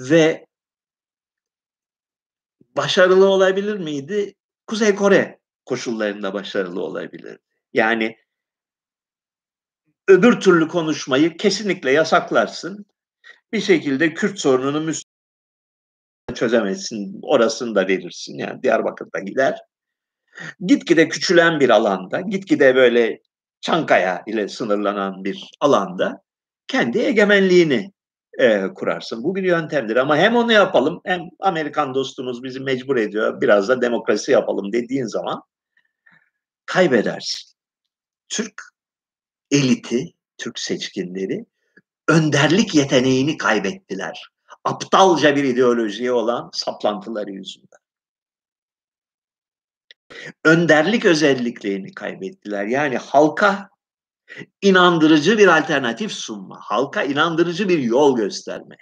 Ve 0.00 0.46
başarılı 2.76 3.26
olabilir 3.26 3.78
miydi? 3.78 4.34
Kuzey 4.66 4.94
Kore 4.94 5.40
koşullarında 5.64 6.34
başarılı 6.34 6.82
olabilir. 6.82 7.38
Yani 7.72 8.16
öbür 10.10 10.40
türlü 10.40 10.68
konuşmayı 10.68 11.36
kesinlikle 11.36 11.90
yasaklarsın. 11.90 12.86
Bir 13.52 13.60
şekilde 13.60 14.14
Kürt 14.14 14.38
sorununu 14.38 14.80
Müslüman 14.80 15.10
çözemezsin. 16.34 17.20
Orasını 17.22 17.74
da 17.74 17.88
verirsin. 17.88 18.38
Yani 18.38 18.62
Diyarbakır'da 18.62 19.18
gider. 19.18 19.58
Gitgide 20.60 21.08
küçülen 21.08 21.60
bir 21.60 21.70
alanda, 21.70 22.20
gitgide 22.20 22.74
böyle 22.74 23.20
Çankaya 23.60 24.22
ile 24.26 24.48
sınırlanan 24.48 25.24
bir 25.24 25.50
alanda 25.60 26.22
kendi 26.66 26.98
egemenliğini 26.98 27.92
e, 28.38 28.66
kurarsın. 28.74 29.24
Bu 29.24 29.34
bir 29.34 29.42
yöntemdir 29.42 29.96
ama 29.96 30.16
hem 30.16 30.36
onu 30.36 30.52
yapalım 30.52 31.00
hem 31.04 31.20
Amerikan 31.40 31.94
dostumuz 31.94 32.42
bizi 32.42 32.60
mecbur 32.60 32.96
ediyor 32.96 33.40
biraz 33.40 33.68
da 33.68 33.82
demokrasi 33.82 34.32
yapalım 34.32 34.72
dediğin 34.72 35.04
zaman 35.04 35.42
kaybedersin. 36.66 37.50
Türk 38.28 38.62
eliti, 39.50 40.12
Türk 40.38 40.58
seçkinleri 40.58 41.46
önderlik 42.08 42.74
yeteneğini 42.74 43.36
kaybettiler. 43.36 44.30
Aptalca 44.64 45.36
bir 45.36 45.44
ideolojiye 45.44 46.12
olan 46.12 46.50
saplantıları 46.52 47.30
yüzünden. 47.30 47.80
Önderlik 50.44 51.04
özelliklerini 51.04 51.94
kaybettiler. 51.94 52.66
Yani 52.66 52.98
halka 52.98 53.70
inandırıcı 54.62 55.38
bir 55.38 55.58
alternatif 55.58 56.12
sunma, 56.12 56.60
halka 56.60 57.02
inandırıcı 57.02 57.68
bir 57.68 57.78
yol 57.78 58.16
gösterme. 58.16 58.76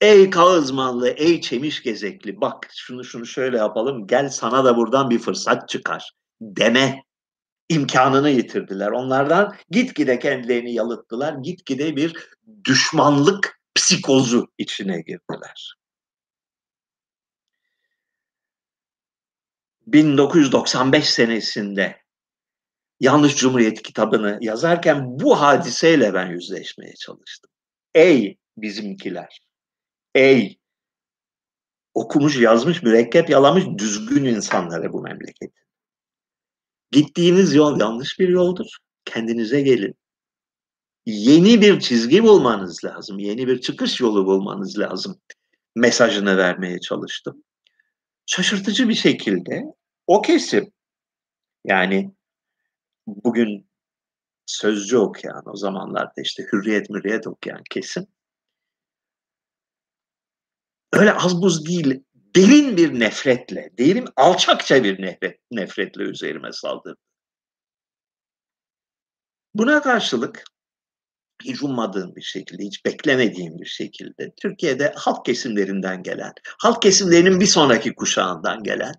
Ey 0.00 0.30
Kağızmanlı, 0.30 1.08
ey 1.08 1.40
Çemiş 1.40 1.82
Gezekli, 1.82 2.40
bak 2.40 2.68
şunu 2.76 3.04
şunu 3.04 3.26
şöyle 3.26 3.56
yapalım, 3.56 4.06
gel 4.06 4.28
sana 4.28 4.64
da 4.64 4.76
buradan 4.76 5.10
bir 5.10 5.18
fırsat 5.18 5.68
çıkar 5.68 6.12
deme 6.40 7.04
imkanını 7.70 8.30
yitirdiler. 8.30 8.90
Onlardan 8.90 9.56
gitgide 9.70 10.18
kendilerini 10.18 10.72
yalıttılar. 10.72 11.34
Gitgide 11.34 11.96
bir 11.96 12.28
düşmanlık 12.64 13.60
psikozu 13.74 14.48
içine 14.58 15.00
girdiler. 15.00 15.76
1995 19.86 21.10
senesinde 21.10 22.00
Yanlış 23.00 23.36
Cumhuriyet 23.36 23.82
kitabını 23.82 24.38
yazarken 24.40 25.20
bu 25.20 25.40
hadiseyle 25.40 26.14
ben 26.14 26.26
yüzleşmeye 26.26 26.94
çalıştım. 26.94 27.50
Ey 27.94 28.38
bizimkiler, 28.56 29.40
ey 30.14 30.58
okumuş, 31.94 32.40
yazmış, 32.40 32.82
mürekkep 32.82 33.30
yalamış 33.30 33.64
düzgün 33.78 34.24
insanlara 34.24 34.92
bu 34.92 35.02
memleket. 35.02 35.52
Gittiğiniz 36.90 37.54
yol 37.54 37.80
yanlış 37.80 38.18
bir 38.18 38.28
yoldur. 38.28 38.66
Kendinize 39.04 39.60
gelin. 39.60 39.94
Yeni 41.06 41.60
bir 41.60 41.80
çizgi 41.80 42.22
bulmanız 42.22 42.84
lazım. 42.84 43.18
Yeni 43.18 43.46
bir 43.46 43.60
çıkış 43.60 44.00
yolu 44.00 44.26
bulmanız 44.26 44.78
lazım. 44.78 45.20
Mesajını 45.76 46.36
vermeye 46.36 46.80
çalıştım. 46.80 47.44
Şaşırtıcı 48.26 48.88
bir 48.88 48.94
şekilde 48.94 49.64
o 50.06 50.22
kesim 50.22 50.72
yani 51.64 52.14
bugün 53.06 53.70
sözcü 54.46 54.96
okuyan 54.96 55.42
o 55.46 55.56
zamanlarda 55.56 56.22
işte 56.22 56.46
hürriyet 56.52 56.90
mürriyet 56.90 57.26
okuyan 57.26 57.62
kesim 57.70 58.06
öyle 60.92 61.12
az 61.12 61.42
buz 61.42 61.66
değil 61.66 62.04
derin 62.36 62.76
bir 62.76 63.00
nefretle, 63.00 63.70
derin 63.78 64.08
alçakça 64.16 64.84
bir 64.84 65.02
nefret, 65.02 65.40
nefretle 65.50 66.02
üzerime 66.02 66.52
saldırdı. 66.52 66.98
Buna 69.54 69.82
karşılık 69.82 70.44
hiç 71.44 71.62
ummadığım 71.62 72.16
bir 72.16 72.22
şekilde, 72.22 72.62
hiç 72.62 72.84
beklemediğim 72.84 73.58
bir 73.58 73.66
şekilde 73.66 74.32
Türkiye'de 74.42 74.92
halk 74.96 75.24
kesimlerinden 75.24 76.02
gelen, 76.02 76.32
halk 76.58 76.82
kesimlerinin 76.82 77.40
bir 77.40 77.46
sonraki 77.46 77.94
kuşağından 77.94 78.62
gelen, 78.62 78.94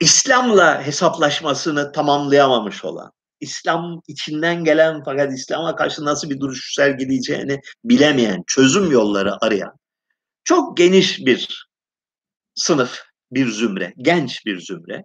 İslam'la 0.00 0.86
hesaplaşmasını 0.86 1.92
tamamlayamamış 1.92 2.84
olan, 2.84 3.12
İslam 3.40 4.00
içinden 4.08 4.64
gelen 4.64 5.02
fakat 5.04 5.32
İslam'a 5.32 5.76
karşı 5.76 6.04
nasıl 6.04 6.30
bir 6.30 6.40
duruş 6.40 6.74
sergileyeceğini 6.74 7.60
bilemeyen, 7.84 8.44
çözüm 8.46 8.90
yolları 8.90 9.44
arayan 9.44 9.78
çok 10.48 10.76
geniş 10.76 11.26
bir 11.26 11.67
sınıf, 12.58 13.02
bir 13.32 13.48
zümre, 13.48 13.94
genç 13.96 14.46
bir 14.46 14.60
zümre 14.60 15.04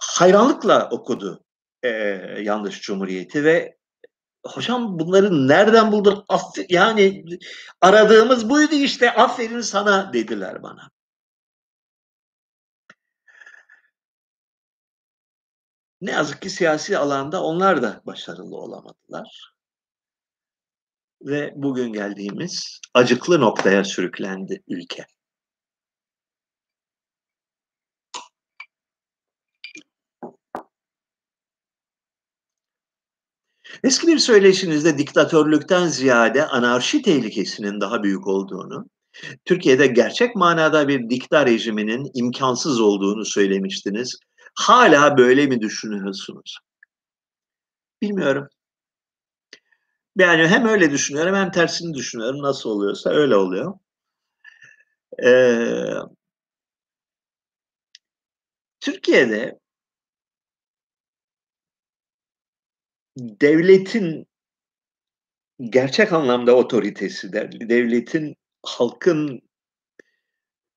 hayranlıkla 0.00 0.88
okudu 0.90 1.44
e, 1.82 1.88
Yanlış 2.42 2.80
Cumhuriyeti 2.80 3.44
ve 3.44 3.76
hocam 4.46 4.98
bunları 4.98 5.48
nereden 5.48 5.92
buldun? 5.92 6.24
yani 6.68 7.24
aradığımız 7.80 8.50
buydu 8.50 8.74
işte 8.74 9.14
aferin 9.14 9.60
sana 9.60 10.12
dediler 10.12 10.62
bana. 10.62 10.90
Ne 16.00 16.10
yazık 16.10 16.42
ki 16.42 16.50
siyasi 16.50 16.98
alanda 16.98 17.42
onlar 17.42 17.82
da 17.82 18.02
başarılı 18.06 18.56
olamadılar. 18.56 19.54
Ve 21.22 21.52
bugün 21.56 21.92
geldiğimiz 21.92 22.80
acıklı 22.94 23.40
noktaya 23.40 23.84
sürüklendi 23.84 24.62
ülke. 24.68 25.06
Eski 33.84 34.06
bir 34.06 34.18
söyleşinizde 34.18 34.98
diktatörlükten 34.98 35.86
ziyade 35.86 36.46
anarşi 36.46 37.02
tehlikesinin 37.02 37.80
daha 37.80 38.02
büyük 38.02 38.26
olduğunu, 38.26 38.86
Türkiye'de 39.44 39.86
gerçek 39.86 40.36
manada 40.36 40.88
bir 40.88 41.10
dikta 41.10 41.46
rejiminin 41.46 42.10
imkansız 42.14 42.80
olduğunu 42.80 43.24
söylemiştiniz. 43.24 44.18
Hala 44.54 45.18
böyle 45.18 45.46
mi 45.46 45.60
düşünüyorsunuz? 45.60 46.58
Bilmiyorum. 48.02 48.48
Yani 50.16 50.48
hem 50.48 50.66
öyle 50.66 50.90
düşünüyorum 50.90 51.34
hem 51.34 51.50
tersini 51.50 51.94
düşünüyorum. 51.94 52.42
Nasıl 52.42 52.70
oluyorsa 52.70 53.10
öyle 53.10 53.36
oluyor. 53.36 53.74
Ee, 55.24 55.94
Türkiye'de 58.80 59.58
devletin 63.16 64.26
gerçek 65.60 66.12
anlamda 66.12 66.56
otoritesi, 66.56 67.32
devletin 67.32 68.36
halkın 68.62 69.40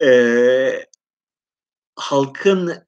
e, 0.03 0.09
halkın 1.95 2.87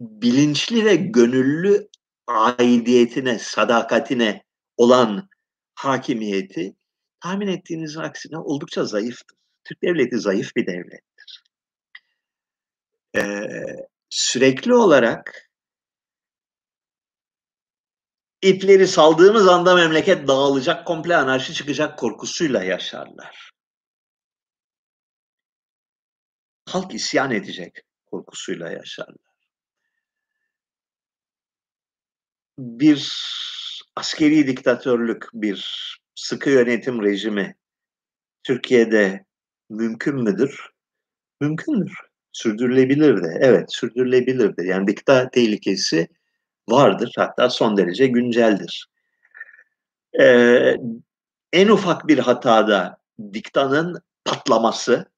bilinçli 0.00 0.84
ve 0.84 0.96
gönüllü 0.96 1.88
aidiyetine, 2.26 3.38
sadakatine 3.38 4.44
olan 4.76 5.28
hakimiyeti 5.74 6.74
tahmin 7.20 7.48
ettiğiniz 7.48 7.96
aksine 7.96 8.38
oldukça 8.38 8.84
zayıftır. 8.84 9.38
Türk 9.64 9.82
devleti 9.82 10.18
zayıf 10.18 10.56
bir 10.56 10.66
devlettir. 10.66 11.44
Ee, 13.16 13.48
sürekli 14.10 14.74
olarak 14.74 15.49
ipleri 18.42 18.86
saldığımız 18.88 19.48
anda 19.48 19.74
memleket 19.74 20.28
dağılacak, 20.28 20.86
komple 20.86 21.16
anarşi 21.16 21.54
çıkacak 21.54 21.98
korkusuyla 21.98 22.64
yaşarlar. 22.64 23.50
Halk 26.68 26.94
isyan 26.94 27.30
edecek 27.30 27.82
korkusuyla 28.06 28.70
yaşarlar. 28.70 29.30
bir 32.60 33.12
askeri 33.96 34.46
diktatörlük, 34.46 35.24
bir 35.34 35.88
sıkı 36.14 36.50
yönetim 36.50 37.02
rejimi 37.02 37.56
Türkiye'de 38.42 39.24
mümkün 39.70 40.22
müdür? 40.22 40.70
Mümkündür. 41.40 41.92
Sürdürülebilir 42.32 43.22
de. 43.22 43.38
Evet, 43.40 43.74
sürdürülebilir 43.74 44.56
de. 44.56 44.66
Yani 44.66 44.86
dikta 44.86 45.30
tehlikesi 45.30 46.08
vardır. 46.70 47.12
Hatta 47.16 47.50
son 47.50 47.76
derece 47.76 48.06
günceldir. 48.06 48.88
Ee, 50.20 50.76
en 51.52 51.68
ufak 51.68 52.08
bir 52.08 52.18
hatada 52.18 52.98
diktanın 53.32 54.02
patlaması 54.24 55.10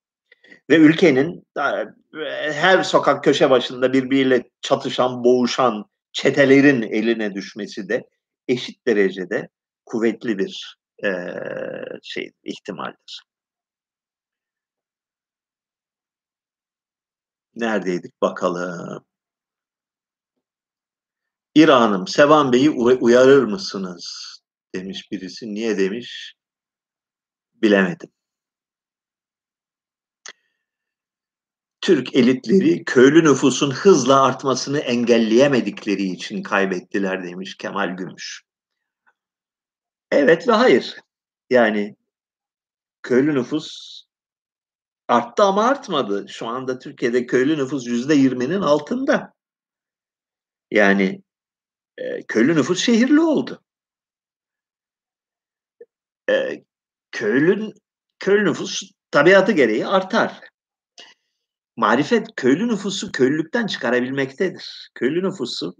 ve 0.70 0.76
ülkenin 0.76 1.46
her 2.52 2.82
sokak 2.82 3.24
köşe 3.24 3.50
başında 3.50 3.92
birbiriyle 3.92 4.50
çatışan, 4.60 5.24
boğuşan 5.24 5.84
çetelerin 6.12 6.82
eline 6.82 7.34
düşmesi 7.34 7.88
de 7.88 8.08
eşit 8.48 8.86
derecede 8.86 9.48
kuvvetli 9.86 10.38
bir 10.38 10.76
e, 11.04 11.08
şey 12.02 12.32
ihtimaldir. 12.44 13.22
Neredeydik 17.54 18.22
bakalım. 18.22 19.04
İran'ım 21.54 22.06
Sevan 22.06 22.52
Bey'i 22.52 22.70
uyarır 22.70 23.44
mısınız? 23.44 24.38
Demiş 24.74 25.12
birisi. 25.12 25.54
Niye 25.54 25.78
demiş? 25.78 26.34
Bilemedim. 27.54 28.10
Türk 31.80 32.14
elitleri 32.14 32.84
köylü 32.84 33.24
nüfusun 33.24 33.70
hızla 33.70 34.22
artmasını 34.22 34.78
engelleyemedikleri 34.78 36.02
için 36.02 36.42
kaybettiler 36.42 37.24
demiş 37.24 37.56
Kemal 37.56 37.96
Gümüş. 37.96 38.42
Evet 40.10 40.48
ve 40.48 40.52
hayır. 40.52 40.96
Yani 41.50 41.96
köylü 43.02 43.34
nüfus 43.34 44.02
arttı 45.08 45.42
ama 45.42 45.64
artmadı. 45.64 46.26
Şu 46.28 46.46
anda 46.46 46.78
Türkiye'de 46.78 47.26
köylü 47.26 47.58
nüfus 47.58 47.86
yüzde 47.86 48.14
yirminin 48.14 48.60
altında. 48.60 49.32
Yani 50.70 51.22
e, 51.98 52.22
köylü 52.22 52.56
nüfus 52.56 52.84
şehirli 52.84 53.20
oldu. 53.20 53.62
E, 56.30 56.64
köylü, 57.12 57.72
köylü 58.18 58.44
nüfus 58.44 58.82
tabiatı 59.10 59.52
gereği 59.52 59.86
artar 59.86 60.52
marifet 61.76 62.26
köylü 62.36 62.68
nüfusu 62.68 63.12
köylülükten 63.12 63.66
çıkarabilmektedir. 63.66 64.90
Köylü 64.94 65.28
nüfusu 65.28 65.74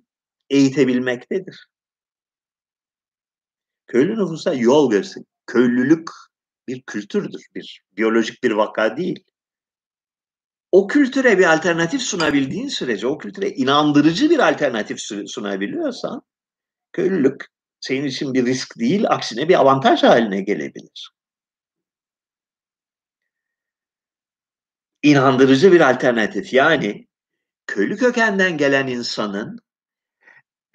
eğitebilmektedir. 0.51 1.67
Köylü 3.87 4.13
nüfusa 4.13 4.55
yol 4.55 4.93
versin. 4.93 5.27
Köylülük 5.47 6.09
bir 6.69 6.83
kültürdür, 6.83 7.47
bir 7.55 7.83
biyolojik 7.97 8.43
bir 8.43 8.51
vaka 8.51 8.97
değil. 8.97 9.25
O 10.73 10.87
kültüre 10.87 11.39
bir 11.39 11.53
alternatif 11.55 12.03
sunabildiğin 12.03 12.69
sürece, 12.69 13.07
o 13.07 13.19
kültüre 13.19 13.51
inandırıcı 13.51 14.31
bir 14.31 14.49
alternatif 14.49 14.99
sunabiliyorsan, 15.27 16.23
köylülük 16.93 17.47
senin 17.81 18.05
için 18.07 18.35
bir 18.35 18.47
risk 18.47 18.79
değil, 18.79 19.05
aksine 19.09 19.49
bir 19.49 19.61
avantaj 19.61 20.03
haline 20.03 20.43
gelebilir. 20.43 21.13
İnandırıcı 25.03 25.73
bir 25.73 25.91
alternatif. 25.91 26.53
Yani 26.53 27.07
köylü 27.67 27.97
kökenden 27.97 28.57
gelen 28.59 28.87
insanın 28.87 29.59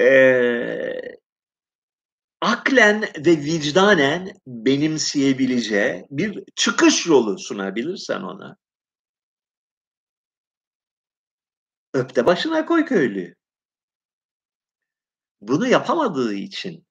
ee, 0.01 1.17
aklen 2.41 3.01
ve 3.01 3.31
vicdanen 3.31 4.31
benimseyebileceği 4.47 6.05
bir 6.11 6.43
çıkış 6.55 7.07
yolu 7.07 7.39
sunabilirsen 7.39 8.21
ona. 8.21 8.57
Öpte 11.93 12.25
başına 12.25 12.65
koy 12.65 12.85
köylüyü. 12.85 13.35
Bunu 15.41 15.67
yapamadığı 15.67 16.33
için 16.33 16.85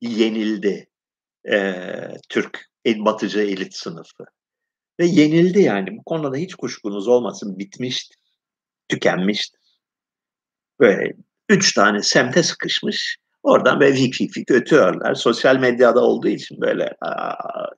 yenildi 0.00 0.86
e, 1.52 1.74
Türk 2.28 2.66
batıcı 2.86 3.40
elit 3.40 3.74
sınıfı. 3.76 4.24
Ve 5.00 5.06
yenildi 5.06 5.60
yani. 5.60 5.96
Bu 5.98 6.02
konuda 6.02 6.36
hiç 6.36 6.54
kuşkunuz 6.54 7.08
olmasın. 7.08 7.58
Bitmişti. 7.58 8.14
Tükenmişti. 8.88 9.58
Böyle 10.80 11.12
üç 11.48 11.74
tane 11.74 12.02
semte 12.02 12.42
sıkışmış. 12.42 13.16
Oradan 13.42 13.80
böyle 13.80 13.94
vik 13.94 14.20
vik 14.20 14.36
vik 14.36 14.50
ötüyorlar. 14.50 15.14
Sosyal 15.14 15.56
medyada 15.56 16.00
olduğu 16.00 16.28
için 16.28 16.60
böyle 16.60 16.96
aa, 17.00 17.68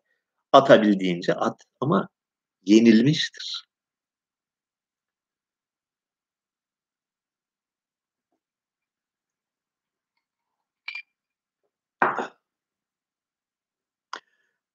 atabildiğince 0.52 1.34
at. 1.34 1.62
Ama 1.80 2.08
yenilmiştir. 2.64 3.64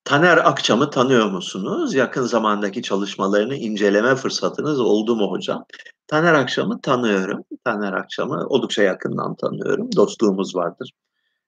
Taner 0.09 0.37
Akçam'ı 0.37 0.89
tanıyor 0.89 1.31
musunuz? 1.31 1.95
Yakın 1.95 2.23
zamandaki 2.23 2.81
çalışmalarını 2.81 3.55
inceleme 3.55 4.15
fırsatınız 4.15 4.79
oldu 4.79 5.15
mu 5.15 5.31
hocam? 5.31 5.65
Taner 6.07 6.33
Akçam'ı 6.33 6.81
tanıyorum. 6.81 7.43
Taner 7.65 7.93
Akçam'ı 7.93 8.47
oldukça 8.47 8.83
yakından 8.83 9.35
tanıyorum. 9.35 9.89
Dostluğumuz 9.95 10.55
vardır. 10.55 10.91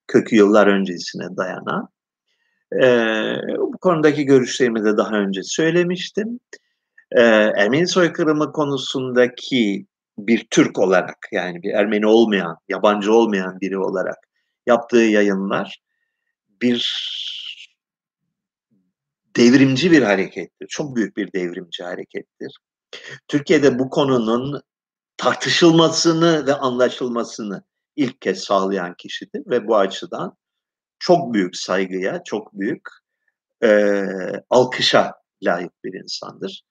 Kökü 0.08 0.36
yıllar 0.36 0.68
öncesine 0.68 1.38
dayanan. 1.38 1.88
Ee, 2.82 3.58
bu 3.58 3.78
konudaki 3.78 4.26
görüşlerimi 4.26 4.84
de 4.84 4.98
daha 4.98 5.16
önce 5.16 5.44
söylemiştim. 5.44 6.40
Ee, 7.12 7.22
Ermeni 7.56 7.88
soykırımı 7.88 8.52
konusundaki 8.52 9.86
bir 10.18 10.48
Türk 10.52 10.80
olarak 10.80 11.18
yani 11.32 11.64
bir 11.64 11.74
Ermeni 11.74 12.08
olmayan, 12.08 12.58
yabancı 12.70 13.14
olmayan 13.14 13.62
biri 13.62 13.78
olarak 13.78 14.18
yaptığı 14.68 14.98
yayınlar 14.98 15.82
bir 16.62 17.12
devrimci 19.38 19.92
bir 19.92 20.02
harekettir. 20.02 20.68
Çok 20.68 20.96
büyük 20.96 21.18
bir 21.18 21.34
devrimci 21.34 21.84
harekettir. 21.84 22.58
Türkiye'de 23.28 23.80
bu 23.80 23.90
konunun 23.90 24.62
tartışılmasını 25.18 26.48
ve 26.48 26.54
anlaşılmasını 26.54 27.64
ilk 27.96 28.22
kez 28.22 28.40
sağlayan 28.44 28.96
kişidir 28.98 29.44
ve 29.48 29.68
bu 29.68 29.78
açıdan 29.78 30.38
çok 31.00 31.34
büyük 31.34 31.56
saygıya, 31.56 32.24
çok 32.26 32.54
büyük 32.54 32.82
e, 33.64 34.04
alkışa 34.50 35.14
layık 35.44 35.84
bir 35.84 36.04
insandır. 36.04 36.64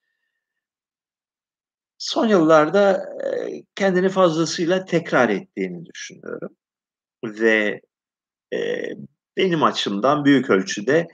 Son 1.99 2.29
yıllarda 2.29 3.05
kendini 3.75 4.09
fazlasıyla 4.09 4.85
tekrar 4.85 5.29
ettiğini 5.29 5.87
düşünüyorum 5.87 6.57
ve 7.25 7.81
e, 8.53 8.83
benim 9.37 9.63
açımdan 9.63 10.25
büyük 10.25 10.51
ölçüde 10.51 11.09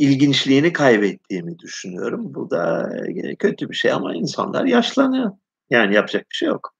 ilginçliğini 0.00 0.72
kaybettiğimi 0.72 1.58
düşünüyorum. 1.58 2.34
Bu 2.34 2.50
da 2.50 2.90
kötü 3.38 3.70
bir 3.70 3.74
şey 3.74 3.92
ama 3.92 4.14
insanlar 4.14 4.64
yaşlanıyor. 4.64 5.32
Yani 5.70 5.94
yapacak 5.94 6.30
bir 6.30 6.36
şey 6.36 6.48
yok. 6.48 6.74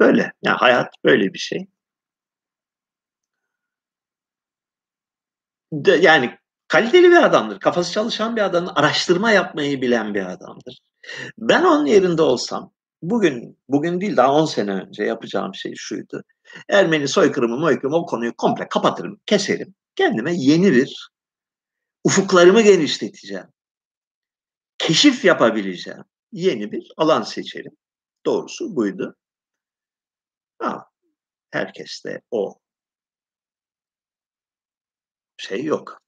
Böyle. 0.00 0.32
Yani 0.42 0.56
hayat 0.56 0.94
böyle 1.04 1.34
bir 1.34 1.38
şey. 1.38 1.66
De, 5.72 5.92
yani 5.92 6.38
kaliteli 6.68 7.10
bir 7.10 7.22
adamdır. 7.22 7.60
Kafası 7.60 7.92
çalışan 7.92 8.36
bir 8.36 8.42
adamdır. 8.42 8.72
Araştırma 8.76 9.30
yapmayı 9.30 9.82
bilen 9.82 10.14
bir 10.14 10.26
adamdır. 10.26 10.78
Ben 11.38 11.62
onun 11.64 11.86
yerinde 11.86 12.22
olsam 12.22 12.72
bugün 13.02 13.58
bugün 13.68 14.00
değil 14.00 14.16
daha 14.16 14.32
10 14.32 14.46
sene 14.46 14.70
önce 14.72 15.04
yapacağım 15.04 15.54
şey 15.54 15.72
şuydu. 15.76 16.24
Ermeni 16.68 17.08
soykırımı 17.08 17.58
moykırımı 17.58 17.96
o 17.96 18.06
konuyu 18.06 18.36
komple 18.36 18.68
kapatırım, 18.68 19.20
keserim. 19.26 19.74
Kendime 19.96 20.32
yeni 20.34 20.72
bir 20.72 21.13
ufuklarımı 22.04 22.62
genişleteceğim. 22.62 23.46
Keşif 24.78 25.24
yapabileceğim. 25.24 26.04
Yeni 26.32 26.72
bir 26.72 26.92
alan 26.96 27.22
seçerim. 27.22 27.76
Doğrusu 28.26 28.76
buydu. 28.76 29.16
Ha, 30.58 30.90
herkeste 31.50 32.22
o 32.30 32.58
şey 35.36 35.64
yok. 35.64 36.02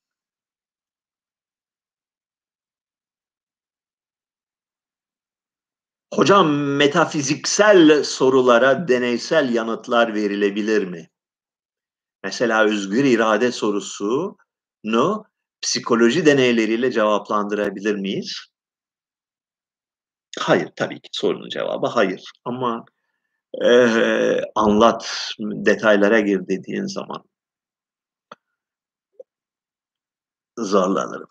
Hocam 6.14 6.76
metafiziksel 6.76 8.05
sorulara 8.05 8.88
deneysel 8.88 9.55
yanıtlar 9.55 10.14
verilebilir 10.14 10.84
mi? 10.84 11.11
Mesela 12.22 12.64
özgür 12.64 13.05
irade 13.05 13.53
sorusunu 13.53 15.26
psikoloji 15.67 16.27
deneyleriyle 16.27 16.93
cevaplandırabilir 16.93 17.95
miyiz? 17.95 18.47
Hayır, 20.39 20.71
tabii 20.77 21.01
ki 21.01 21.09
sorunun 21.12 21.49
cevabı 21.49 21.87
hayır. 21.87 22.33
Ama 22.45 22.85
e, 23.64 23.71
anlat, 24.55 25.33
detaylara 25.41 26.21
gir 26.21 26.49
dediğin 26.49 26.87
zaman 26.87 27.25
zorlanırım. 30.59 31.29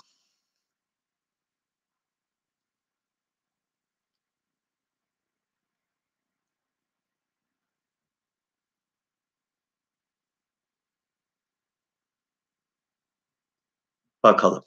Bakalım. 14.25 14.63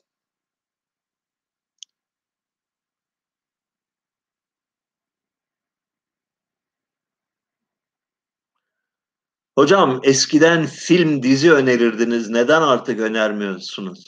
Hocam 9.54 10.00
eskiden 10.02 10.66
film 10.66 11.22
dizi 11.22 11.52
önerirdiniz. 11.52 12.28
Neden 12.28 12.62
artık 12.62 13.00
önermiyorsunuz? 13.00 14.04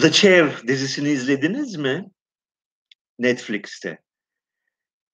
The 0.00 0.12
Chair 0.12 0.66
dizisini 0.66 1.08
izlediniz 1.10 1.76
mi? 1.76 2.10
Netflix'te. 3.18 3.98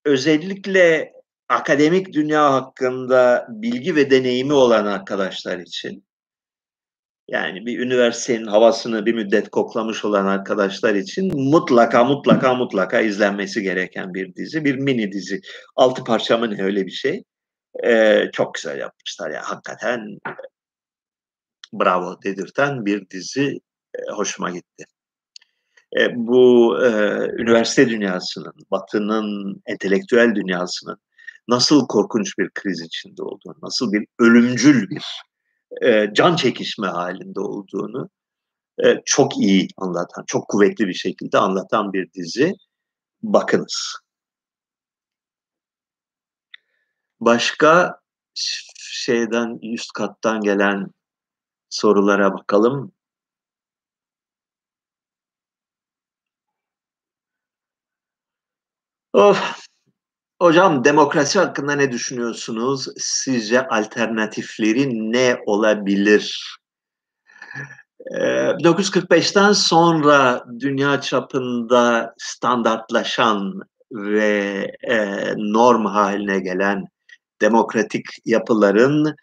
Özellikle 0.04 1.12
akademik 1.48 2.12
dünya 2.12 2.52
hakkında 2.52 3.46
bilgi 3.50 3.96
ve 3.96 4.10
deneyimi 4.10 4.52
olan 4.52 4.86
arkadaşlar 4.86 5.58
için 5.58 6.05
yani 7.28 7.66
bir 7.66 7.78
üniversitenin 7.78 8.46
havasını 8.46 9.06
bir 9.06 9.14
müddet 9.14 9.50
koklamış 9.50 10.04
olan 10.04 10.26
arkadaşlar 10.26 10.94
için 10.94 11.50
mutlaka 11.50 12.04
mutlaka 12.04 12.54
mutlaka 12.54 13.00
izlenmesi 13.00 13.62
gereken 13.62 14.14
bir 14.14 14.34
dizi. 14.34 14.64
Bir 14.64 14.74
mini 14.74 15.12
dizi. 15.12 15.40
Altı 15.76 16.04
parça 16.04 16.38
mı 16.38 16.50
ne 16.50 16.62
öyle 16.62 16.86
bir 16.86 16.90
şey. 16.90 17.22
Ee, 17.84 18.30
çok 18.32 18.54
güzel 18.54 18.78
yapmışlar 18.78 19.30
ya. 19.30 19.42
Hakikaten 19.44 20.18
bravo 21.72 22.22
dedirten 22.22 22.86
bir 22.86 23.10
dizi 23.10 23.60
e, 23.94 24.12
hoşuma 24.12 24.50
gitti. 24.50 24.84
E, 26.00 26.16
bu 26.16 26.76
e, 26.84 26.90
üniversite 27.42 27.88
dünyasının, 27.88 28.54
batının 28.70 29.62
entelektüel 29.66 30.34
dünyasının 30.34 30.98
nasıl 31.48 31.86
korkunç 31.86 32.38
bir 32.38 32.50
kriz 32.54 32.80
içinde 32.80 33.22
olduğunu, 33.22 33.56
nasıl 33.62 33.92
bir 33.92 34.06
ölümcül 34.18 34.90
bir 34.90 35.04
e, 35.82 36.10
can 36.14 36.36
çekişme 36.36 36.86
halinde 36.86 37.40
olduğunu 37.40 38.10
e, 38.84 39.02
çok 39.04 39.38
iyi 39.38 39.68
anlatan, 39.76 40.24
çok 40.26 40.48
kuvvetli 40.48 40.88
bir 40.88 40.94
şekilde 40.94 41.38
anlatan 41.38 41.92
bir 41.92 42.12
dizi. 42.12 42.54
Bakınız. 43.22 43.96
Başka 47.20 48.00
şeyden 48.78 49.58
üst 49.62 49.92
kattan 49.92 50.40
gelen 50.40 50.90
sorulara 51.70 52.34
bakalım. 52.34 52.92
Of. 59.12 59.65
Hocam 60.38 60.84
demokrasi 60.84 61.38
hakkında 61.38 61.74
ne 61.74 61.92
düşünüyorsunuz? 61.92 62.88
Sizce 62.96 63.66
alternatifleri 63.66 65.12
ne 65.12 65.38
olabilir? 65.46 66.56
1945'ten 68.10 69.52
sonra 69.52 70.44
dünya 70.60 71.00
çapında 71.00 72.14
standartlaşan 72.18 73.60
ve 73.92 74.66
e, 74.82 74.96
norm 75.36 75.84
haline 75.84 76.40
gelen 76.40 76.84
demokratik 77.40 78.06
yapıların 78.24 79.16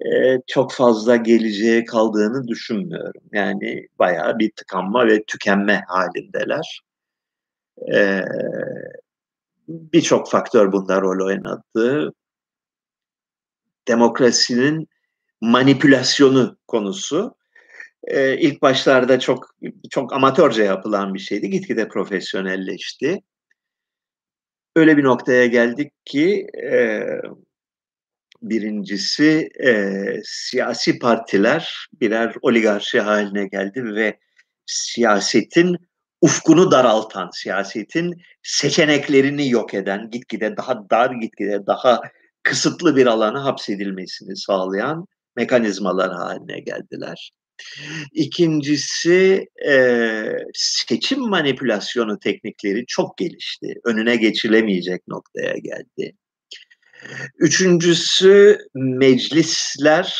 e, 0.00 0.38
çok 0.46 0.72
fazla 0.72 1.16
geleceğe 1.16 1.84
kaldığını 1.84 2.48
düşünmüyorum. 2.48 3.22
Yani 3.32 3.86
bayağı 3.98 4.38
bir 4.38 4.50
tıkanma 4.56 5.06
ve 5.06 5.24
tükenme 5.24 5.82
halindeler. 5.88 6.82
E, 7.94 8.22
Birçok 9.68 10.30
faktör 10.30 10.72
bunda 10.72 11.00
rol 11.00 11.26
oynadı. 11.26 12.12
Demokrasinin 13.88 14.88
manipülasyonu 15.40 16.58
konusu 16.68 17.36
e, 18.04 18.38
ilk 18.38 18.62
başlarda 18.62 19.20
çok 19.20 19.54
çok 19.90 20.12
amatörce 20.12 20.62
yapılan 20.62 21.14
bir 21.14 21.18
şeydi. 21.18 21.50
Gitgide 21.50 21.88
profesyonelleşti. 21.88 23.20
Öyle 24.76 24.96
bir 24.96 25.04
noktaya 25.04 25.46
geldik 25.46 25.92
ki 26.04 26.46
e, 26.72 27.02
birincisi 28.42 29.48
e, 29.66 29.94
siyasi 30.24 30.98
partiler 30.98 31.88
birer 32.00 32.34
oligarşi 32.42 33.00
haline 33.00 33.46
geldi 33.46 33.84
ve 33.84 34.18
siyasetin 34.66 35.76
ufkunu 36.20 36.70
daraltan, 36.70 37.30
siyasetin 37.30 38.14
seçeneklerini 38.42 39.50
yok 39.50 39.74
eden, 39.74 40.10
gitgide 40.10 40.56
daha 40.56 40.90
dar, 40.90 41.10
gitgide 41.10 41.66
daha 41.66 42.00
kısıtlı 42.42 42.96
bir 42.96 43.06
alana 43.06 43.44
hapsedilmesini 43.44 44.36
sağlayan 44.36 45.06
mekanizmalar 45.36 46.12
haline 46.12 46.60
geldiler. 46.60 47.32
İkincisi 48.12 49.46
e, 49.68 49.72
seçim 50.54 51.20
manipülasyonu 51.20 52.18
teknikleri 52.18 52.86
çok 52.86 53.18
gelişti. 53.18 53.74
Önüne 53.84 54.16
geçilemeyecek 54.16 55.08
noktaya 55.08 55.54
geldi. 55.58 56.12
Üçüncüsü 57.38 58.58
meclisler, 58.74 60.18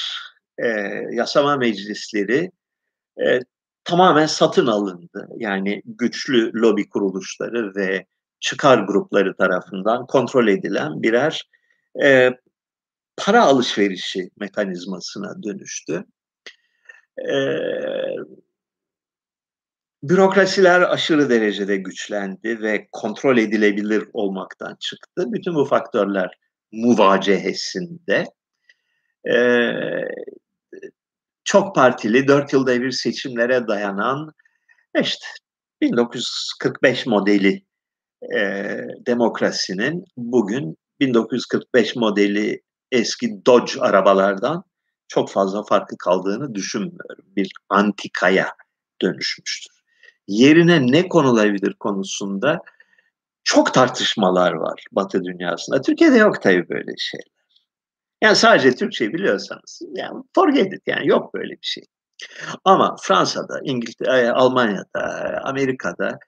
e, 0.59 0.68
yasama 1.12 1.57
meclisleri 1.57 2.51
e, 3.26 3.40
tamamen 3.87 4.26
satın 4.26 4.66
alındı. 4.66 5.28
Yani 5.37 5.82
güçlü 5.84 6.53
lobi 6.55 6.89
kuruluşları 6.89 7.74
ve 7.74 8.07
çıkar 8.41 8.78
grupları 8.78 9.37
tarafından 9.37 10.07
kontrol 10.07 10.49
edilen 10.49 11.03
birer 11.03 11.51
e, 12.03 12.30
para 13.16 13.43
alışverişi 13.43 14.30
mekanizmasına 14.41 15.43
dönüştü. 15.43 16.05
E, 17.28 17.37
bürokrasiler 20.03 20.80
aşırı 20.80 21.30
derecede 21.30 21.76
güçlendi 21.76 22.62
ve 22.62 22.89
kontrol 22.93 23.39
edilebilir 23.39 24.05
olmaktan 24.12 24.76
çıktı. 24.80 25.24
Bütün 25.32 25.55
bu 25.55 25.64
faktörler 25.64 26.39
muvacehesinde 26.72 28.24
e, 29.28 29.37
çok 31.47 31.74
partili, 31.74 32.28
dört 32.28 32.53
yılda 32.53 32.82
bir 32.82 32.90
seçimlere 32.90 33.66
dayanan 33.66 34.32
işte 35.01 35.26
1945 35.80 37.07
modeli 37.07 37.64
e, 38.36 38.40
demokrasinin 39.07 40.05
bugün 40.16 40.76
1945 41.01 41.97
modeli 41.97 42.62
eski 42.92 43.47
Dodge 43.47 43.80
arabalardan 43.80 44.64
çok 45.09 45.30
fazla 45.30 45.62
farkı 45.62 45.99
kaldığını 45.99 46.55
düşünmüyorum. 46.55 47.24
Bir 47.36 47.53
antikaya 47.68 48.49
dönüşmüştür. 49.03 49.76
Yerine 50.28 50.92
ne 50.92 51.09
konulabilir 51.09 51.74
konusunda 51.74 52.61
çok 53.44 53.74
tartışmalar 53.74 54.53
var 54.53 54.84
Batı 54.92 55.24
dünyasında. 55.24 55.80
Türkiye'de 55.80 56.16
yok 56.16 56.42
tabii 56.42 56.68
böyle 56.68 56.92
şeyler. 56.99 57.36
Yani 58.23 58.37
sadece 58.37 58.75
Türkçe 58.75 59.12
biliyorsanız 59.12 59.83
yani 59.95 60.25
forget 60.35 60.73
it 60.73 60.83
yani 60.87 61.09
yok 61.09 61.35
böyle 61.35 61.53
bir 61.53 61.67
şey. 61.67 61.85
Ama 62.64 62.97
Fransa'da, 63.03 63.61
İngiltere, 63.64 64.31
Almanya'da, 64.31 65.41
Amerika'da 65.45 66.19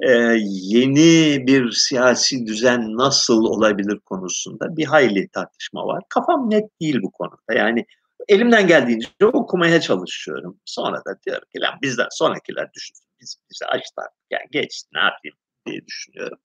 e, 0.00 0.10
yeni 0.46 1.46
bir 1.46 1.70
siyasi 1.70 2.46
düzen 2.46 2.80
nasıl 2.96 3.44
olabilir 3.44 4.00
konusunda 4.00 4.76
bir 4.76 4.84
hayli 4.84 5.28
tartışma 5.28 5.86
var. 5.86 6.02
Kafam 6.08 6.50
net 6.50 6.80
değil 6.80 6.98
bu 7.02 7.10
konuda. 7.10 7.54
Yani 7.54 7.86
elimden 8.28 8.66
geldiğince 8.66 9.08
okumaya 9.22 9.80
çalışıyorum. 9.80 10.60
Sonra 10.64 10.96
da 10.96 11.18
diyorum 11.26 11.48
ki 11.54 11.60
lan 11.60 11.74
bizden 11.82 12.08
sonrakiler 12.10 12.72
düşünsün. 12.74 13.06
Biz 13.20 13.36
bize 13.50 13.66
açtılar. 13.66 14.08
Yani 14.30 14.44
geç 14.50 14.82
ne 14.94 15.00
yapayım 15.00 15.36
diye 15.66 15.86
düşünüyorum. 15.86 16.38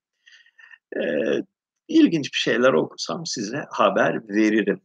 Ee, 0.97 1.54
ilginç 1.87 2.33
bir 2.33 2.37
şeyler 2.37 2.73
okusam 2.73 3.25
size 3.25 3.65
haber 3.71 4.29
veririm. 4.29 4.81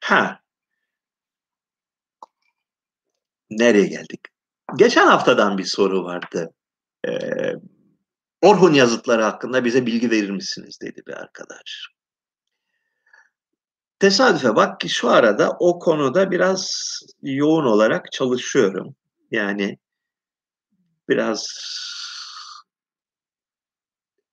Ha. 0.00 0.40
Nereye 3.50 3.86
geldik? 3.86 4.20
Geçen 4.76 5.06
haftadan 5.06 5.58
bir 5.58 5.64
soru 5.64 6.04
vardı. 6.04 6.54
Ee, 7.08 7.52
Orhun 8.42 8.72
yazıtları 8.72 9.22
hakkında 9.22 9.64
bize 9.64 9.86
bilgi 9.86 10.10
verir 10.10 10.30
misiniz 10.30 10.78
dedi 10.82 11.02
bir 11.06 11.12
arkadaş. 11.12 11.88
Tesadüfe 13.98 14.56
bak 14.56 14.80
ki 14.80 14.88
şu 14.88 15.08
arada 15.10 15.56
o 15.60 15.78
konuda 15.78 16.30
biraz 16.30 16.72
yoğun 17.22 17.64
olarak 17.64 18.12
çalışıyorum. 18.12 18.96
Yani 19.30 19.78
biraz 21.08 21.48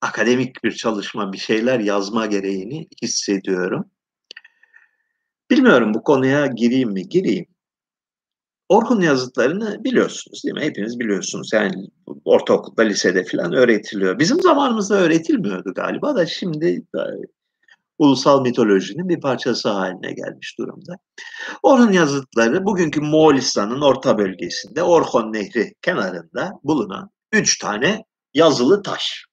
akademik 0.08 0.64
bir 0.64 0.72
çalışma, 0.72 1.34
bir 1.34 1.38
şeyler 1.38 1.80
yazma 1.80 2.26
gereğini 2.26 2.88
hissediyorum. 3.01 3.86
Bilmiyorum 5.51 5.93
bu 5.93 6.03
konuya 6.03 6.47
gireyim 6.47 6.91
mi? 6.91 7.10
Gireyim. 7.10 7.45
Orhun 8.70 9.01
yazıtlarını 9.01 9.84
biliyorsunuz 9.84 10.43
değil 10.43 10.55
mi? 10.55 10.62
Hepiniz 10.62 11.00
biliyorsunuz. 11.00 11.50
Yani 11.54 11.88
ortaokulda, 12.25 12.82
lisede 12.82 13.24
falan 13.25 13.54
öğretiliyor. 13.54 14.20
Bizim 14.20 14.42
zamanımızda 14.42 14.96
öğretilmiyordu 14.96 15.74
galiba 15.74 16.16
da 16.16 16.25
şimdi 16.25 16.86
ulusal 17.97 18.42
mitolojinin 18.42 19.09
bir 19.09 19.21
parçası 19.21 19.70
haline 19.70 20.12
gelmiş 20.13 20.58
durumda. 20.59 20.96
Orhun 21.63 21.92
yazıtları 21.92 22.66
bugünkü 22.66 23.01
Moğolistan'ın 23.01 23.82
orta 23.82 24.17
bölgesinde 24.17 24.84
Orhon 24.84 25.34
Nehri 25.34 25.74
kenarında 25.82 26.51
bulunan 26.63 27.09
üç 27.32 27.59
tane 27.59 28.04
yazılı 28.34 28.84
taş. 28.84 29.25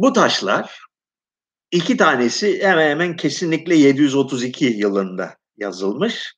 Bu 0.00 0.12
taşlar 0.12 0.78
iki 1.70 1.96
tanesi 1.96 2.62
hemen 2.62 2.90
hemen 2.90 3.16
kesinlikle 3.16 3.74
732 3.74 4.64
yılında 4.64 5.36
yazılmış. 5.56 6.34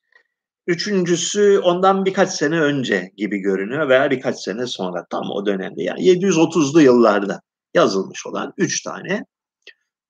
Üçüncüsü 0.67 1.59
ondan 1.59 2.05
birkaç 2.05 2.29
sene 2.29 2.59
önce 2.59 3.11
gibi 3.17 3.37
görünüyor 3.37 3.89
veya 3.89 4.11
birkaç 4.11 4.39
sene 4.39 4.67
sonra 4.67 5.05
tam 5.09 5.31
o 5.31 5.45
dönemde 5.45 5.83
yani 5.83 5.99
730'lu 5.99 6.81
yıllarda 6.81 7.41
yazılmış 7.73 8.25
olan 8.25 8.53
üç 8.57 8.83
tane 8.83 9.25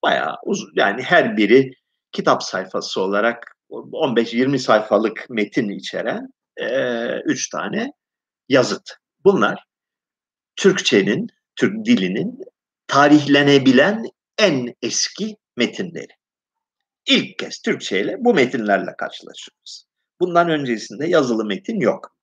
bayağı 0.03 0.35
uzun 0.45 0.71
yani 0.75 1.01
her 1.01 1.37
biri 1.37 1.71
kitap 2.11 2.43
sayfası 2.43 3.01
olarak 3.01 3.57
15-20 3.69 4.57
sayfalık 4.57 5.25
metin 5.29 5.69
içeren 5.69 6.27
e, 6.57 6.67
üç 7.19 7.49
tane 7.49 7.91
yazıt. 8.49 8.89
Bunlar 9.25 9.63
Türkçenin, 10.55 11.27
Türk 11.55 11.85
dilinin 11.85 12.52
tarihlenebilen 12.87 14.05
en 14.37 14.73
eski 14.81 15.37
metinleri. 15.57 16.13
İlk 17.05 17.39
kez 17.39 17.61
Türkçe 17.61 18.01
ile 18.01 18.15
bu 18.19 18.33
metinlerle 18.33 18.95
karşılaşıyoruz. 18.97 19.85
Bundan 20.19 20.49
öncesinde 20.49 21.07
yazılı 21.07 21.45
metin 21.45 21.79
yok. 21.79 22.15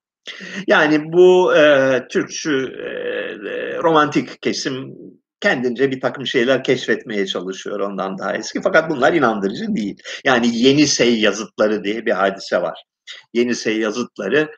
Yani 0.66 1.12
bu 1.12 1.56
e, 1.56 2.02
Türkçü 2.10 2.50
e, 2.60 2.88
romantik 3.82 4.42
kesim 4.42 4.94
kendince 5.40 5.90
bir 5.90 6.00
takım 6.00 6.26
şeyler 6.26 6.64
keşfetmeye 6.64 7.26
çalışıyor 7.26 7.80
ondan 7.80 8.18
daha 8.18 8.36
eski. 8.36 8.60
Fakat 8.62 8.90
bunlar 8.90 9.12
inandırıcı 9.12 9.76
değil. 9.76 10.02
Yani 10.24 10.58
Yenisey 10.58 11.20
yazıtları 11.20 11.84
diye 11.84 12.06
bir 12.06 12.12
hadise 12.12 12.62
var. 12.62 12.84
Yenisey 13.34 13.78
yazıtları 13.78 14.50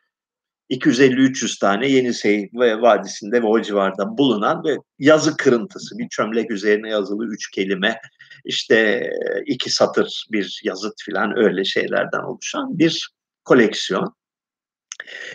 250-300 0.70 1.58
tane 1.60 1.88
Yenisey 1.88 2.50
Vadisi'nde 2.54 3.42
ve 3.42 3.46
o 3.46 3.62
civarda 3.62 4.18
bulunan 4.18 4.64
ve 4.64 4.76
yazı 4.98 5.36
kırıntısı, 5.36 5.98
bir 5.98 6.08
çömlek 6.08 6.50
üzerine 6.50 6.90
yazılı 6.90 7.26
üç 7.26 7.50
kelime, 7.50 8.00
işte 8.44 9.10
iki 9.46 9.70
satır 9.70 10.26
bir 10.32 10.60
yazıt 10.64 11.02
filan 11.02 11.38
öyle 11.38 11.64
şeylerden 11.64 12.22
oluşan 12.22 12.78
bir 12.78 13.10
koleksiyon. 13.44 14.14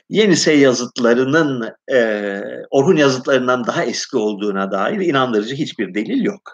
Yenise 0.10 0.54
yazıtlarının 0.54 1.72
e, 1.92 2.42
Orhun 2.70 2.96
yazıtlarından 2.96 3.68
daha 3.68 3.84
eski 3.84 4.18
olduğuna 4.18 4.72
dair 4.72 5.00
inandırıcı 5.00 5.56
hiçbir 5.56 5.94
delil 5.94 6.24
yok. 6.24 6.54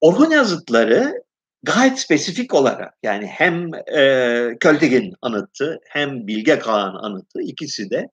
Orhun 0.00 0.30
yazıtları 0.30 1.25
gayet 1.66 1.98
spesifik 1.98 2.54
olarak 2.54 2.94
yani 3.02 3.26
hem 3.26 3.74
e, 3.74 4.56
Költegin 4.60 5.14
anıtı 5.22 5.80
hem 5.88 6.26
Bilge 6.26 6.58
Kağan 6.58 6.94
anıtı 6.94 7.42
ikisi 7.42 7.90
de 7.90 8.08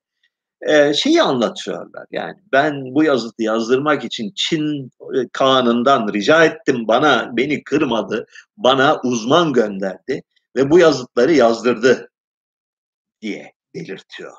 e, 0.68 0.94
şeyi 0.94 1.22
anlatıyorlar. 1.22 2.06
Yani 2.10 2.34
ben 2.52 2.94
bu 2.94 3.04
yazıtı 3.04 3.42
yazdırmak 3.42 4.04
için 4.04 4.32
Çin 4.36 4.90
e, 5.14 5.28
Kağan'ından 5.32 6.12
rica 6.12 6.44
ettim 6.44 6.88
bana 6.88 7.36
beni 7.36 7.64
kırmadı, 7.64 8.26
bana 8.56 9.00
uzman 9.04 9.52
gönderdi 9.52 10.22
ve 10.56 10.70
bu 10.70 10.78
yazıtları 10.78 11.32
yazdırdı 11.32 12.10
diye 13.20 13.52
belirtiyor. 13.74 14.32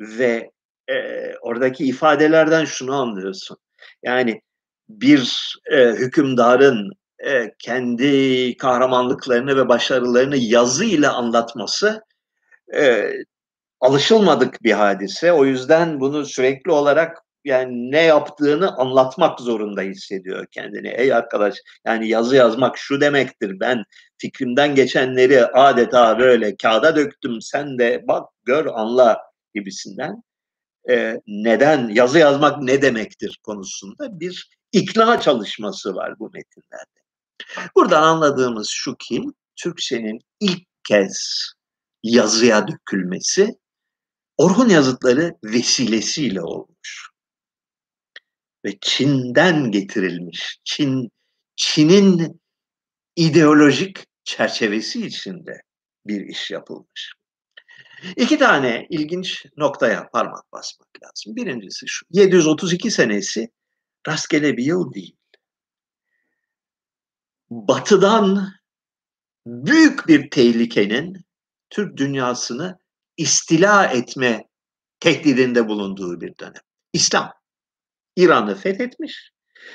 Ve 0.00 0.50
e, 0.90 0.94
oradaki 1.40 1.84
ifadelerden 1.84 2.64
şunu 2.64 2.94
anlıyorsun. 3.00 3.56
Yani 4.02 4.40
bir 4.88 5.54
e, 5.72 5.86
hükümdarın 5.86 6.92
e, 7.26 7.54
kendi 7.58 8.56
kahramanlıklarını 8.56 9.56
ve 9.56 9.68
başarılarını 9.68 10.36
yazı 10.36 10.84
ile 10.84 11.08
anlatması 11.08 12.02
e, 12.74 13.12
alışılmadık 13.80 14.62
bir 14.62 14.72
hadise. 14.72 15.32
O 15.32 15.44
yüzden 15.44 16.00
bunu 16.00 16.26
sürekli 16.26 16.70
olarak 16.70 17.18
yani 17.44 17.90
ne 17.90 18.02
yaptığını 18.02 18.76
anlatmak 18.76 19.40
zorunda 19.40 19.82
hissediyor 19.82 20.46
kendini. 20.50 20.88
Ey 20.88 21.14
arkadaş 21.14 21.58
yani 21.86 22.08
yazı 22.08 22.36
yazmak 22.36 22.78
şu 22.78 23.00
demektir. 23.00 23.60
Ben 23.60 23.84
fikrimden 24.18 24.74
geçenleri 24.74 25.46
adeta 25.46 26.18
böyle 26.18 26.56
kağıda 26.56 26.96
döktüm. 26.96 27.40
Sen 27.40 27.78
de 27.78 28.04
bak 28.08 28.28
gör 28.44 28.66
anla 28.66 29.18
gibisinden. 29.54 30.22
Ee, 30.90 31.20
neden 31.26 31.88
yazı 31.88 32.18
yazmak 32.18 32.62
ne 32.62 32.82
demektir 32.82 33.40
konusunda 33.42 34.20
bir 34.20 34.50
ikna 34.72 35.20
çalışması 35.20 35.94
var 35.94 36.18
bu 36.18 36.30
metinlerde. 36.34 37.00
Buradan 37.76 38.02
anladığımız 38.02 38.68
şu 38.70 38.96
ki 38.96 39.22
Türkçenin 39.56 40.18
ilk 40.40 40.62
kez 40.88 41.44
yazıya 42.02 42.68
dökülmesi 42.68 43.60
Orhun 44.40 44.68
yazıtları 44.68 45.32
vesilesiyle 45.44 46.42
olmuş. 46.42 47.10
Ve 48.64 48.78
Çin'den 48.80 49.70
getirilmiş. 49.70 50.58
Çin 50.64 51.08
Çin'in 51.56 52.40
ideolojik 53.16 54.06
çerçevesi 54.24 55.06
içinde 55.06 55.60
bir 56.06 56.20
iş 56.20 56.50
yapılmış. 56.50 57.12
İki 58.16 58.38
tane 58.38 58.86
ilginç 58.90 59.46
noktaya 59.56 60.08
parmak 60.10 60.52
basmak 60.52 60.88
lazım. 61.02 61.36
Birincisi 61.36 61.86
şu, 61.88 62.06
732 62.10 62.90
senesi 62.90 63.48
rastgele 64.08 64.56
bir 64.56 64.64
yıl 64.64 64.92
değil. 64.92 65.16
Batıdan 67.50 68.52
büyük 69.46 70.08
bir 70.08 70.30
tehlikenin 70.30 71.24
Türk 71.70 71.96
dünyasını 71.96 72.78
istila 73.16 73.86
etme 73.86 74.48
tehdidinde 75.00 75.68
bulunduğu 75.68 76.20
bir 76.20 76.38
dönem. 76.38 76.62
İslam 76.92 77.32
İran'ı 78.16 78.54
fethetmiş. 78.54 79.32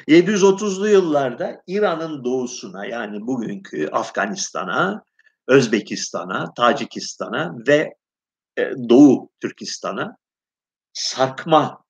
730'lu 0.07 0.89
yıllarda 0.89 1.61
İran'ın 1.67 2.23
doğusuna 2.23 2.85
yani 2.85 3.27
bugünkü 3.27 3.87
Afganistan'a, 3.87 5.03
Özbekistan'a, 5.47 6.53
Tacikistan'a 6.53 7.55
ve 7.67 7.95
e, 8.57 8.71
Doğu 8.89 9.29
Türkistan'a 9.41 10.17
sarkma 10.93 11.83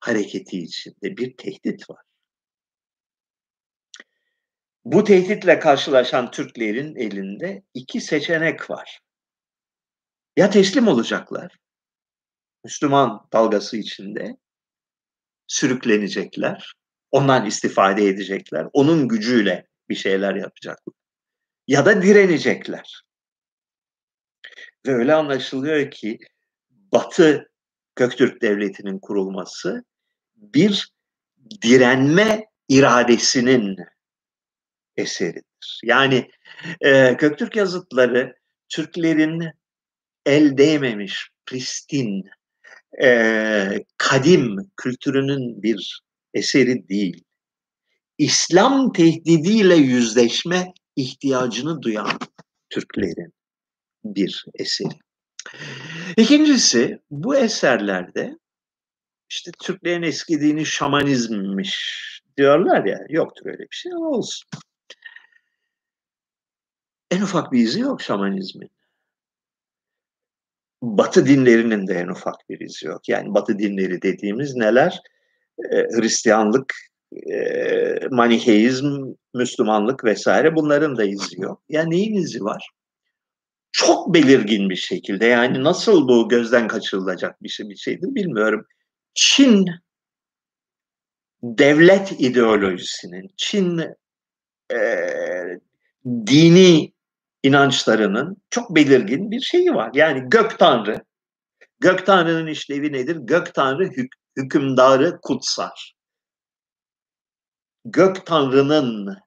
hareketi 0.00 0.58
içinde 0.58 1.16
bir 1.16 1.36
tehdit 1.36 1.90
var. 1.90 2.02
Bu 4.84 5.04
tehditle 5.04 5.58
karşılaşan 5.58 6.30
Türklerin 6.30 6.96
elinde 6.96 7.62
iki 7.74 8.00
seçenek 8.00 8.70
var. 8.70 9.00
Ya 10.36 10.50
teslim 10.50 10.88
olacaklar, 10.88 11.56
Müslüman 12.64 13.28
dalgası 13.32 13.76
içinde 13.76 14.36
sürüklenecekler, 15.46 16.74
ondan 17.10 17.46
istifade 17.46 18.08
edecekler, 18.08 18.66
onun 18.72 19.08
gücüyle 19.08 19.66
bir 19.88 19.94
şeyler 19.94 20.34
yapacaklar. 20.34 20.94
Ya 21.66 21.86
da 21.86 22.02
direnecekler. 22.02 23.02
Ve 24.86 24.94
öyle 24.94 25.14
anlaşılıyor 25.14 25.90
ki 25.90 26.18
Batı 26.70 27.50
Göktürk 27.96 28.42
Devleti'nin 28.42 28.98
kurulması 28.98 29.84
bir 30.36 30.92
direnme 31.62 32.46
iradesinin 32.68 33.76
eseridir. 34.96 35.80
Yani 35.84 36.30
e, 36.80 37.12
Göktürk 37.12 37.56
yazıtları 37.56 38.34
Türklerin 38.68 39.50
el 40.26 40.56
değmemiş, 40.56 41.28
pristin, 41.46 42.24
e, 43.02 43.84
kadim 43.96 44.56
kültürünün 44.76 45.62
bir 45.62 46.02
eseri 46.34 46.88
değil. 46.88 47.24
İslam 48.18 48.92
tehdidiyle 48.92 49.74
yüzleşme 49.74 50.72
ihtiyacını 50.96 51.82
duyan 51.82 52.18
Türklerin 52.70 53.32
bir 54.04 54.44
eseri. 54.54 54.98
İkincisi 56.16 56.98
bu 57.10 57.36
eserlerde 57.36 58.38
işte 59.30 59.50
Türklerin 59.62 60.02
eski 60.02 60.40
dini 60.40 60.66
şamanizmmiş 60.66 62.00
diyorlar 62.36 62.84
ya 62.84 62.98
yoktur 63.08 63.46
öyle 63.46 63.62
bir 63.62 63.76
şey 63.76 63.92
ama 63.92 64.08
olsun. 64.08 64.48
En 67.14 67.22
ufak 67.22 67.52
bir 67.52 67.58
izi 67.58 67.80
yok 67.80 68.02
şamanizmin. 68.02 68.70
Batı 70.82 71.26
dinlerinin 71.26 71.86
de 71.86 71.94
en 71.94 72.08
ufak 72.08 72.48
bir 72.48 72.60
izi 72.60 72.86
yok. 72.86 73.08
Yani 73.08 73.34
Batı 73.34 73.58
dinleri 73.58 74.02
dediğimiz 74.02 74.54
neler? 74.56 75.00
Hristiyanlık, 75.70 76.74
Maniheizm, 78.10 79.14
Müslümanlık 79.34 80.04
vesaire 80.04 80.56
bunların 80.56 80.96
da 80.96 81.04
izi 81.04 81.40
yok. 81.40 81.62
Yani 81.68 81.90
neyin 81.90 82.14
izi 82.14 82.44
var? 82.44 82.70
Çok 83.72 84.14
belirgin 84.14 84.70
bir 84.70 84.76
şekilde 84.76 85.26
yani 85.26 85.64
nasıl 85.64 86.08
bu 86.08 86.28
gözden 86.28 86.68
kaçırılacak 86.68 87.42
bir 87.42 87.48
şey 87.48 87.68
bir 87.68 87.76
şeydir 87.76 88.14
bilmiyorum. 88.14 88.66
Çin 89.14 89.66
devlet 91.42 92.12
ideolojisinin, 92.20 93.30
Çin 93.36 93.82
e, 94.72 94.80
dini 96.06 96.93
inançlarının 97.44 98.36
çok 98.50 98.74
belirgin 98.74 99.30
bir 99.30 99.40
şeyi 99.40 99.74
var. 99.74 99.90
Yani 99.94 100.22
gök 100.26 100.58
tanrı, 100.58 101.04
gök 101.80 102.06
tanrının 102.06 102.46
işlevi 102.46 102.92
nedir? 102.92 103.16
Gök 103.16 103.54
tanrı 103.54 103.84
hük 103.84 104.12
hükümdarı 104.36 105.18
kutsar. 105.22 105.94
Gök 107.84 108.26
tanrının 108.26 109.18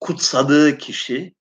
kutsadığı 0.00 0.78
kişi 0.78 1.34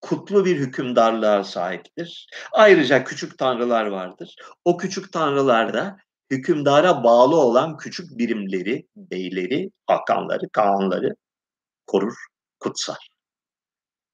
kutlu 0.00 0.44
bir 0.44 0.56
hükümdarlığa 0.56 1.44
sahiptir. 1.44 2.26
Ayrıca 2.52 3.04
küçük 3.04 3.38
tanrılar 3.38 3.86
vardır. 3.86 4.36
O 4.64 4.76
küçük 4.76 5.12
tanrılarda 5.12 5.96
hükümdara 6.30 7.04
bağlı 7.04 7.36
olan 7.36 7.76
küçük 7.76 8.18
birimleri, 8.18 8.86
beyleri, 8.96 9.70
hakanları, 9.86 10.48
kağanları 10.52 11.14
korur, 11.86 12.14
kutsar. 12.60 13.08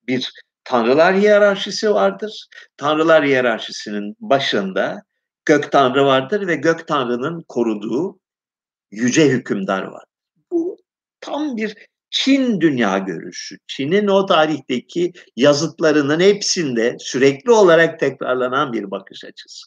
Bir 0.06 0.30
tanrılar 0.68 1.16
hiyerarşisi 1.16 1.94
vardır. 1.94 2.46
Tanrılar 2.76 3.24
hiyerarşisinin 3.24 4.16
başında 4.20 5.02
gök 5.44 5.72
tanrı 5.72 6.04
vardır 6.04 6.46
ve 6.46 6.56
gök 6.56 6.88
tanrının 6.88 7.44
koruduğu 7.48 8.20
yüce 8.90 9.28
hükümdar 9.28 9.82
var. 9.82 10.04
Bu 10.50 10.76
tam 11.20 11.56
bir 11.56 11.74
Çin 12.10 12.60
dünya 12.60 12.98
görüşü. 12.98 13.56
Çin'in 13.66 14.06
o 14.06 14.26
tarihteki 14.26 15.12
yazıtlarının 15.36 16.20
hepsinde 16.20 16.96
sürekli 16.98 17.50
olarak 17.50 18.00
tekrarlanan 18.00 18.72
bir 18.72 18.90
bakış 18.90 19.24
açısı. 19.24 19.66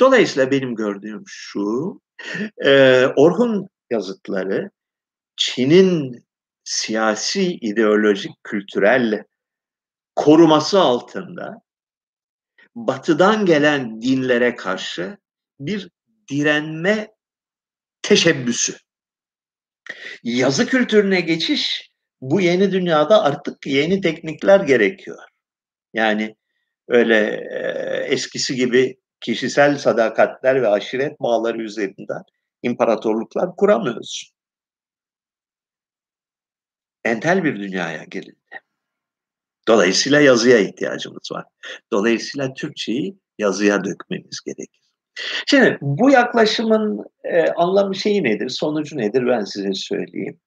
Dolayısıyla 0.00 0.50
benim 0.50 0.74
gördüğüm 0.74 1.22
şu, 1.26 2.00
e, 2.64 3.02
Orhun 3.16 3.68
yazıtları 3.90 4.70
Çin'in 5.36 6.24
siyasi, 6.64 7.42
ideolojik, 7.42 8.32
kültürel 8.44 9.24
koruması 10.16 10.80
altında 10.80 11.62
batıdan 12.74 13.46
gelen 13.46 14.02
dinlere 14.02 14.56
karşı 14.56 15.18
bir 15.60 15.90
direnme 16.30 17.08
teşebbüsü. 18.02 18.76
Yazı 20.22 20.66
kültürüne 20.66 21.20
geçiş 21.20 21.90
bu 22.20 22.40
yeni 22.40 22.72
dünyada 22.72 23.22
artık 23.22 23.66
yeni 23.66 24.00
teknikler 24.00 24.60
gerekiyor. 24.60 25.18
Yani 25.94 26.36
öyle 26.88 27.16
e, 27.50 27.60
eskisi 28.12 28.56
gibi 28.56 28.96
kişisel 29.20 29.78
sadakatler 29.78 30.62
ve 30.62 30.68
aşiret 30.68 31.20
bağları 31.20 31.62
üzerinden 31.62 32.22
imparatorluklar 32.62 33.56
kuramıyorsun. 33.56 34.36
Entel 37.04 37.44
bir 37.44 37.56
dünyaya 37.56 38.04
girildi. 38.04 38.65
Dolayısıyla 39.68 40.20
yazıya 40.20 40.58
ihtiyacımız 40.58 41.28
var. 41.32 41.44
Dolayısıyla 41.92 42.54
Türkçeyi 42.54 43.18
yazıya 43.38 43.84
dökmemiz 43.84 44.40
gerekir. 44.46 44.86
Şimdi 45.46 45.78
bu 45.80 46.10
yaklaşımın 46.10 47.04
e, 47.24 47.46
anlamı 47.48 47.96
şeyi 47.96 48.24
nedir, 48.24 48.48
sonucu 48.48 48.96
nedir 48.96 49.26
ben 49.26 49.44
size 49.44 49.74
söyleyeyim. 49.74 50.40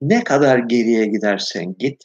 Ne 0.00 0.24
kadar 0.24 0.58
geriye 0.58 1.06
gidersen 1.06 1.74
git, 1.78 2.02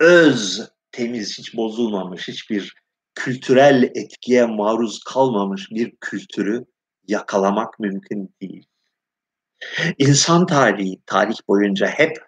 öz, 0.00 0.70
temiz, 0.92 1.38
hiç 1.38 1.56
bozulmamış, 1.56 2.28
hiçbir 2.28 2.74
kültürel 3.14 3.82
etkiye 3.94 4.46
maruz 4.46 5.04
kalmamış 5.04 5.70
bir 5.70 5.96
kültürü 6.00 6.64
yakalamak 7.08 7.80
mümkün 7.80 8.34
değil. 8.40 8.66
İnsan 9.98 10.46
tarihi, 10.46 11.02
tarih 11.06 11.36
boyunca 11.48 11.86
hep 11.86 12.27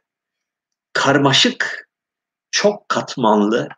karmaşık, 0.93 1.89
çok 2.51 2.89
katmanlı 2.89 3.69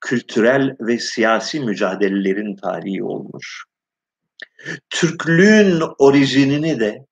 kültürel 0.00 0.76
ve 0.80 0.98
siyasi 0.98 1.60
mücadelelerin 1.60 2.56
tarihi 2.56 3.04
olmuş. 3.04 3.64
Türklüğün 4.90 5.82
orijinini 5.98 6.80
de 6.80 7.06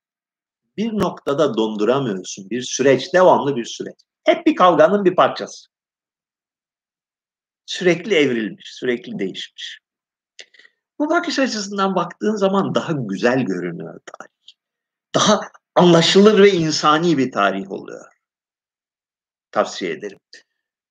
bir 0.76 0.92
noktada 0.92 1.56
donduramıyorsun. 1.56 2.50
Bir 2.50 2.62
süreç, 2.62 3.14
devamlı 3.14 3.56
bir 3.56 3.64
süreç. 3.64 3.96
Hep 4.24 4.46
bir 4.46 4.56
kavganın 4.56 5.04
bir 5.04 5.16
parçası. 5.16 5.66
Sürekli 7.66 8.14
evrilmiş, 8.14 8.74
sürekli 8.74 9.18
değişmiş. 9.18 9.78
Bu 10.98 11.10
bakış 11.10 11.38
açısından 11.38 11.94
baktığın 11.94 12.36
zaman 12.36 12.74
daha 12.74 12.92
güzel 12.92 13.40
görünüyor 13.40 14.00
tarih. 14.06 14.32
Daha 15.14 15.40
anlaşılır 15.74 16.42
ve 16.42 16.50
insani 16.50 17.18
bir 17.18 17.32
tarih 17.32 17.70
oluyor. 17.70 18.15
Tavsiye 19.56 19.92
ederim. 19.92 20.18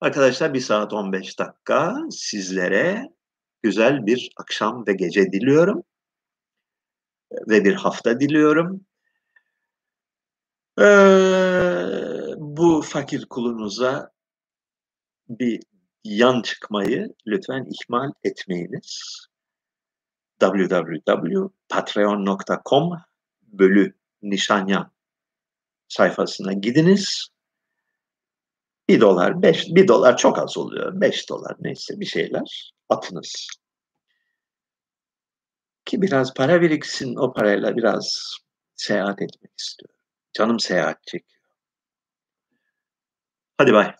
Arkadaşlar 0.01 0.53
bir 0.53 0.59
saat 0.59 0.93
15 0.93 1.39
dakika 1.39 1.97
sizlere 2.11 3.09
güzel 3.63 4.05
bir 4.05 4.29
akşam 4.37 4.87
ve 4.87 4.93
gece 4.93 5.31
diliyorum. 5.31 5.83
Ve 7.31 7.65
bir 7.65 7.73
hafta 7.73 8.19
diliyorum. 8.19 8.85
Ee, 10.79 10.83
bu 12.37 12.81
fakir 12.81 13.25
kulunuza 13.25 14.11
bir 15.29 15.59
yan 16.03 16.41
çıkmayı 16.41 17.15
lütfen 17.27 17.67
ihmal 17.69 18.11
etmeyiniz. 18.23 19.19
www.patreon.com 20.39 22.91
bölü 23.41 23.93
nişanyan 24.21 24.91
sayfasına 25.87 26.53
gidiniz. 26.53 27.34
Bir 28.89 29.01
dolar, 29.01 29.41
beş, 29.41 29.67
bir 29.67 29.87
dolar 29.87 30.17
çok 30.17 30.39
az 30.39 30.57
oluyor. 30.57 31.01
Beş 31.01 31.29
dolar 31.29 31.55
neyse 31.59 31.99
bir 31.99 32.05
şeyler 32.05 32.73
atınız. 32.89 33.47
Ki 35.85 36.01
biraz 36.01 36.33
para 36.33 36.61
biriksin 36.61 37.15
o 37.15 37.33
parayla 37.33 37.77
biraz 37.77 38.35
seyahat 38.75 39.21
etmek 39.21 39.51
istiyorum. 39.59 39.95
Canım 40.33 40.59
seyahat 40.59 41.03
çekiyor. 41.07 41.41
Hadi 43.57 43.73
bay. 43.73 43.95